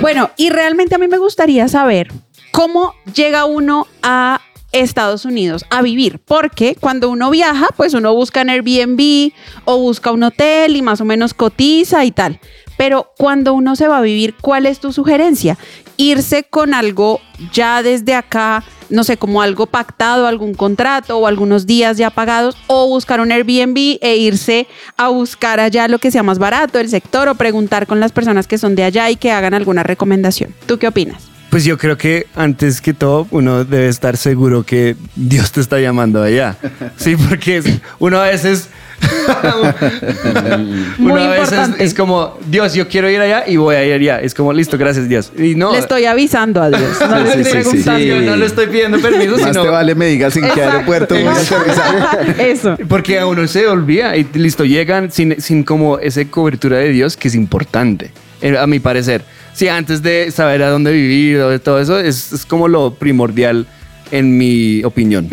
Bueno, 0.00 0.32
y 0.36 0.50
realmente 0.50 0.96
a 0.96 0.98
mí 0.98 1.06
me 1.06 1.18
gustaría 1.18 1.68
saber 1.68 2.08
cómo 2.50 2.94
llega 3.14 3.44
uno 3.44 3.86
a 4.02 4.40
Estados 4.72 5.24
Unidos 5.24 5.64
a 5.70 5.82
vivir, 5.82 6.18
porque 6.18 6.74
cuando 6.74 7.10
uno 7.10 7.30
viaja, 7.30 7.68
pues 7.76 7.94
uno 7.94 8.12
busca 8.12 8.40
en 8.40 8.50
Airbnb 8.50 9.30
o 9.66 9.78
busca 9.78 10.10
un 10.10 10.24
hotel 10.24 10.74
y 10.74 10.82
más 10.82 11.00
o 11.00 11.04
menos 11.04 11.32
cotiza 11.32 12.04
y 12.04 12.10
tal. 12.10 12.40
Pero 12.76 13.12
cuando 13.16 13.54
uno 13.54 13.76
se 13.76 13.86
va 13.86 13.98
a 13.98 14.02
vivir, 14.02 14.34
¿cuál 14.40 14.66
es 14.66 14.80
tu 14.80 14.92
sugerencia? 14.92 15.56
Irse 15.96 16.44
con 16.44 16.74
algo 16.74 17.20
ya 17.52 17.82
desde 17.82 18.14
acá, 18.14 18.64
no 18.90 19.04
sé, 19.04 19.16
como 19.16 19.42
algo 19.42 19.66
pactado, 19.66 20.26
algún 20.26 20.54
contrato 20.54 21.18
o 21.18 21.26
algunos 21.26 21.66
días 21.66 21.96
ya 21.96 22.10
pagados, 22.10 22.56
o 22.66 22.88
buscar 22.88 23.20
un 23.20 23.32
Airbnb 23.32 23.98
e 24.00 24.16
irse 24.16 24.66
a 24.96 25.08
buscar 25.08 25.60
allá 25.60 25.88
lo 25.88 25.98
que 25.98 26.10
sea 26.10 26.22
más 26.22 26.38
barato, 26.38 26.78
el 26.78 26.88
sector, 26.88 27.28
o 27.28 27.34
preguntar 27.34 27.86
con 27.86 28.00
las 28.00 28.12
personas 28.12 28.46
que 28.46 28.58
son 28.58 28.74
de 28.74 28.84
allá 28.84 29.10
y 29.10 29.16
que 29.16 29.32
hagan 29.32 29.54
alguna 29.54 29.82
recomendación. 29.82 30.54
¿Tú 30.66 30.78
qué 30.78 30.88
opinas? 30.88 31.31
Pues 31.52 31.66
yo 31.66 31.76
creo 31.76 31.98
que 31.98 32.28
antes 32.34 32.80
que 32.80 32.94
todo 32.94 33.26
uno 33.30 33.66
debe 33.66 33.88
estar 33.88 34.16
seguro 34.16 34.62
que 34.62 34.96
Dios 35.14 35.52
te 35.52 35.60
está 35.60 35.78
llamando 35.78 36.22
allá. 36.22 36.56
Sí, 36.96 37.14
porque 37.14 37.62
uno 37.98 38.18
a 38.18 38.28
veces... 38.28 38.70
uno 40.98 41.14
a 41.14 41.28
veces 41.28 41.42
importante. 41.42 41.84
es 41.84 41.92
como, 41.92 42.38
Dios, 42.46 42.72
yo 42.72 42.88
quiero 42.88 43.10
ir 43.10 43.20
allá 43.20 43.44
y 43.46 43.58
voy 43.58 43.74
a 43.74 43.84
ir 43.84 43.92
allá. 43.92 44.20
Es 44.22 44.32
como, 44.32 44.54
listo, 44.54 44.78
gracias 44.78 45.10
Dios. 45.10 45.30
Y 45.36 45.54
no, 45.54 45.72
Le 45.72 45.80
estoy 45.80 46.06
avisando 46.06 46.62
a 46.62 46.70
Dios, 46.70 46.98
no 47.06 47.20
le 47.20 47.44
Sí, 47.44 47.58
estoy 47.58 47.82
sí, 47.82 48.24
no 48.24 48.34
le 48.34 48.46
estoy 48.46 48.68
pidiendo 48.68 48.98
permiso, 48.98 49.32
Más 49.32 49.50
sino 49.50 49.62
te 49.64 49.68
vale 49.68 49.94
me 49.94 50.06
digas 50.06 50.34
en 50.38 50.48
qué 50.54 50.62
aeropuerto 50.62 51.14
voy 51.14 51.26
a 51.26 51.32
aterrizar. 51.32 52.40
Eso. 52.40 52.78
Porque 52.88 53.18
a 53.18 53.26
uno 53.26 53.46
se 53.46 53.66
olvida 53.66 54.16
y 54.16 54.26
listo, 54.32 54.64
llegan 54.64 55.12
sin, 55.12 55.38
sin 55.38 55.64
como 55.64 55.98
esa 55.98 56.24
cobertura 56.24 56.78
de 56.78 56.88
Dios 56.88 57.18
que 57.18 57.28
es 57.28 57.34
importante, 57.34 58.10
a 58.58 58.66
mi 58.66 58.80
parecer. 58.80 59.22
Sí, 59.54 59.68
antes 59.68 60.02
de 60.02 60.30
saber 60.30 60.62
a 60.62 60.70
dónde 60.70 60.92
vivir 60.92 61.38
o 61.38 61.50
de 61.50 61.58
todo 61.58 61.80
eso, 61.80 61.98
es, 61.98 62.32
es 62.32 62.46
como 62.46 62.68
lo 62.68 62.94
primordial 62.94 63.66
en 64.10 64.36
mi 64.38 64.82
opinión. 64.84 65.28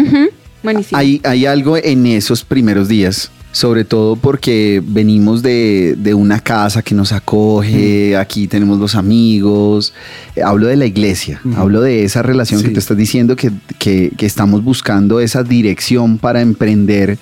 Buenísimo. 0.61 0.97
Hay, 0.97 1.21
hay 1.23 1.45
algo 1.45 1.77
en 1.77 2.05
esos 2.05 2.43
primeros 2.43 2.89
días, 2.89 3.31
sobre 3.53 3.85
todo 3.85 4.17
porque 4.17 4.81
venimos 4.85 5.41
de, 5.41 5.95
de 5.97 6.13
una 6.13 6.39
casa 6.41 6.81
que 6.81 6.93
nos 6.93 7.11
acoge, 7.13 8.17
aquí 8.17 8.47
tenemos 8.47 8.77
los 8.77 8.93
amigos, 8.95 9.93
Eh, 10.35 10.41
hablo 10.43 10.67
de 10.67 10.75
la 10.75 10.85
iglesia, 10.85 11.41
hablo 11.55 11.81
de 11.81 12.03
esa 12.03 12.21
relación 12.21 12.61
que 12.61 12.67
Sí. 12.67 12.73
te 12.73 12.79
estás 12.79 12.97
diciendo 12.97 13.35
que, 13.37 13.51
que- 13.79 14.11
que 14.17 14.25
estamos 14.25 14.63
buscando 14.63 15.19
esa 15.21 15.43
dirección 15.43 16.17
para 16.17 16.41
emprender 16.41 17.17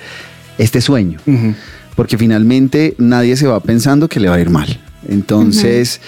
este 0.58 0.82
sueño, 0.82 1.20
Ujú. 1.28 1.54
porque 1.96 2.18
finalmente 2.18 2.96
nadie 2.98 3.38
se 3.38 3.46
va 3.48 3.60
pensando 3.62 4.08
que 4.10 4.20
le 4.20 4.30
va 4.30 4.36
a 4.36 4.42
ir 4.42 4.50
mal. 4.50 4.80
Entonces... 5.08 6.02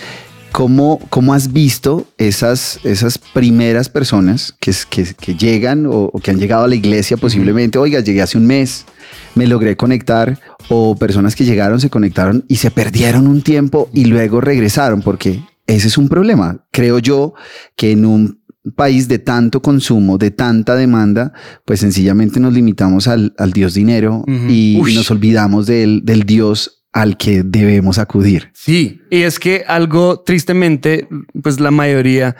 ¿Cómo, 0.51 0.99
cómo 1.09 1.33
has 1.33 1.53
visto 1.53 2.07
esas, 2.17 2.79
esas 2.83 3.17
primeras 3.17 3.89
personas 3.89 4.55
que, 4.59 4.73
que, 4.89 5.13
que 5.13 5.35
llegan 5.35 5.85
o, 5.85 6.09
o 6.11 6.19
que 6.19 6.31
han 6.31 6.39
llegado 6.39 6.65
a 6.65 6.67
la 6.67 6.75
iglesia 6.75 7.17
posiblemente? 7.17 7.77
Oiga, 7.77 7.99
llegué 7.99 8.21
hace 8.21 8.37
un 8.37 8.47
mes, 8.47 8.85
me 9.35 9.47
logré 9.47 9.77
conectar. 9.77 10.39
O 10.71 10.95
personas 10.95 11.35
que 11.35 11.45
llegaron, 11.45 11.79
se 11.79 11.89
conectaron 11.89 12.45
y 12.47 12.57
se 12.57 12.69
perdieron 12.69 13.27
un 13.27 13.41
tiempo 13.41 13.89
y 13.91 14.05
luego 14.05 14.39
regresaron, 14.39 15.01
porque 15.01 15.41
ese 15.65 15.87
es 15.87 15.97
un 15.97 16.09
problema. 16.09 16.63
Creo 16.71 16.99
yo 16.99 17.33
que 17.75 17.91
en 17.91 18.05
un 18.05 18.39
país 18.75 19.07
de 19.07 19.19
tanto 19.19 19.61
consumo, 19.61 20.17
de 20.17 20.31
tanta 20.31 20.75
demanda, 20.75 21.33
pues 21.65 21.79
sencillamente 21.79 22.39
nos 22.39 22.53
limitamos 22.53 23.07
al, 23.07 23.33
al 23.37 23.51
Dios 23.51 23.73
dinero 23.73 24.23
y, 24.27 24.79
nos 24.93 25.09
olvidamos 25.11 25.65
del, 25.65 26.01
del 26.03 26.23
Dios 26.23 26.78
al 26.91 27.17
que 27.17 27.43
debemos 27.43 27.99
acudir. 27.99 28.51
Sí, 28.53 29.01
y 29.09 29.21
es 29.23 29.39
que 29.39 29.63
algo 29.67 30.21
tristemente, 30.21 31.07
pues 31.41 31.59
la 31.59 31.71
mayoría 31.71 32.35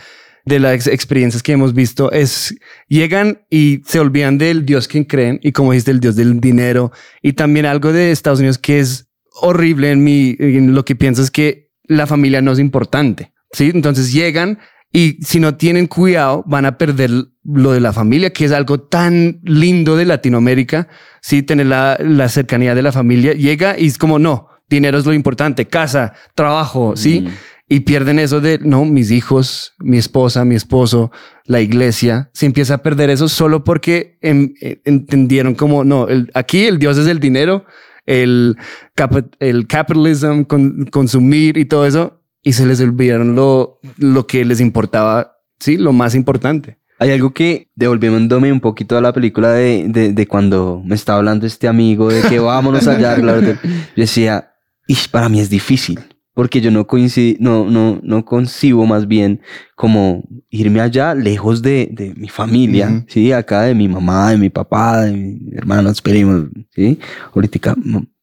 de 0.46 0.60
las 0.60 0.88
experiencias 0.88 1.44
que 1.44 1.52
hemos 1.52 1.74
visto 1.74 2.12
es 2.12 2.56
llegan 2.88 3.42
y 3.50 3.82
se 3.86 4.00
olvidan 4.00 4.38
del 4.38 4.66
Dios 4.66 4.88
que 4.88 5.06
creen 5.06 5.40
y 5.44 5.52
como 5.52 5.72
dijiste 5.72 5.92
el 5.92 6.00
Dios 6.00 6.16
del 6.16 6.40
dinero 6.40 6.92
y 7.22 7.34
también 7.34 7.66
algo 7.66 7.94
de 7.94 8.12
Estados 8.12 8.40
Unidos 8.40 8.58
que 8.58 8.80
es 8.80 9.08
horrible 9.42 9.92
en 9.92 10.04
mi 10.04 10.36
en 10.40 10.74
lo 10.74 10.84
que 10.86 10.96
pienso 10.96 11.22
es 11.22 11.30
que 11.30 11.70
la 11.84 12.08
familia 12.08 12.42
no 12.42 12.52
es 12.52 12.60
importante, 12.60 13.32
¿sí? 13.52 13.72
Entonces 13.74 14.12
llegan 14.12 14.60
y 14.92 15.18
si 15.24 15.40
no 15.40 15.56
tienen 15.56 15.88
cuidado 15.88 16.44
van 16.48 16.66
a 16.66 16.78
perder 16.78 17.12
lo 17.44 17.72
de 17.72 17.80
la 17.80 17.94
familia, 17.94 18.32
que 18.34 18.46
es 18.46 18.52
algo 18.52 18.80
tan 18.80 19.40
lindo 19.44 19.96
de 19.96 20.06
Latinoamérica, 20.06 20.88
sí, 21.22 21.44
tener 21.44 21.68
la, 21.68 21.98
la 22.00 22.28
cercanía 22.30 22.74
de 22.76 22.82
la 22.82 22.92
familia. 22.92 23.34
Llega 23.34 23.78
y 23.80 23.86
es 23.88 23.98
como, 23.98 24.18
no, 24.20 24.48
dinero 24.70 24.98
es 24.98 25.06
lo 25.06 25.14
importante, 25.14 25.68
casa, 25.68 26.14
trabajo, 26.36 26.96
sí. 26.96 27.28
Y 27.72 27.82
pierden 27.82 28.18
eso 28.18 28.42
de, 28.42 28.58
no, 28.64 28.84
mis 28.84 29.12
hijos, 29.12 29.74
mi 29.78 30.00
esposa, 30.00 30.44
mi 30.44 30.56
esposo, 30.56 31.12
la 31.46 31.62
iglesia. 31.62 32.32
Se 32.34 32.48
empieza 32.48 32.74
a 32.76 32.78
perder 32.80 33.12
eso 33.12 33.30
solo 33.30 33.64
porque 33.64 34.18
em- 34.22 34.56
eh, 34.60 34.82
entendieron 34.86 35.54
como, 35.54 35.84
no, 35.84 36.08
el- 36.08 36.32
aquí 36.34 36.66
el 36.66 36.80
Dios 36.80 36.98
es 36.98 37.06
el 37.06 37.20
dinero, 37.20 37.66
el, 38.08 38.58
capa- 38.96 39.28
el 39.40 39.68
capitalism, 39.68 40.44
con- 40.46 40.86
consumir 40.92 41.58
y 41.60 41.66
todo 41.66 41.86
eso. 41.86 42.19
Y 42.44 42.54
se 42.54 42.66
les 42.66 42.80
olvidaron 42.82 43.36
lo, 43.36 43.80
lo 43.98 44.28
que 44.28 44.46
les 44.46 44.62
importaba, 44.62 45.38
sí, 45.60 45.78
lo 45.78 45.94
más 45.94 46.16
importante. 46.16 46.78
Hay 47.00 47.12
algo 47.12 47.34
que, 47.34 47.70
devolviéndome 47.76 48.52
un 48.52 48.60
poquito 48.60 48.98
a 48.98 49.02
la 49.02 49.14
película 49.14 49.54
de, 49.54 49.86
de, 49.88 50.12
de 50.12 50.28
cuando 50.28 50.82
me 50.84 50.96
estaba 50.96 51.20
hablando 51.20 51.48
este 51.48 51.68
amigo 51.68 52.10
de 52.10 52.22
que 52.24 52.40
vámonos 52.40 52.88
allá, 52.88 53.18
yo 53.42 53.56
decía, 53.96 54.52
y 54.86 54.96
para 55.10 55.30
mí 55.30 55.40
es 55.40 55.50
difícil, 55.50 56.00
porque 56.34 56.62
yo 56.62 56.72
no, 56.72 56.88
coincido, 56.88 57.38
no, 57.40 57.70
no, 57.70 58.00
no 58.04 58.26
concibo 58.26 58.86
más 58.86 59.08
bien 59.08 59.42
como 59.76 60.24
irme 60.50 60.82
allá 60.82 61.16
lejos 61.16 61.62
de, 61.62 61.90
de 61.92 62.14
mi 62.16 62.28
familia, 62.28 62.90
Ujú. 62.90 63.06
¿sí? 63.08 63.32
Acá 63.32 63.62
de 63.64 63.76
mi 63.76 63.88
mamá, 63.88 64.32
de 64.32 64.38
mi 64.38 64.50
papá, 64.50 65.02
de 65.02 65.12
mi 65.14 65.52
hermano, 65.56 65.90
esperemos, 65.90 66.46
¿sí? 66.72 67.00
Ahorita, 67.34 67.76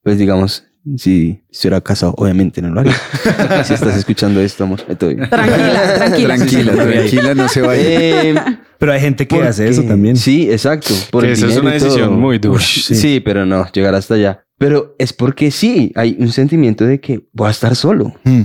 pues 0.02 0.18
digamos, 0.18 0.64
si 0.96 1.42
estuviera 1.50 1.80
casado, 1.80 2.14
obviamente 2.16 2.62
no 2.62 2.70
lo 2.70 2.80
haría. 2.80 2.94
si 3.64 3.74
estás 3.74 3.96
escuchando 3.96 4.40
esto, 4.40 4.64
amor, 4.64 4.80
estoy... 4.88 5.16
Tranquila, 5.16 5.94
tranquila. 5.96 6.36
Tranquila, 6.36 6.72
tranquila, 6.72 7.34
no 7.34 7.48
se 7.48 7.60
vaya. 7.60 7.82
Eh, 7.82 8.34
Pero 8.78 8.92
hay 8.92 9.00
gente 9.00 9.26
que 9.26 9.42
hace 9.42 9.68
eso 9.68 9.82
también. 9.82 10.16
Sí, 10.16 10.50
exacto. 10.50 10.94
Por 11.10 11.24
Que 11.24 11.32
esa 11.32 11.46
es 11.46 11.56
una 11.56 11.72
decisión 11.72 12.18
muy 12.18 12.38
dura. 12.38 12.56
Ush, 12.56 12.92
sí. 12.94 13.20
pero 13.20 13.44
no, 13.44 13.66
llegar 13.72 13.94
hasta 13.94 14.14
allá. 14.14 14.44
Pero 14.58 14.94
es 14.98 15.12
porque 15.12 15.50
sí, 15.50 15.92
hay 15.96 16.16
un 16.18 16.30
sentimiento 16.30 16.84
de 16.86 17.00
que 17.00 17.26
voy 17.32 17.48
a 17.48 17.50
estar 17.50 17.74
solo. 17.74 18.14
Mm. 18.24 18.42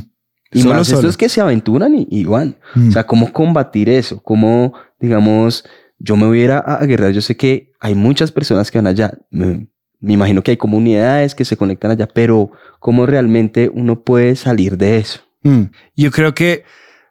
Y 0.53 0.61
Solo, 0.63 0.75
más 0.75 0.87
solo. 0.87 0.99
estos 0.99 1.15
que 1.15 1.29
se 1.29 1.39
aventuran 1.39 1.95
y, 1.95 2.07
y 2.09 2.25
van. 2.25 2.57
Mm. 2.75 2.89
O 2.89 2.91
sea, 2.91 3.05
cómo 3.05 3.31
combatir 3.31 3.87
eso, 3.87 4.21
cómo, 4.21 4.73
digamos, 4.99 5.63
yo 5.97 6.17
me 6.17 6.25
voy 6.25 6.41
a 6.41 6.43
ir 6.43 6.51
a, 6.51 6.59
a 6.59 6.85
guerrear. 6.85 7.13
Yo 7.13 7.21
sé 7.21 7.37
que 7.37 7.71
hay 7.79 7.95
muchas 7.95 8.31
personas 8.31 8.69
que 8.69 8.77
van 8.77 8.87
allá. 8.87 9.13
Me, 9.29 9.67
me 10.01 10.13
imagino 10.13 10.41
que 10.41 10.51
hay 10.51 10.57
comunidades 10.57 11.35
que 11.35 11.45
se 11.45 11.55
conectan 11.55 11.91
allá, 11.91 12.07
pero 12.07 12.51
cómo 12.79 13.05
realmente 13.05 13.71
uno 13.73 14.01
puede 14.01 14.35
salir 14.35 14.77
de 14.77 14.97
eso. 14.97 15.21
Mm. 15.43 15.65
Yo 15.95 16.11
creo 16.11 16.33
que 16.33 16.63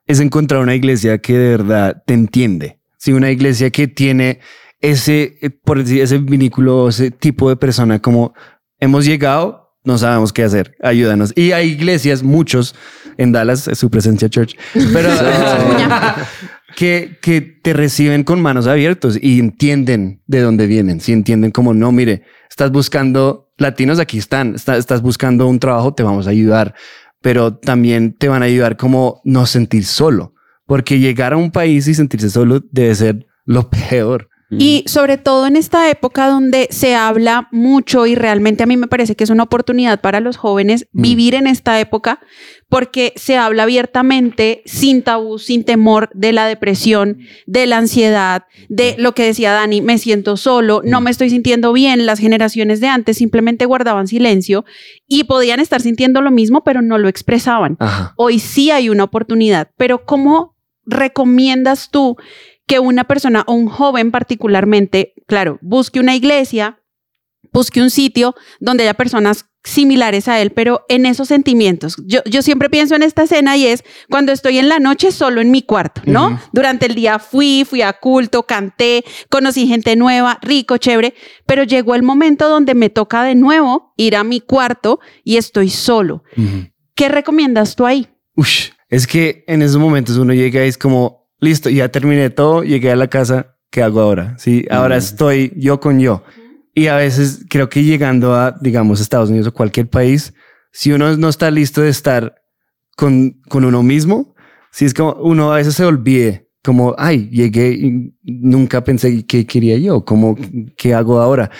es 0.06 0.20
encontrar 0.20 0.60
una 0.60 0.74
iglesia 0.74 1.18
que 1.18 1.38
de 1.38 1.50
verdad 1.50 2.02
te 2.04 2.14
entiende. 2.14 2.80
Sí, 2.98 3.12
una 3.12 3.30
iglesia 3.30 3.70
que 3.70 3.86
tiene 3.86 4.40
ese, 4.80 5.38
eh, 5.40 5.50
por 5.50 5.78
decir, 5.78 6.02
ese 6.02 6.18
vínculo, 6.18 6.88
ese 6.88 7.10
tipo 7.10 7.48
de 7.48 7.56
persona 7.56 8.00
como 8.00 8.34
hemos 8.80 9.04
llegado, 9.04 9.76
no 9.84 9.96
sabemos 9.96 10.32
qué 10.32 10.42
hacer, 10.42 10.76
ayúdanos. 10.82 11.32
Y 11.36 11.52
hay 11.52 11.68
iglesias, 11.68 12.22
muchos 12.22 12.74
en 13.16 13.32
Dallas, 13.32 13.68
es 13.68 13.78
su 13.78 13.90
presencia 13.90 14.28
church, 14.28 14.56
pero 14.92 15.10
que, 16.76 17.58
te 17.62 17.72
reciben 17.72 18.24
con 18.24 18.40
manos 18.40 18.66
abiertas 18.66 19.18
y 19.20 19.38
entienden 19.38 20.22
de 20.26 20.40
dónde 20.40 20.66
vienen. 20.66 21.00
Si 21.00 21.12
entienden 21.12 21.50
como, 21.50 21.74
no, 21.74 21.92
mire, 21.92 22.22
estás 22.48 22.70
buscando 22.72 23.50
latinos, 23.58 23.98
aquí 23.98 24.18
están, 24.18 24.54
Está- 24.54 24.76
estás 24.78 25.02
buscando 25.02 25.46
un 25.46 25.58
trabajo, 25.58 25.92
te 25.94 26.02
vamos 26.02 26.26
a 26.26 26.30
ayudar, 26.30 26.74
pero 27.20 27.54
también 27.56 28.14
te 28.14 28.28
van 28.28 28.42
a 28.42 28.46
ayudar 28.46 28.76
como 28.78 29.20
no 29.24 29.44
sentir 29.44 29.84
solo, 29.84 30.32
porque 30.66 30.98
llegar 30.98 31.34
a 31.34 31.36
un 31.36 31.50
país 31.50 31.86
y 31.86 31.94
sentirse 31.94 32.30
solo 32.30 32.60
debe 32.70 32.94
ser 32.94 33.26
lo 33.44 33.68
peor. 33.90 34.29
Y 34.50 34.82
sobre 34.86 35.16
todo 35.16 35.46
en 35.46 35.54
esta 35.54 35.88
época 35.90 36.28
donde 36.28 36.66
se 36.70 36.96
habla 36.96 37.48
mucho 37.52 38.06
y 38.06 38.16
realmente 38.16 38.64
a 38.64 38.66
mí 38.66 38.76
me 38.76 38.88
parece 38.88 39.14
que 39.14 39.22
es 39.22 39.30
una 39.30 39.44
oportunidad 39.44 40.00
para 40.00 40.18
los 40.18 40.36
jóvenes 40.36 40.88
vivir 40.92 41.36
en 41.36 41.46
esta 41.46 41.78
época 41.78 42.20
porque 42.68 43.12
se 43.16 43.36
habla 43.36 43.64
abiertamente, 43.64 44.62
sin 44.64 45.02
tabú, 45.02 45.38
sin 45.38 45.64
temor 45.64 46.08
de 46.14 46.32
la 46.32 46.46
depresión, 46.46 47.18
de 47.46 47.66
la 47.66 47.78
ansiedad, 47.78 48.44
de 48.68 48.94
lo 48.96 49.12
que 49.12 49.24
decía 49.24 49.52
Dani, 49.52 49.82
me 49.82 49.98
siento 49.98 50.36
solo, 50.36 50.80
no 50.84 51.00
me 51.00 51.10
estoy 51.10 51.30
sintiendo 51.30 51.72
bien. 51.72 52.06
Las 52.06 52.20
generaciones 52.20 52.80
de 52.80 52.86
antes 52.86 53.18
simplemente 53.18 53.66
guardaban 53.66 54.06
silencio 54.06 54.64
y 55.06 55.24
podían 55.24 55.60
estar 55.60 55.80
sintiendo 55.80 56.20
lo 56.22 56.30
mismo, 56.30 56.62
pero 56.64 56.80
no 56.80 56.96
lo 56.96 57.08
expresaban. 57.08 57.76
Ajá. 57.78 58.14
hoy 58.16 58.38
sí 58.38 58.70
hay 58.70 58.88
una 58.88 59.04
oportunidad, 59.04 59.70
pero 59.76 60.04
¿cómo 60.04 60.56
recomiendas 60.86 61.90
tú 61.90 62.16
que 62.70 62.78
una 62.78 63.02
persona 63.02 63.42
o 63.48 63.52
un 63.52 63.66
joven 63.66 64.12
particularmente, 64.12 65.12
claro, 65.26 65.58
busque 65.60 65.98
una 65.98 66.14
iglesia, 66.14 66.78
busque 67.52 67.82
un 67.82 67.90
sitio 67.90 68.36
donde 68.60 68.84
haya 68.84 68.94
personas 68.94 69.46
similares 69.64 70.28
a 70.28 70.40
él, 70.40 70.52
pero 70.52 70.86
en 70.88 71.04
esos 71.04 71.26
sentimientos. 71.26 71.96
Yo, 72.06 72.20
yo 72.26 72.42
siempre 72.42 72.70
pienso 72.70 72.94
en 72.94 73.02
esta 73.02 73.24
escena 73.24 73.56
y 73.56 73.66
es 73.66 73.82
cuando 74.08 74.30
estoy 74.30 74.58
en 74.58 74.68
la 74.68 74.78
noche 74.78 75.10
solo 75.10 75.40
en 75.40 75.50
mi 75.50 75.62
cuarto, 75.62 76.02
¿no? 76.04 76.40
Durante 76.52 76.86
el 76.86 76.94
día 76.94 77.18
fui, 77.18 77.66
fui 77.68 77.82
a 77.82 77.92
culto, 77.92 78.44
canté, 78.44 79.04
conocí 79.30 79.66
gente 79.66 79.96
nueva, 79.96 80.38
rico, 80.40 80.76
chévere, 80.76 81.14
pero 81.46 81.64
llegó 81.64 81.96
el 81.96 82.04
momento 82.04 82.48
donde 82.48 82.76
me 82.76 82.88
toca 82.88 83.24
de 83.24 83.34
nuevo 83.34 83.94
ir 83.96 84.14
a 84.14 84.22
mi 84.22 84.40
cuarto 84.40 85.00
y 85.24 85.38
estoy 85.38 85.70
solo. 85.70 86.22
¿Qué 86.94 87.08
recomiendas 87.08 87.74
tú 87.74 87.84
ahí? 87.84 88.06
Ush, 88.36 88.68
es 88.88 89.08
que 89.08 89.42
en 89.48 89.60
esos 89.60 89.78
momentos 89.78 90.16
uno 90.18 90.32
llega 90.34 90.64
y 90.64 90.68
es 90.68 90.78
como, 90.78 91.19
listo, 91.40 91.70
ya 91.70 91.90
terminé 91.90 92.30
todo, 92.30 92.62
llegué 92.62 92.90
a 92.90 92.96
la 92.96 93.08
casa, 93.08 93.56
¿qué 93.70 93.82
hago 93.82 94.00
ahora? 94.00 94.36
Sí, 94.38 94.66
ahora 94.70 94.96
estoy 94.96 95.52
yo 95.56 95.80
con 95.80 96.00
yo. 96.00 96.22
Y 96.74 96.86
a 96.86 96.96
veces 96.96 97.44
creo 97.48 97.68
que 97.68 97.82
llegando 97.82 98.34
a, 98.34 98.56
digamos, 98.60 99.00
Estados 99.00 99.30
Unidos 99.30 99.48
o 99.48 99.54
cualquier 99.54 99.88
país, 99.88 100.34
si 100.72 100.92
uno 100.92 101.16
no 101.16 101.28
está 101.28 101.50
listo 101.50 101.80
de 101.80 101.88
estar 101.88 102.34
con, 102.96 103.40
con 103.48 103.64
uno 103.64 103.82
mismo, 103.82 104.34
si 104.70 104.84
es 104.84 104.94
como 104.94 105.14
uno 105.14 105.52
a 105.52 105.56
veces 105.56 105.74
se 105.74 105.84
olvide, 105.84 106.48
como, 106.62 106.94
ay, 106.98 107.28
llegué 107.30 107.72
y 107.72 108.14
nunca 108.22 108.84
pensé 108.84 109.26
qué 109.26 109.46
quería 109.46 109.78
yo, 109.78 110.04
como, 110.04 110.36
¿qué 110.76 110.94
hago 110.94 111.20
ahora? 111.20 111.50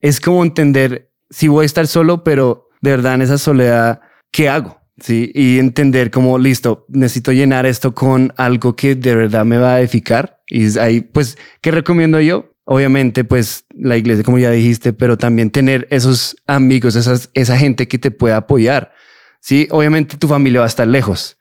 Es 0.00 0.20
como 0.20 0.42
entender 0.42 1.12
si 1.30 1.48
voy 1.48 1.64
a 1.64 1.66
estar 1.66 1.86
solo, 1.86 2.24
pero 2.24 2.68
de 2.80 2.90
verdad 2.90 3.14
en 3.14 3.22
esa 3.22 3.38
soledad, 3.38 4.00
¿qué 4.30 4.48
hago? 4.48 4.81
Sí, 5.00 5.32
y 5.34 5.58
entender 5.58 6.10
como, 6.10 6.38
listo, 6.38 6.84
necesito 6.88 7.32
llenar 7.32 7.64
esto 7.66 7.94
con 7.94 8.32
algo 8.36 8.76
que 8.76 8.94
de 8.94 9.14
verdad 9.14 9.44
me 9.44 9.56
va 9.56 9.74
a 9.74 9.80
edificar. 9.80 10.40
Y 10.46 10.78
ahí, 10.78 11.00
pues, 11.00 11.38
¿qué 11.60 11.70
recomiendo 11.70 12.20
yo? 12.20 12.54
Obviamente, 12.64 13.24
pues, 13.24 13.64
la 13.70 13.96
iglesia, 13.96 14.22
como 14.22 14.38
ya 14.38 14.50
dijiste, 14.50 14.92
pero 14.92 15.16
también 15.16 15.50
tener 15.50 15.88
esos 15.90 16.36
amigos, 16.46 16.94
esas, 16.94 17.30
esa 17.34 17.56
gente 17.56 17.88
que 17.88 17.98
te 17.98 18.10
pueda 18.10 18.36
apoyar. 18.36 18.92
Sí, 19.40 19.66
obviamente 19.70 20.16
tu 20.16 20.28
familia 20.28 20.60
va 20.60 20.66
a 20.66 20.68
estar 20.68 20.86
lejos. 20.86 21.38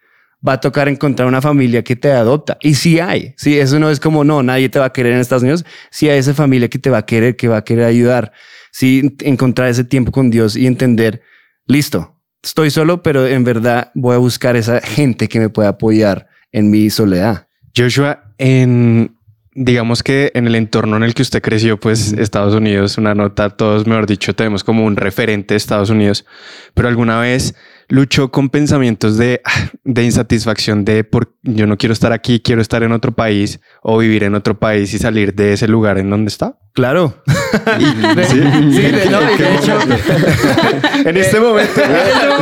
Va 0.48 0.54
a 0.54 0.60
tocar 0.60 0.88
encontrar 0.88 1.28
una 1.28 1.42
familia 1.42 1.84
que 1.84 1.96
te 1.96 2.12
adopta. 2.12 2.58
Y 2.62 2.74
sí 2.76 3.00
hay. 3.00 3.36
Sí, 3.38 3.60
eso 3.60 3.80
no 3.80 3.92
es 3.92 4.00
como, 4.00 4.24
no, 4.24 4.42
nadie 4.42 4.70
te 4.70 4.80
va 4.80 4.86
a 4.86 4.94
querer 4.94 5.14
en 5.14 5.20
Estados 5.20 5.44
Unidos. 5.44 5.66
Sí 5.92 6.10
hay 6.10 6.18
esa 6.18 6.34
familia 6.34 6.68
que 6.70 6.80
te 6.80 6.90
va 6.90 7.00
a 7.00 7.06
querer, 7.06 7.36
que 7.36 7.48
va 7.48 7.58
a 7.58 7.64
querer 7.64 7.86
ayudar. 7.86 8.32
Sí, 8.72 9.16
encontrar 9.20 9.68
ese 9.68 9.84
tiempo 9.84 10.12
con 10.12 10.32
Dios 10.32 10.56
y 10.56 10.66
entender, 10.66 11.22
listo, 11.68 12.21
estoy 12.44 12.72
solo, 12.72 13.04
pero 13.04 13.28
en 13.28 13.44
verdad 13.44 13.92
voy 13.94 14.16
a 14.16 14.20
buscar 14.20 14.56
esa 14.56 14.82
gente 14.82 15.28
que 15.28 15.40
me 15.40 15.50
pueda 15.50 15.70
apoyar 15.70 16.28
en 16.52 16.70
mi 16.70 16.90
soledad. 16.90 17.48
Joshua, 17.76 18.34
en 18.38 19.16
digamos 19.54 20.02
que 20.02 20.32
en 20.34 20.48
el 20.48 20.56
entorno 20.56 20.96
en 20.96 21.04
el 21.04 21.14
que 21.14 21.22
usted 21.22 21.42
creció, 21.42 21.80
pues 21.80 22.14
Estados 22.14 22.54
Unidos, 22.54 22.98
una 22.98 23.14
nota, 23.16 23.50
todos, 23.50 23.86
mejor 23.86 24.08
dicho, 24.08 24.34
tenemos 24.34 24.64
como 24.64 24.86
un 24.86 24.96
referente 24.96 25.54
de 25.54 25.58
Estados 25.58 25.90
Unidos, 25.90 26.26
pero 26.74 26.88
alguna 26.88 27.20
vez 27.20 27.56
luchó 27.92 28.32
con 28.32 28.50
pensamientos 28.50 29.18
de, 29.18 29.42
ah, 29.46 29.70
de 29.84 30.04
insatisfacción 30.04 30.86
de 30.86 31.04
por 31.04 31.36
yo 31.44 31.68
no 31.68 31.78
quiero 31.78 31.94
estar 31.94 32.14
aquí, 32.14 32.40
quiero 32.40 32.62
estar 32.62 32.82
en 32.84 32.94
otro 32.94 33.12
país 33.12 33.60
o 33.84 33.98
vivir 33.98 34.24
en 34.24 34.34
otro 34.34 34.58
país 34.58 34.94
y 34.94 34.98
salir 34.98 35.36
de 35.36 35.54
ese 35.54 35.68
lugar 35.68 35.98
en 35.98 36.10
donde 36.10 36.30
está. 36.30 36.58
Claro. 36.74 37.22
De- 38.16 38.24
sí, 38.26 38.40
de, 38.40 39.08
no, 39.12 39.22
y 39.32 39.38
de 39.38 39.56
hecho, 39.56 39.78
En 41.10 41.18
este 41.18 41.40
momento. 41.40 41.82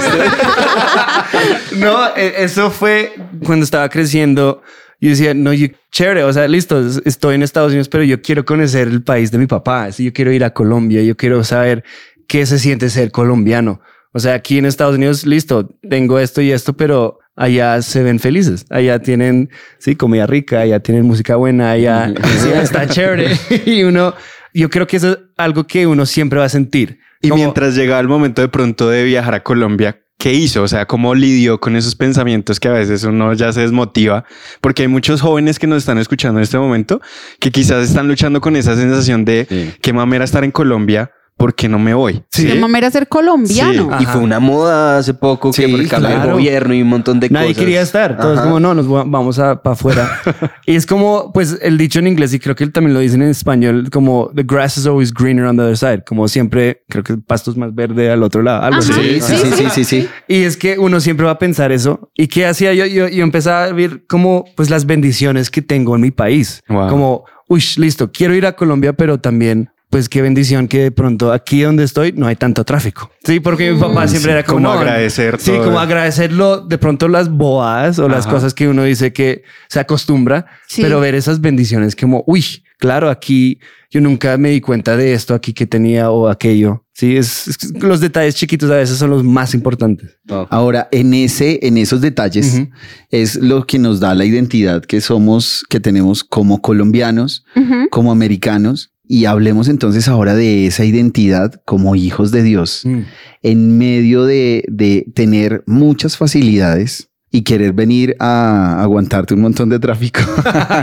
no, 1.78 2.16
e- 2.16 2.43
eso 2.43 2.72
fue 2.72 3.14
cuando 3.45 3.64
estaba 3.64 3.89
creciendo. 3.89 4.62
Yo 5.02 5.10
decía, 5.12 5.34
no, 5.34 5.54
yo, 5.54 5.68
chévere, 5.91 6.24
o 6.24 6.34
sea, 6.34 6.47
listo, 6.47 6.86
es- 6.86 7.02
estoy 7.06 7.36
en 7.36 7.43
Estados 7.43 7.70
Unidos, 7.72 7.89
pero 7.89 8.04
yo 8.04 8.22
quiero 8.22 8.45
conocer 8.45 8.88
el 8.88 9.02
país 9.02 9.32
de 9.32 9.38
mi 9.38 9.47
papá. 9.47 9.89
Yo 9.89 10.12
quiero 10.14 10.32
ir 10.32 10.43
a 10.43 10.54
Colombia, 10.54 11.02
yo 11.04 11.16
quiero 11.16 11.43
saber 11.43 11.84
qué 12.28 12.45
se 12.45 12.60
siente 12.60 12.89
ser 12.89 13.12
colombiano. 13.12 13.82
O 14.12 14.20
sea, 14.20 14.34
aquí 14.34 14.57
en 14.57 14.66
Estados 14.66 14.95
Unidos, 14.95 15.26
listo, 15.26 15.70
tengo 15.88 16.20
esto 16.20 16.41
y 16.41 16.51
esto, 16.51 16.74
pero 16.76 17.20
allá 17.36 17.82
se 17.82 18.01
ven 18.03 18.20
felices. 18.20 18.66
Allá 18.70 18.99
tienen, 18.99 19.49
sí, 19.78 19.95
comida 19.95 20.26
rica, 20.26 20.62
allá 20.62 20.80
tienen 20.80 21.05
música 21.05 21.36
buena, 21.36 21.72
allá 21.72 22.12
sí, 22.39 22.49
está 22.49 22.88
chévere. 22.88 23.30
y 23.66 23.84
uno, 23.84 24.14
yo 24.53 24.70
creo 24.70 24.88
que 24.88 24.97
eso 24.97 25.12
es 25.12 25.18
algo 25.38 25.66
que 25.68 25.86
uno 25.88 26.05
siempre 26.05 26.39
va 26.39 26.45
a 26.45 26.49
sentir. 26.49 26.99
Y 27.22 27.30
Como- 27.30 27.43
mientras 27.43 27.76
llegaba 27.76 27.99
el 27.99 28.07
momento 28.07 28.41
de 28.41 28.47
pronto 28.49 28.89
de 28.89 29.03
viajar 29.03 29.36
a 29.36 29.43
Colombia, 29.43 29.99
¿qué 30.18 30.34
hizo? 30.34 30.64
O 30.64 30.68
sea, 30.68 30.86
¿cómo 30.86 31.14
lidió 31.16 31.60
con 31.60 31.76
esos 31.76 31.95
pensamientos 31.95 32.60
que 32.60 32.68
a 32.68 32.72
veces 32.74 33.03
uno 33.03 33.34
ya 33.34 33.53
se 33.53 33.62
desmotiva? 33.62 34.26
Porque 34.60 34.82
hay 34.82 34.88
muchos 34.88 35.22
jóvenes 35.22 35.60
que 35.60 35.68
nos 35.68 35.78
están 35.80 35.97
escuchando 35.97 36.39
en 36.39 36.43
este 36.43 36.57
momento 36.57 36.99
que 37.39 37.51
quizás 37.51 37.88
están 37.88 38.07
luchando 38.07 38.41
con 38.41 38.55
esa 38.55 38.76
sensación 38.76 39.24
de 39.24 39.45
Sí. 39.49 39.74
qué 39.82 39.93
mamera 39.93 40.26
estar 40.26 40.43
en 40.43 40.51
Colombia, 40.51 41.12
¿por 41.40 41.56
qué 41.56 41.70
no 41.70 41.80
me 41.80 41.94
voy? 41.94 42.22
Sí. 42.30 42.46
Qué 42.46 42.56
mamera 42.56 42.92
ser 42.92 43.08
colombiano. 43.08 43.90
Sí. 43.98 44.04
Y 44.04 44.06
fue 44.06 44.20
una 44.22 44.40
moda 44.42 44.98
hace 44.98 45.14
poco 45.14 45.52
que 45.52 45.64
Sí, 45.66 45.72
por 45.72 45.80
el 45.80 45.88
cambio 45.88 46.10
de 46.10 46.16
claro. 46.18 46.34
gobierno 46.34 46.74
y 46.74 46.82
un 46.82 46.90
montón 46.90 47.20
de 47.22 47.30
Nadie 47.30 47.48
cosas. 47.48 47.60
quería 47.62 47.82
estar. 47.82 48.18
Todos 48.18 48.38
Ajá. 48.38 48.46
como, 48.48 48.60
no, 48.60 48.74
nos 48.76 48.92
va- 48.94 49.06
vamos 49.08 49.40
a 49.40 49.62
para 49.64 49.74
afuera. 49.74 50.20
y 50.66 50.76
es 50.76 50.86
como, 50.86 51.32
pues, 51.34 51.58
el 51.62 51.78
dicho 51.78 51.98
en 52.00 52.08
inglés, 52.08 52.34
y 52.34 52.40
creo 52.40 52.56
que 52.56 52.68
también 52.68 52.94
lo 52.94 53.00
dicen 53.00 53.22
en 53.22 53.30
español, 53.30 53.90
como 53.92 54.30
the 54.36 54.44
grass 54.44 54.78
is 54.78 54.86
always 54.86 55.14
greener 55.14 55.46
on 55.46 55.56
the 55.56 55.64
other 55.64 55.78
side. 55.78 56.04
Como 56.06 56.28
siempre, 56.28 56.84
creo 56.90 57.04
que 57.04 57.14
el 57.14 57.24
pasto 57.24 57.52
es 57.52 57.58
más 57.58 57.74
verde 57.74 58.12
al 58.12 58.22
otro 58.22 58.44
lado. 58.44 58.62
Algo 58.62 58.80
así. 58.80 58.92
Sí, 58.92 59.22
sí, 59.22 59.36
sí, 59.38 59.52
sí, 59.56 59.66
sí, 59.72 59.84
sí. 59.86 60.10
Y 60.28 60.44
es 60.44 60.58
que 60.58 60.78
uno 60.78 61.00
siempre 61.00 61.26
va 61.26 61.32
a 61.32 61.40
pensar 61.40 61.72
eso. 61.72 62.12
¿Y 62.16 62.28
qué 62.28 62.46
hacía 62.46 62.74
yo? 62.74 62.86
Yo, 62.86 63.08
yo 63.08 63.24
empezaba 63.24 63.64
a 63.64 63.72
ver 63.72 64.06
como 64.08 64.44
pues 64.58 64.70
las 64.70 64.86
bendiciones 64.86 65.50
que 65.50 65.62
tengo 65.62 65.96
en 65.96 66.02
mi 66.02 66.12
país. 66.12 66.62
Wow. 66.68 66.90
Como, 66.90 67.24
uy, 67.48 67.64
listo, 67.78 68.12
quiero 68.12 68.36
ir 68.36 68.46
a 68.46 68.54
Colombia, 68.58 68.92
pero 68.94 69.20
también 69.20 69.70
pues 69.90 70.08
qué 70.10 70.22
bendición 70.22 70.68
que 70.68 70.80
de 70.84 70.92
pronto 70.92 71.32
aquí 71.34 71.62
donde 71.62 71.84
estoy 71.84 72.12
no 72.14 72.28
hay 72.28 72.36
tanto 72.36 72.64
tráfico. 72.64 73.12
Sí, 73.24 73.40
porque 73.40 73.72
mi 73.72 73.80
papá 73.80 74.08
siempre 74.08 74.32
Sí, 74.32 74.38
era 74.38 74.44
como, 74.44 74.58
como 74.70 74.72
agradecer 74.80 75.40
Sí, 75.40 75.52
todo. 75.52 75.66
como 75.66 75.80
agradecerlo 75.80 76.62
de 76.62 76.78
pronto 76.78 77.08
las 77.08 77.30
bobadas 77.30 77.98
o 78.00 78.08
las 78.08 78.26
Ajá. 78.26 78.36
cosas 78.36 78.54
que 78.54 78.68
uno 78.68 78.84
dice 78.84 79.12
que 79.14 79.44
se 79.68 79.80
acostumbra, 79.80 80.46
Sí. 80.68 80.82
pero 80.82 81.00
ver 81.00 81.16
esas 81.16 81.42
bendiciones 81.42 81.96
como, 81.96 82.24
uy, 82.28 82.44
claro, 82.78 83.10
aquí 83.10 83.60
yo 83.92 84.00
nunca 84.02 84.38
me 84.38 84.52
di 84.52 84.62
cuenta 84.62 84.96
de 84.96 85.14
esto 85.14 85.34
aquí 85.34 85.54
que 85.54 85.66
tenía 85.66 86.12
o 86.12 86.30
aquello. 86.30 86.86
Sí, 86.94 87.16
es, 87.18 87.48
es 87.48 87.72
los 87.82 88.00
detalles 88.02 88.36
chiquitos 88.36 88.70
a 88.70 88.76
veces 88.76 88.98
son 88.98 89.10
los 89.10 89.24
más 89.24 89.54
importantes. 89.56 90.18
Ahora, 90.50 90.88
en 90.92 91.14
ese, 91.16 91.66
en 91.66 91.78
esos 91.78 92.02
detalles 92.02 92.54
Ujú. 92.54 92.70
es 93.10 93.36
lo 93.38 93.66
que 93.66 93.80
nos 93.80 94.00
da 94.00 94.14
la 94.14 94.26
identidad 94.26 94.84
que 94.84 95.02
somos, 95.02 95.64
que 95.70 95.80
tenemos 95.80 96.24
como 96.24 96.62
colombianos, 96.62 97.44
Ujú. 97.56 97.90
como 97.90 98.12
americanos. 98.12 98.92
Y 99.12 99.26
hablemos 99.26 99.68
entonces 99.70 100.07
ahora 100.07 100.36
de 100.36 100.68
esa 100.68 100.86
identidad 100.86 101.60
como 101.66 101.95
hijos 101.95 102.30
de 102.32 102.43
Dios, 102.43 102.84
Mm. 102.86 102.99
en 103.41 103.78
medio 103.80 104.24
de, 104.26 104.64
de 104.68 105.07
tener 105.16 105.64
muchas 105.66 106.16
facilidades 106.16 107.09
y 107.32 107.44
querer 107.44 107.74
venir 107.74 108.16
a 108.20 108.82
aguantarte 108.82 109.34
un 109.36 109.42
montón 109.42 109.70
de 109.70 109.80
tráfico. 109.80 110.20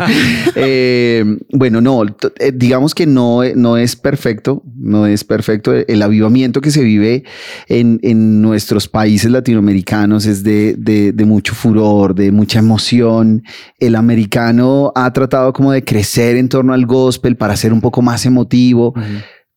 Eh, 0.59 1.25
bueno, 1.53 1.81
no, 1.81 2.03
eh, 2.39 2.53
digamos 2.55 2.95
que 2.95 3.07
no, 3.07 3.43
no 3.55 3.77
es 3.77 3.97
perfecto, 3.97 4.63
no 4.77 5.07
es 5.07 5.25
perfecto. 5.25 5.73
El 5.75 6.03
avivamiento 6.03 6.61
que 6.61 6.71
se 6.71 6.83
vive 6.83 7.25
en, 7.69 7.99
en 8.03 8.41
nuestros 8.41 8.89
países 8.89 9.31
latinoamericanos 9.31 10.27
es 10.27 10.43
de, 10.43 10.75
de- 10.79 11.13
de 11.13 11.25
mucho 11.25 11.55
furor, 11.55 12.15
de 12.15 12.33
mucha 12.33 12.59
emoción. 12.61 13.43
El 13.79 13.97
americano 13.97 14.93
ha 14.95 15.13
tratado 15.13 15.53
como 15.53 15.73
de 15.73 15.85
crecer 15.85 16.37
en 16.37 16.49
torno 16.49 16.73
al 16.73 16.87
gospel 16.87 17.37
para 17.37 17.57
ser 17.57 17.73
un 17.73 17.81
poco 17.81 18.03
más 18.03 18.25
emotivo. 18.27 18.95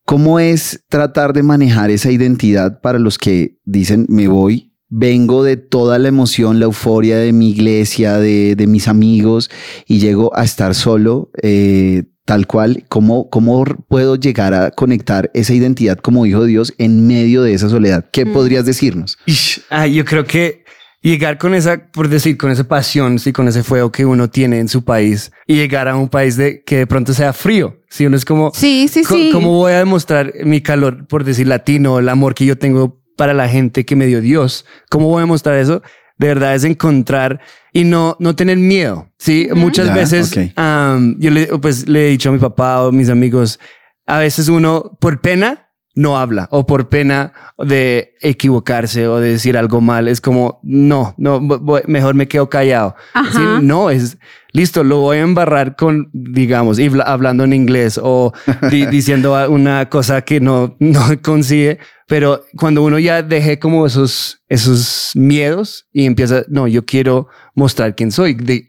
¿Cómo 0.06 0.40
es 0.40 0.84
tratar 0.90 1.34
de 1.34 1.44
manejar 1.44 1.92
esa 1.92 2.12
identidad 2.12 2.82
para 2.82 3.00
los 3.00 3.18
que 3.18 3.58
dicen 3.64 4.06
me 4.10 4.28
voy? 4.28 4.69
Vengo 4.90 5.44
de 5.44 5.56
toda 5.58 6.00
la 6.00 6.08
emoción, 6.08 6.60
la 6.60 6.66
euforia 6.66 7.18
de 7.18 7.32
mi 7.32 7.52
iglesia, 7.52 8.18
de, 8.18 8.56
de 8.56 8.68
mis 8.68 8.88
amigos 8.88 9.52
y 9.88 10.00
llego 10.00 10.36
a 10.36 10.44
estar 10.44 10.74
solo 10.74 11.30
eh, 11.44 12.04
tal 12.26 12.48
cual. 12.48 12.86
¿Cómo, 12.90 13.30
¿Cómo 13.30 13.64
puedo 13.88 14.16
llegar 14.16 14.54
a 14.56 14.72
conectar 14.72 15.30
esa 15.36 15.54
identidad 15.54 15.98
como 16.00 16.26
hijo 16.26 16.42
de 16.42 16.48
Dios 16.48 16.74
en 16.80 17.06
medio 17.06 17.44
de 17.44 17.54
esa 17.54 17.70
soledad? 17.70 18.06
¿Qué 18.12 18.26
Mm. 18.26 18.34
podrías 18.34 18.66
decirnos? 18.66 19.18
Ish, 19.28 19.62
ah, 19.70 19.86
yo 19.86 20.04
creo 20.06 20.26
que 20.26 20.64
llegar 21.02 21.38
con 21.38 21.54
esa, 21.54 21.90
por 21.92 22.10
decir, 22.10 22.36
con 22.38 22.50
esa 22.52 22.68
pasión, 22.68 23.20
sí, 23.20 23.32
con 23.32 23.48
ese 23.48 23.62
fuego 23.64 23.92
que 23.92 24.06
uno 24.06 24.30
tiene 24.30 24.60
en 24.60 24.68
su 24.68 24.84
país 24.84 25.32
y 25.48 25.56
llegar 25.56 25.88
a 25.88 25.96
un 25.96 26.10
país 26.10 26.36
de 26.36 26.64
que 26.64 26.78
de 26.78 26.88
pronto 26.88 27.14
sea 27.14 27.32
frío. 27.34 27.78
Si 27.90 28.06
uno 28.08 28.18
es 28.18 28.26
como, 28.26 28.52
Sí, 28.56 28.88
sí, 28.92 29.04
sí. 29.04 29.30
¿cómo 29.32 29.52
voy 29.54 29.74
a 29.74 29.78
demostrar 29.80 30.34
mi 30.46 30.62
calor, 30.62 31.06
por 31.08 31.24
decir 31.24 31.48
latino, 31.48 32.00
el 32.00 32.10
amor 32.10 32.34
que 32.34 32.46
yo 32.46 32.58
tengo 32.58 33.00
para 33.20 33.34
la 33.34 33.50
gente 33.50 33.86
que 33.86 33.98
me 33.98 34.06
dio 34.06 34.22
Dios? 34.22 34.66
¿Cómo 34.90 35.10
voy 35.10 35.18
a 35.18 35.26
demostrar 35.26 35.58
eso? 35.58 35.84
De 36.18 36.28
verdad 36.28 36.56
es 36.56 36.64
encontrar 36.64 37.42
y 37.74 37.84
no, 37.84 38.16
no 38.20 38.34
tener 38.34 38.56
miedo. 38.58 39.10
Sí, 39.18 39.50
muchas 39.54 39.94
veces 39.94 40.32
yo 40.32 41.30
le, 41.30 41.48
pues, 41.60 41.90
le 41.90 42.08
he 42.08 42.10
dicho 42.12 42.30
a 42.30 42.32
mi 42.32 42.40
papá 42.40 42.82
o 42.82 42.88
a 42.88 42.92
mis 42.94 43.10
amigos, 43.10 43.60
a 44.08 44.20
veces 44.20 44.48
uno 44.48 44.98
por 45.02 45.20
pena 45.20 45.69
no 45.96 46.18
habla 46.18 46.48
o 46.52 46.66
por 46.66 46.88
pena 46.90 47.34
de 47.58 48.14
equivocarse 48.22 49.08
o 49.08 49.20
de 49.20 49.32
decir 49.32 49.58
algo 49.58 49.82
mal. 49.82 50.08
Es 50.08 50.22
como, 50.22 50.60
no, 50.64 51.14
no, 51.18 51.42
mejor 51.88 52.14
me 52.16 52.28
quedo 52.28 52.50
callado. 52.50 52.96
Sí, 53.32 53.40
no, 53.62 53.90
es 53.90 54.18
listo, 54.54 54.84
lo 54.84 55.00
voy 55.02 55.18
a 55.18 55.22
embarrar 55.22 55.76
con, 55.76 56.10
digamos, 56.14 56.80
y 56.80 56.90
hablando 57.06 57.44
en 57.44 57.54
inglés 57.54 58.00
o 58.02 58.32
di- 58.72 58.86
diciendo 58.92 59.36
una 59.50 59.90
cosa 59.90 60.22
que 60.22 60.40
no, 60.40 60.76
no 60.80 61.02
consigue. 61.22 61.80
Pero 62.08 62.44
cuando 62.58 62.82
uno 62.84 62.98
ya 62.98 63.22
deje 63.22 63.60
como 63.60 63.86
esos, 63.86 64.42
esos 64.50 65.12
miedos 65.14 65.88
y 65.94 66.06
empieza, 66.06 66.44
no, 66.48 66.68
yo 66.68 66.84
quiero 66.86 67.28
mostrar 67.54 67.94
quién 67.96 68.12
soy, 68.12 68.34
de, 68.34 68.66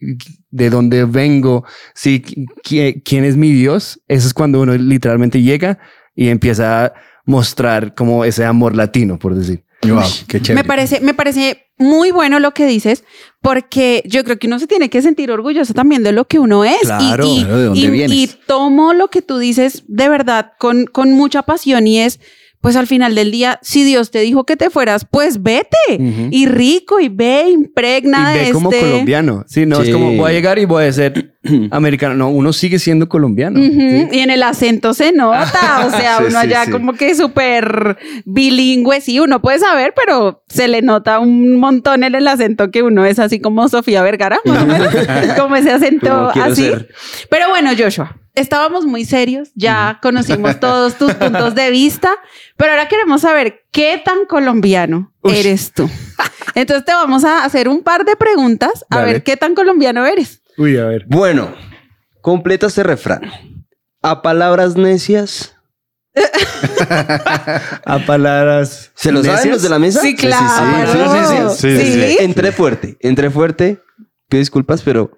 de 0.51 0.68
dónde 0.68 1.07
vengo, 1.07 1.64
sí, 1.95 2.23
qui- 2.62 3.01
quién 3.05 3.25
es 3.25 3.37
mi 3.39 3.53
Dios. 3.53 3.99
Eso 4.09 4.27
es 4.27 4.35
cuando 4.35 4.61
uno 4.61 4.75
literalmente 4.77 5.41
llega 5.41 5.79
y 6.14 6.29
empieza 6.29 6.85
a 6.87 6.93
mostrar 7.31 7.95
como 7.95 8.24
ese 8.24 8.45
amor 8.45 8.76
latino, 8.76 9.18
por 9.18 9.35
decir. 9.35 9.64
Wow, 9.83 10.03
qué 10.28 10.43
chévere. 10.43 10.62
Me 10.62 10.68
parece, 10.68 11.01
me 11.01 11.14
parece 11.14 11.68
muy 11.78 12.11
bueno 12.11 12.39
lo 12.39 12.53
que 12.53 12.66
dices, 12.66 13.05
porque 13.41 14.03
yo 14.05 14.22
creo 14.24 14.39
que 14.39 14.47
uno 14.47 14.59
se 14.59 14.66
tiene 14.66 14.91
que 14.91 15.01
sentir 15.01 15.31
orgulloso 15.31 15.72
también 15.72 16.03
de 16.03 16.12
lo 16.12 16.26
que 16.26 16.39
uno 16.39 16.64
es. 16.66 16.81
Claro, 16.83 17.24
y, 17.26 17.45
¿de 17.45 17.64
dónde 17.64 17.81
y- 17.81 17.91
vienes? 17.91 18.16
y 18.18 18.26
tomo 18.47 18.93
lo 18.93 19.09
que 19.09 19.22
tú 19.22 19.39
dices 19.39 19.85
de 19.89 20.11
verdad 20.11 20.53
con, 20.59 20.85
con 20.85 21.12
mucha 21.12 21.43
pasión 21.45 21.87
y 21.87 22.01
es, 22.01 22.20
pues 22.61 22.77
al 22.77 22.87
final 22.87 23.15
del 23.15 23.31
día, 23.31 23.59
si 23.63 23.85
Dios 23.85 24.11
te 24.11 24.21
dijo 24.21 24.45
que 24.45 24.57
te 24.57 24.69
fueras, 24.71 25.07
pues 25.11 25.43
vete. 25.43 25.77
Y 26.31 26.47
rico, 26.47 27.01
y 27.01 27.09
ve, 27.09 27.49
impregna 27.51 28.35
y 28.35 28.39
ve 28.39 28.45
de 28.47 28.53
como 28.53 28.71
este- 28.71 28.85
colombiano. 28.85 29.45
Sí, 29.49 29.65
no 29.67 29.77
Sí. 29.83 29.89
es 29.89 29.95
como 29.95 30.13
voy 30.15 30.31
a 30.31 30.35
llegar 30.35 30.59
y 30.59 30.67
voy 30.67 30.85
a 30.85 30.93
ser 30.93 31.33
americano. 31.71 32.15
No, 32.15 32.29
uno 32.29 32.53
sigue 32.53 32.79
siendo 32.79 33.09
colombiano. 33.09 33.59
Sí. 33.61 34.09
Y 34.13 34.19
en 34.19 34.31
el 34.31 34.43
acento 34.43 34.93
se 34.93 35.13
nota, 35.13 35.87
o 35.87 35.91
sea, 35.99 36.19
Sí, 36.19 36.25
uno 36.29 36.39
allá 36.39 36.65
sí. 36.67 36.71
como 36.71 36.93
que 36.93 37.15
súper 37.15 37.97
bilingüe, 38.27 39.01
sí, 39.01 39.21
uno 39.21 39.41
puede 39.41 39.59
saber, 39.59 39.95
pero 39.97 40.43
se 40.49 40.69
le 40.69 40.83
nota 40.83 41.19
un 41.19 41.57
montón 41.57 42.05
en 42.05 42.15
el 42.15 42.27
acento 42.29 42.71
que 42.71 42.83
uno 42.83 43.05
es 43.05 43.19
así 43.19 43.41
como 43.41 43.69
Sofía 43.69 44.03
Vergara, 44.03 44.39
más 44.45 44.63
o 44.63 44.67
menos, 44.67 44.89
como 45.39 45.57
ese 45.57 45.71
acento 45.73 46.31
así. 46.35 46.63
ser. 46.65 46.89
Pero 47.31 47.49
bueno, 47.49 47.71
Joshua, 47.79 48.17
estábamos 48.41 48.86
muy 48.86 49.05
serios, 49.05 49.51
ya 49.55 49.99
conocimos 50.03 50.59
todos 50.61 50.97
tus 50.97 51.14
puntos 51.14 51.55
de 51.55 51.70
vista, 51.70 52.11
pero 52.57 52.72
ahora 52.72 52.88
queremos 52.88 53.22
saber 53.22 53.64
qué 53.70 54.01
tan 54.05 54.26
colombiano 54.26 55.12
eres 55.24 55.72
tú. 55.72 55.88
Entonces 56.55 56.84
te 56.84 56.93
vamos 56.93 57.24
a 57.24 57.45
hacer 57.45 57.68
un 57.68 57.82
par 57.82 58.05
de 58.05 58.16
preguntas 58.16 58.84
a 58.91 58.99
Dale. 58.99 59.12
ver 59.12 59.22
qué 59.22 59.36
tan 59.36 59.55
colombiano 59.55 60.07
eres. 60.07 60.43
Uy, 60.57 60.76
a 60.76 60.84
ver. 60.84 61.05
Bueno, 61.07 61.55
completa 62.20 62.66
este 62.66 62.82
refrán. 62.82 63.30
A 64.03 64.22
palabras 64.22 64.76
necias. 64.76 65.55
A 67.84 67.99
palabras. 68.07 68.91
¿Se 68.95 69.12
lo 69.12 69.22
saben 69.22 69.51
los 69.51 69.62
de 69.62 69.68
la 69.68 69.78
mesa? 69.78 70.01
Sí, 70.01 70.16
claro. 70.16 70.93
sí, 71.57 71.57
sí, 71.57 71.78
sí, 71.78 71.93
sí, 71.93 71.93
sí. 71.93 72.16
Entré 72.20 72.51
fuerte, 72.53 72.97
entré 73.01 73.30
fuerte. 73.30 73.80
Pido 74.28 74.41
disculpas, 74.41 74.82
pero. 74.82 75.12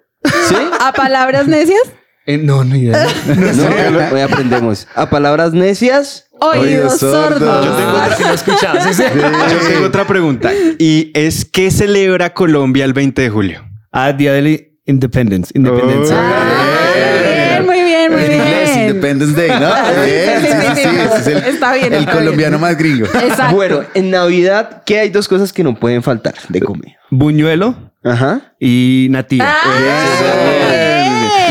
¿Sí? 0.47 0.55
¿A 0.79 0.93
palabras 0.93 1.47
necias? 1.47 1.81
Eh, 2.25 2.37
no, 2.37 2.63
no 2.63 2.75
idea. 2.75 3.05
No, 3.27 4.09
hoy 4.15 4.21
aprendemos. 4.21 4.87
A 4.95 5.09
palabras 5.09 5.53
necias. 5.53 6.27
Oídos 6.39 6.99
sordos. 6.99 7.65
Yo 7.65 7.71
tengo 7.75 7.91
otra- 7.91 8.31
he 8.31 8.33
escuchado. 8.33 8.79
sí, 8.81 8.93
sí. 8.93 9.03
Yo 9.13 9.67
tengo 9.67 9.85
otra 9.87 10.05
pregunta. 10.07 10.51
¿Y 10.79 11.11
es 11.13 11.45
qué 11.45 11.69
celebra 11.71 12.33
Colombia 12.33 12.85
el 12.85 12.93
20 12.93 13.21
de 13.21 13.29
julio? 13.29 13.63
Ah, 13.91 14.13
Día 14.13 14.33
de 14.33 14.73
Independence. 14.85 15.51
Independence. 15.53 16.13
Oh. 16.13 16.17
Ah, 16.17 17.61
muy 17.65 17.81
bien, 17.83 18.11
muy 18.11 18.19
bien, 18.23 18.41
muy 18.41 18.81
Independence 18.87 19.35
Day, 19.35 19.59
¿no? 19.59 19.69
Sí, 20.03 20.81
sí, 20.81 21.23
sí, 21.23 21.31
el, 21.31 21.37
Está 21.53 21.73
bien, 21.73 21.93
el 21.93 21.99
está 22.01 22.11
colombiano 22.13 22.57
bien. 22.57 22.61
más 22.61 22.77
gringo. 22.77 23.05
Exacto. 23.05 23.55
Bueno, 23.55 23.83
en 23.93 24.11
Navidad, 24.11 24.83
¿qué 24.85 24.99
hay 24.99 25.09
dos 25.09 25.27
cosas 25.27 25.53
que 25.53 25.63
no 25.63 25.75
pueden 25.75 26.03
faltar 26.03 26.33
de 26.49 26.61
comer? 26.61 26.95
Buñuelo 27.09 27.91
Ajá. 28.03 28.53
y 28.59 29.07
natilla. 29.11 29.45
Ah, 29.47 30.92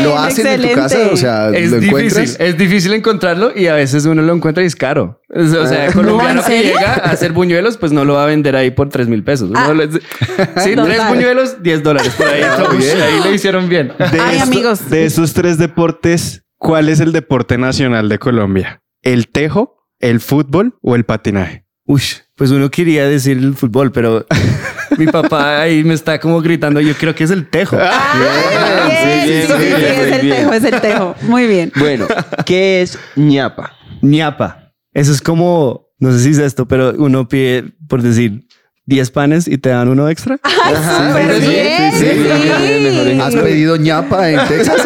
¿Lo 0.01 0.17
hacen 0.17 0.47
en 0.47 0.61
tu 0.61 0.67
excelente. 0.67 0.73
casa? 0.81 0.97
O 1.11 1.17
sea, 1.17 1.49
Es 1.49 1.69
¿lo 1.71 1.77
difícil, 1.79 1.85
encuentras? 2.07 2.37
es 2.39 2.57
difícil 2.57 2.93
encontrarlo 2.93 3.51
y 3.55 3.67
a 3.67 3.75
veces 3.75 4.05
uno 4.05 4.21
lo 4.21 4.33
encuentra 4.33 4.63
y 4.63 4.65
es 4.65 4.75
caro. 4.75 5.21
O 5.35 5.67
sea, 5.67 5.87
el 5.87 5.93
colombiano 5.93 6.41
¿en 6.41 6.47
que 6.47 6.63
llega 6.63 6.93
a 6.93 7.11
hacer 7.11 7.31
buñuelos, 7.33 7.77
pues 7.77 7.91
no 7.91 8.05
lo 8.05 8.13
va 8.15 8.23
a 8.23 8.27
vender 8.27 8.55
ahí 8.55 8.71
por 8.71 8.89
3 8.89 9.07
mil 9.07 9.23
pesos. 9.23 9.51
Ah. 9.55 9.73
sí, 10.63 10.71
tres 10.75 11.07
buñuelos, 11.07 11.61
10 11.61 11.83
dólares 11.83 12.13
por 12.17 12.27
ahí. 12.27 12.41
Uy, 12.77 12.83
ahí 12.85 13.19
le 13.23 13.33
hicieron 13.35 13.67
bien. 13.69 13.93
De 13.97 14.19
Ay, 14.19 14.37
esto- 14.37 14.43
amigos. 14.43 14.89
De 14.89 15.05
esos 15.05 15.33
tres 15.33 15.57
deportes, 15.57 16.43
¿cuál 16.57 16.89
es 16.89 16.99
el 16.99 17.11
deporte 17.11 17.57
nacional 17.57 18.09
de 18.09 18.19
Colombia? 18.19 18.81
¿El 19.01 19.27
tejo, 19.27 19.85
el 19.99 20.19
fútbol 20.19 20.75
o 20.81 20.95
el 20.95 21.03
patinaje? 21.05 21.65
Uy, 21.85 22.01
pues 22.35 22.51
uno 22.51 22.71
quería 22.71 23.05
decir 23.07 23.37
el 23.37 23.55
fútbol, 23.55 23.91
pero 23.91 24.25
mi 24.97 25.05
papá 25.07 25.61
ahí 25.61 25.83
me 25.83 25.93
está 25.93 26.19
como 26.19 26.41
gritando. 26.41 26.79
Yo 26.81 26.93
creo 26.95 27.13
que 27.15 27.23
es 27.23 27.31
el 27.31 27.47
tejo. 27.49 27.77
Ah, 27.79 28.13
bien, 28.17 29.25
bien, 29.27 29.47
sí, 29.47 29.53
sí, 29.53 29.63
bien, 29.63 29.77
sí, 29.77 29.83
muy 29.83 29.83
es 30.05 30.11
el 30.13 30.21
bien. 30.21 30.35
tejo, 30.37 30.53
es 30.53 30.63
el 30.63 30.81
tejo. 30.81 31.15
Muy 31.23 31.47
bien. 31.47 31.71
Bueno, 31.75 32.07
¿qué 32.45 32.81
es 32.81 32.97
ñapa? 33.15 33.73
ñapa. 34.01 34.71
Eso 34.93 35.11
es 35.11 35.21
como, 35.21 35.87
no 35.99 36.11
sé 36.11 36.19
si 36.19 36.29
es 36.31 36.37
esto, 36.37 36.67
pero 36.67 36.93
uno 36.97 37.27
pide, 37.27 37.63
por 37.87 38.01
decir, 38.01 38.45
10 38.85 39.11
panes 39.11 39.47
y 39.47 39.57
te 39.57 39.69
dan 39.69 39.87
uno 39.87 40.09
extra. 40.09 40.37
Súper 40.43 41.41
sí, 41.41 41.47
bien, 41.47 41.91
sí, 41.93 42.05
sí. 43.13 43.19
¿Has 43.21 43.33
pedido 43.35 43.77
ñapa 43.77 44.29
en 44.29 44.47
Texas? 44.47 44.81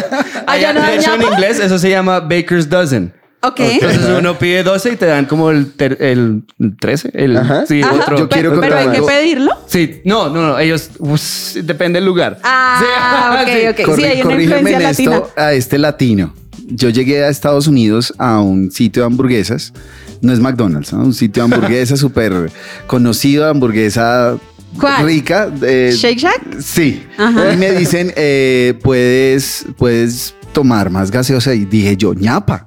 Allá 0.46 0.72
no 0.72 0.80
de 0.80 0.86
hay 0.86 0.98
hecho, 0.98 1.14
en 1.14 1.20
ñapa. 1.20 1.34
inglés 1.34 1.60
eso 1.60 1.78
se 1.78 1.90
llama 1.90 2.20
Baker's 2.20 2.68
Dozen. 2.68 3.12
Ok. 3.44 3.58
Entonces 3.60 4.00
uno 4.18 4.38
pide 4.38 4.62
12 4.62 4.92
y 4.92 4.96
te 4.96 5.06
dan 5.06 5.24
como 5.26 5.50
el, 5.50 5.72
ter- 5.72 5.98
el 6.00 6.44
13. 6.80 7.10
El, 7.14 7.36
Ajá. 7.36 7.66
Sí, 7.66 7.82
Ajá, 7.82 7.94
otro. 7.94 8.18
Yo 8.18 8.28
quiero 8.28 8.50
pero, 8.50 8.60
pero 8.60 8.78
hay 8.78 8.88
que 9.00 9.02
pedirlo. 9.02 9.50
Sí, 9.66 10.00
no, 10.04 10.28
no, 10.30 10.46
no. 10.48 10.58
Ellos, 10.58 10.90
us, 11.00 11.58
depende 11.64 11.98
del 11.98 12.06
lugar. 12.06 12.38
Ah, 12.44 13.42
Sí. 13.44 13.52
ok, 13.74 13.80
ok. 13.88 13.96
Sí, 13.96 14.04
hay 14.04 14.20
una 14.20 14.30
corrígeme 14.30 14.42
influencia 14.70 14.76
en 14.76 14.82
latina. 14.82 15.16
esto 15.16 15.30
a 15.36 15.52
este 15.54 15.78
latino. 15.78 16.34
Yo 16.68 16.88
llegué 16.90 17.24
a 17.24 17.28
Estados 17.28 17.66
Unidos 17.66 18.14
a 18.18 18.40
un 18.40 18.70
sitio 18.70 19.02
de 19.02 19.06
hamburguesas. 19.08 19.72
No 20.20 20.32
es 20.32 20.38
McDonald's, 20.38 20.92
¿no? 20.92 21.00
un 21.00 21.12
sitio 21.14 21.46
de 21.46 21.52
hamburguesas 21.54 21.98
súper 22.00 22.50
conocido, 22.86 23.48
hamburguesa 23.48 24.36
¿Cuál? 24.78 25.04
rica. 25.04 25.50
eh, 25.62 25.92
¿Shake 25.94 26.18
Shack? 26.20 26.60
Sí. 26.60 27.02
Ajá. 27.18 27.52
Y 27.52 27.56
me 27.56 27.72
dicen, 27.72 28.12
eh, 28.14 28.74
puedes, 28.84 29.66
puedes 29.76 30.34
tomar 30.52 30.90
más 30.90 31.10
gaseosa. 31.10 31.54
Y 31.54 31.64
dije 31.64 31.96
yo, 31.96 32.14
ñapa. 32.14 32.64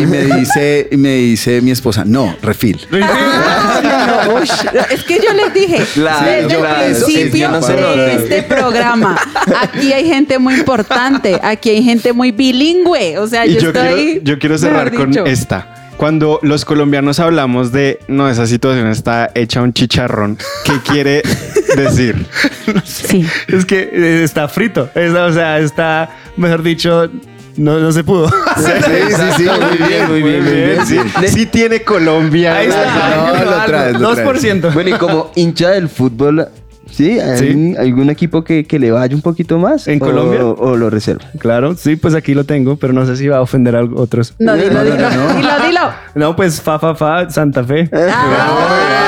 y 0.00 0.06
me 0.06 0.24
dice, 0.24 0.88
y 0.90 0.96
me 0.96 1.14
dice 1.16 1.60
mi 1.60 1.70
esposa, 1.70 2.04
no, 2.04 2.36
refil. 2.42 2.80
No, 2.90 4.34
ush, 4.34 4.50
es 4.90 5.04
que 5.04 5.20
yo 5.20 5.32
les 5.32 5.54
dije 5.54 5.84
Claro, 5.94 6.26
desde 6.26 6.56
claro, 6.56 6.84
el 6.84 6.92
es 6.92 7.04
principio 7.04 7.50
no 7.50 7.60
de 7.60 8.14
este 8.14 8.42
programa. 8.42 9.18
Aquí 9.60 9.92
hay 9.92 10.06
gente 10.06 10.38
muy 10.38 10.54
importante, 10.54 11.38
aquí 11.42 11.70
hay 11.70 11.82
gente 11.82 12.12
muy 12.12 12.32
bilingüe. 12.32 13.18
O 13.18 13.26
sea, 13.26 13.46
yo, 13.46 13.58
yo, 13.58 13.68
estoy. 13.68 14.04
quiero, 14.04 14.24
yo 14.24 14.38
quiero 14.38 14.58
cerrar 14.58 14.92
con 14.92 15.16
esta. 15.26 15.79
Cuando 16.00 16.40
los 16.42 16.64
colombianos 16.64 17.20
hablamos 17.20 17.72
de 17.72 17.98
no, 18.08 18.26
esa 18.30 18.46
situación 18.46 18.86
está 18.86 19.30
hecha 19.34 19.60
un 19.60 19.74
chicharrón, 19.74 20.38
¿qué 20.64 20.72
quiere 20.90 21.22
decir? 21.76 22.24
Sí. 22.84 23.26
Es 23.48 23.66
que 23.66 23.90
eh, 23.92 24.24
está 24.24 24.48
frito. 24.48 24.88
Es- 24.94 25.12
o 25.12 25.30
sea, 25.30 25.58
está, 25.58 26.08
mejor 26.38 26.62
dicho, 26.62 27.10
no, 27.58 27.78
no 27.80 27.92
se 27.92 28.02
pudo. 28.02 28.30
Sí, 28.56 28.72
sí, 29.14 29.22
sí, 29.36 29.44
muy 29.44 29.88
bien, 29.88 30.08
muy 30.08 30.22
bien, 30.22 30.42
muy 30.44 30.52
bien. 30.54 30.86
Sí, 30.86 30.98
sí 31.28 31.44
tiene 31.44 31.82
Colombia. 31.82 32.56
Ahí 32.56 32.68
está. 32.68 33.16
No, 33.16 33.44
lo 33.44 33.64
traes, 33.66 34.00
lo 34.00 34.14
traes. 34.14 34.42
2%. 34.42 34.72
Bueno, 34.72 34.90
y 34.90 34.92
como 34.94 35.30
hincha 35.34 35.68
del 35.68 35.90
fútbol, 35.90 36.48
¿sí? 36.90 37.18
¿Hay 37.20 37.38
Sí. 37.38 37.46
algún- 37.48 37.76
algún 37.78 38.10
equipo 38.10 38.44
que, 38.44 38.64
que 38.64 38.78
le 38.78 38.90
vaya 38.90 39.14
un 39.14 39.22
poquito 39.22 39.58
más? 39.58 39.88
¿En 39.88 40.02
¿O- 40.02 40.06
Colombia? 40.06 40.44
O, 40.44 40.76
lo 40.76 40.90
reserva? 40.90 41.24
Claro, 41.38 41.74
sí, 41.76 41.96
pues 41.96 42.14
aquí 42.14 42.34
lo 42.34 42.44
tengo, 42.44 42.76
pero 42.76 42.92
no 42.92 43.06
sé 43.06 43.16
si 43.16 43.28
va 43.28 43.38
a 43.38 43.40
ofender 43.42 43.76
a 43.76 43.84
otros. 43.84 44.34
No, 44.38 44.54
dilo, 44.54 44.72
No, 44.72 44.78
no, 44.78 44.84
dilo. 44.84 44.96
no, 45.10 45.10
no. 45.28 45.34
Dilo, 45.36 45.50
dilo. 45.66 45.80
No, 46.14 46.36
pues 46.36 46.60
fa, 46.60 46.78
fa, 46.78 46.94
fa, 46.94 47.28
Santa 47.30 47.62
Fe. 47.64 47.88
Ah. 47.92 49.06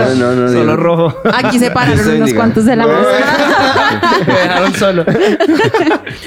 No, 0.00 0.14
no, 0.14 0.34
no. 0.34 0.48
Solo 0.48 0.64
no. 0.64 0.76
rojo. 0.76 1.14
Aquí 1.32 1.58
se 1.58 1.70
pararon 1.70 2.08
unos 2.16 2.32
cuantos 2.34 2.64
de 2.64 2.76
la 2.76 2.86
mesa. 2.86 4.22
Me 4.26 4.32
dejaron 4.34 4.74
solo. 4.74 5.04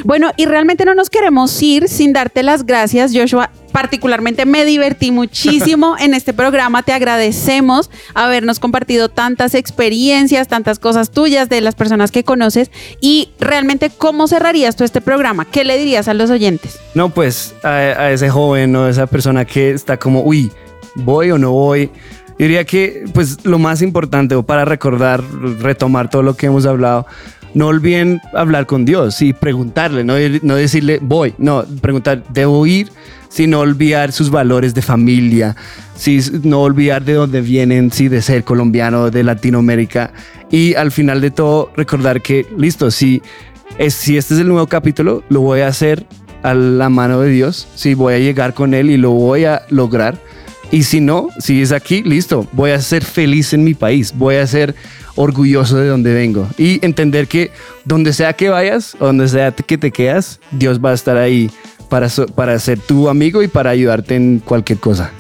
Bueno, 0.04 0.32
y 0.36 0.46
realmente 0.46 0.86
no 0.86 0.96
nos 0.96 1.10
queremos 1.10 1.62
ir 1.62 1.88
sin 1.88 2.14
darte 2.14 2.44
las 2.44 2.66
gracias, 2.66 3.12
Joshua. 3.14 3.50
Particularmente 3.72 4.46
me 4.46 4.66
divertí 4.66 5.12
muchísimo 5.12 5.96
en 6.00 6.14
este 6.14 6.34
programa. 6.34 6.84
Te 6.84 6.94
agradecemos 6.94 7.90
habernos 8.14 8.60
compartido 8.60 9.10
tantas 9.10 9.56
experiencias, 9.56 10.48
tantas 10.48 10.80
cosas 10.80 11.12
tuyas 11.12 11.50
de 11.50 11.62
las 11.62 11.76
personas 11.76 12.12
que 12.12 12.24
conoces. 12.24 12.72
Y 13.00 13.30
realmente, 13.40 13.90
¿cómo 13.90 14.28
cerrarías 14.28 14.76
tú 14.76 14.84
este 14.84 15.02
programa? 15.02 15.46
¿Qué 15.46 15.64
le 15.64 15.78
dirías 15.78 16.08
a 16.08 16.14
los 16.14 16.30
oyentes? 16.30 16.80
No, 16.94 17.10
pues 17.10 17.54
a, 17.64 17.70
a 17.70 18.12
ese 18.12 18.30
joven 18.30 18.76
o 18.76 18.88
esa 18.88 19.08
persona 19.08 19.46
que 19.46 19.72
está 19.72 19.98
como, 19.98 20.22
uy, 20.22 20.52
voy 20.96 21.32
o 21.32 21.38
no 21.38 21.52
voy. 21.52 21.90
Yo 22.42 22.48
diría 22.48 22.66
que, 22.66 23.04
pues, 23.14 23.46
lo 23.46 23.60
más 23.60 23.84
importante 23.84 24.34
o 24.34 24.42
para 24.42 24.66
recordar, 24.66 25.22
retomar 25.60 26.10
todo 26.10 26.24
lo 26.24 26.36
que 26.36 26.48
hemos 26.48 26.66
hablado, 26.66 27.06
no 27.54 27.68
olviden 27.68 28.20
hablar 28.34 28.66
con 28.66 28.84
Dios 28.84 29.22
y 29.22 29.32
preguntarle, 29.32 30.04
no, 30.04 30.16
no 30.42 30.56
decirle 30.56 30.98
voy, 31.04 31.36
no, 31.38 31.64
preguntar, 31.82 32.24
debo 32.34 32.66
ir, 32.66 32.90
sino 33.30 33.60
olvidar 33.60 34.12
sus 34.12 34.32
valores 34.32 34.74
de 34.74 34.82
familia, 34.82 35.56
sí, 35.96 36.20
no 36.42 36.64
olvidar 36.64 37.06
de 37.06 37.14
dónde 37.14 37.42
vienen, 37.42 37.92
sí, 37.92 38.08
de 38.08 38.24
ser 38.24 38.44
colombiano, 38.44 39.12
de 39.12 39.24
Latinoamérica. 39.24 40.12
Y 40.50 40.74
al 40.74 40.92
final 40.92 41.22
de 41.22 41.30
todo, 41.30 41.72
recordar 41.76 42.24
que, 42.24 42.48
listo, 42.58 42.90
si, 42.90 43.22
es, 43.78 43.94
si 43.94 44.18
este 44.18 44.34
es 44.34 44.40
el 44.40 44.48
nuevo 44.48 44.66
capítulo, 44.66 45.24
lo 45.30 45.42
voy 45.42 45.60
a 45.60 45.68
hacer 45.68 46.08
a 46.42 46.56
la 46.56 46.90
mano 46.90 47.22
de 47.22 47.30
Dios, 47.30 47.68
sí, 47.76 47.94
voy 47.94 48.16
a 48.16 48.18
llegar 48.18 48.56
con 48.56 48.74
Él 48.74 48.90
y 48.90 48.98
lo 48.98 49.12
voy 49.12 49.46
a 49.46 49.62
lograr. 49.70 50.18
Y 50.72 50.84
si 50.84 51.02
no, 51.02 51.28
si 51.40 51.62
es 51.62 51.72
aquí, 51.74 52.02
listo, 52.04 52.48
voy 52.54 52.72
a 52.72 52.80
ser 52.82 53.04
feliz 53.04 53.54
en 53.54 53.64
mi 53.64 53.74
país, 53.74 54.14
voy 54.16 54.36
a 54.36 54.48
ser 54.48 54.74
orgulloso 55.16 55.76
de 55.78 55.88
donde 55.90 56.14
vengo 56.14 56.48
y 56.58 56.84
entender 56.86 57.28
que 57.28 57.52
donde 57.84 58.14
sea 58.14 58.32
que 58.34 58.48
vayas 58.48 58.96
donde 59.00 59.28
sea 59.28 59.52
que 59.52 59.78
te 59.78 59.92
quedas, 59.92 60.40
Dios 60.52 60.80
va 60.80 60.92
a 60.92 60.94
estar 60.94 61.18
ahí 61.18 61.52
para, 61.90 62.08
so- 62.08 62.26
para 62.28 62.58
ser 62.60 62.80
tu 62.80 63.10
amigo 63.10 63.44
y 63.44 63.50
para 63.50 63.72
ayudarte 63.72 64.16
en 64.16 64.40
cualquier 64.40 64.80
cosa. 64.80 65.12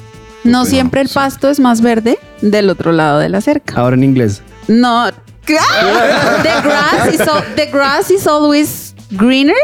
No 0.46 0.64
siempre 0.66 1.02
el 1.02 1.10
pasto 1.10 1.50
es 1.50 1.60
más 1.60 1.82
verde 1.82 2.18
del 2.42 2.70
otro 2.70 2.94
lado 2.94 3.20
de 3.20 3.28
la 3.30 3.42
cerca. 3.42 3.76
Ahora 3.76 3.96
en 3.98 4.04
inglés. 4.06 4.42
No. 4.70 5.10
The 5.46 6.62
grass 6.64 7.14
is, 7.14 7.20
the 7.56 7.66
grass 7.72 8.10
is 8.12 8.26
always 8.28 8.96
greener 9.12 9.58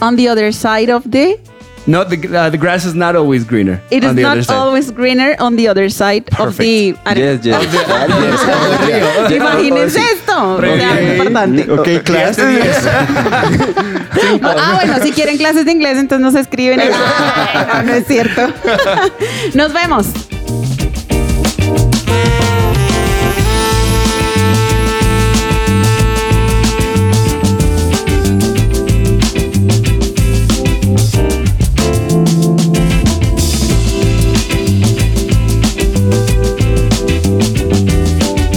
on 0.00 0.16
the 0.16 0.28
other 0.28 0.52
side 0.52 0.92
of 0.92 1.02
the 1.10 1.38
No, 1.86 2.02
the, 2.02 2.16
uh, 2.16 2.48
the 2.48 2.56
grass 2.56 2.86
is 2.86 2.94
not 2.94 3.14
always 3.14 3.44
greener. 3.44 3.82
It 3.90 4.04
is 4.04 4.14
not 4.14 4.48
always 4.50 4.90
greener 4.90 5.36
on 5.38 5.56
the 5.56 5.68
other 5.68 5.90
side 5.90 6.24
of 6.38 6.56
the. 6.56 6.96
Yes, 7.14 7.44
yes. 7.44 7.62
Yes. 8.84 9.30
Imagínense 9.32 10.00
esto. 10.12 10.58
Re 10.60 10.72
o 10.72 10.76
sea, 10.76 10.96
bien. 10.96 11.12
importante. 11.12 11.70
Ok, 11.70 12.04
clase. 12.04 12.42
Ah, 14.42 14.78
bueno, 14.80 15.02
si 15.02 15.12
quieren 15.12 15.36
clases 15.36 15.64
de 15.66 15.72
inglés, 15.72 15.98
entonces 15.98 16.24
nos 16.24 16.34
escriben. 16.34 16.80
Ay, 16.80 16.88
no, 16.88 17.82
no 17.82 17.94
es 17.94 18.06
cierto. 18.06 18.48
Nos 19.54 19.72
vemos. 19.72 20.06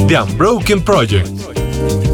The 0.08 0.16
Unbroken 0.16 0.82
Project. 0.84 2.07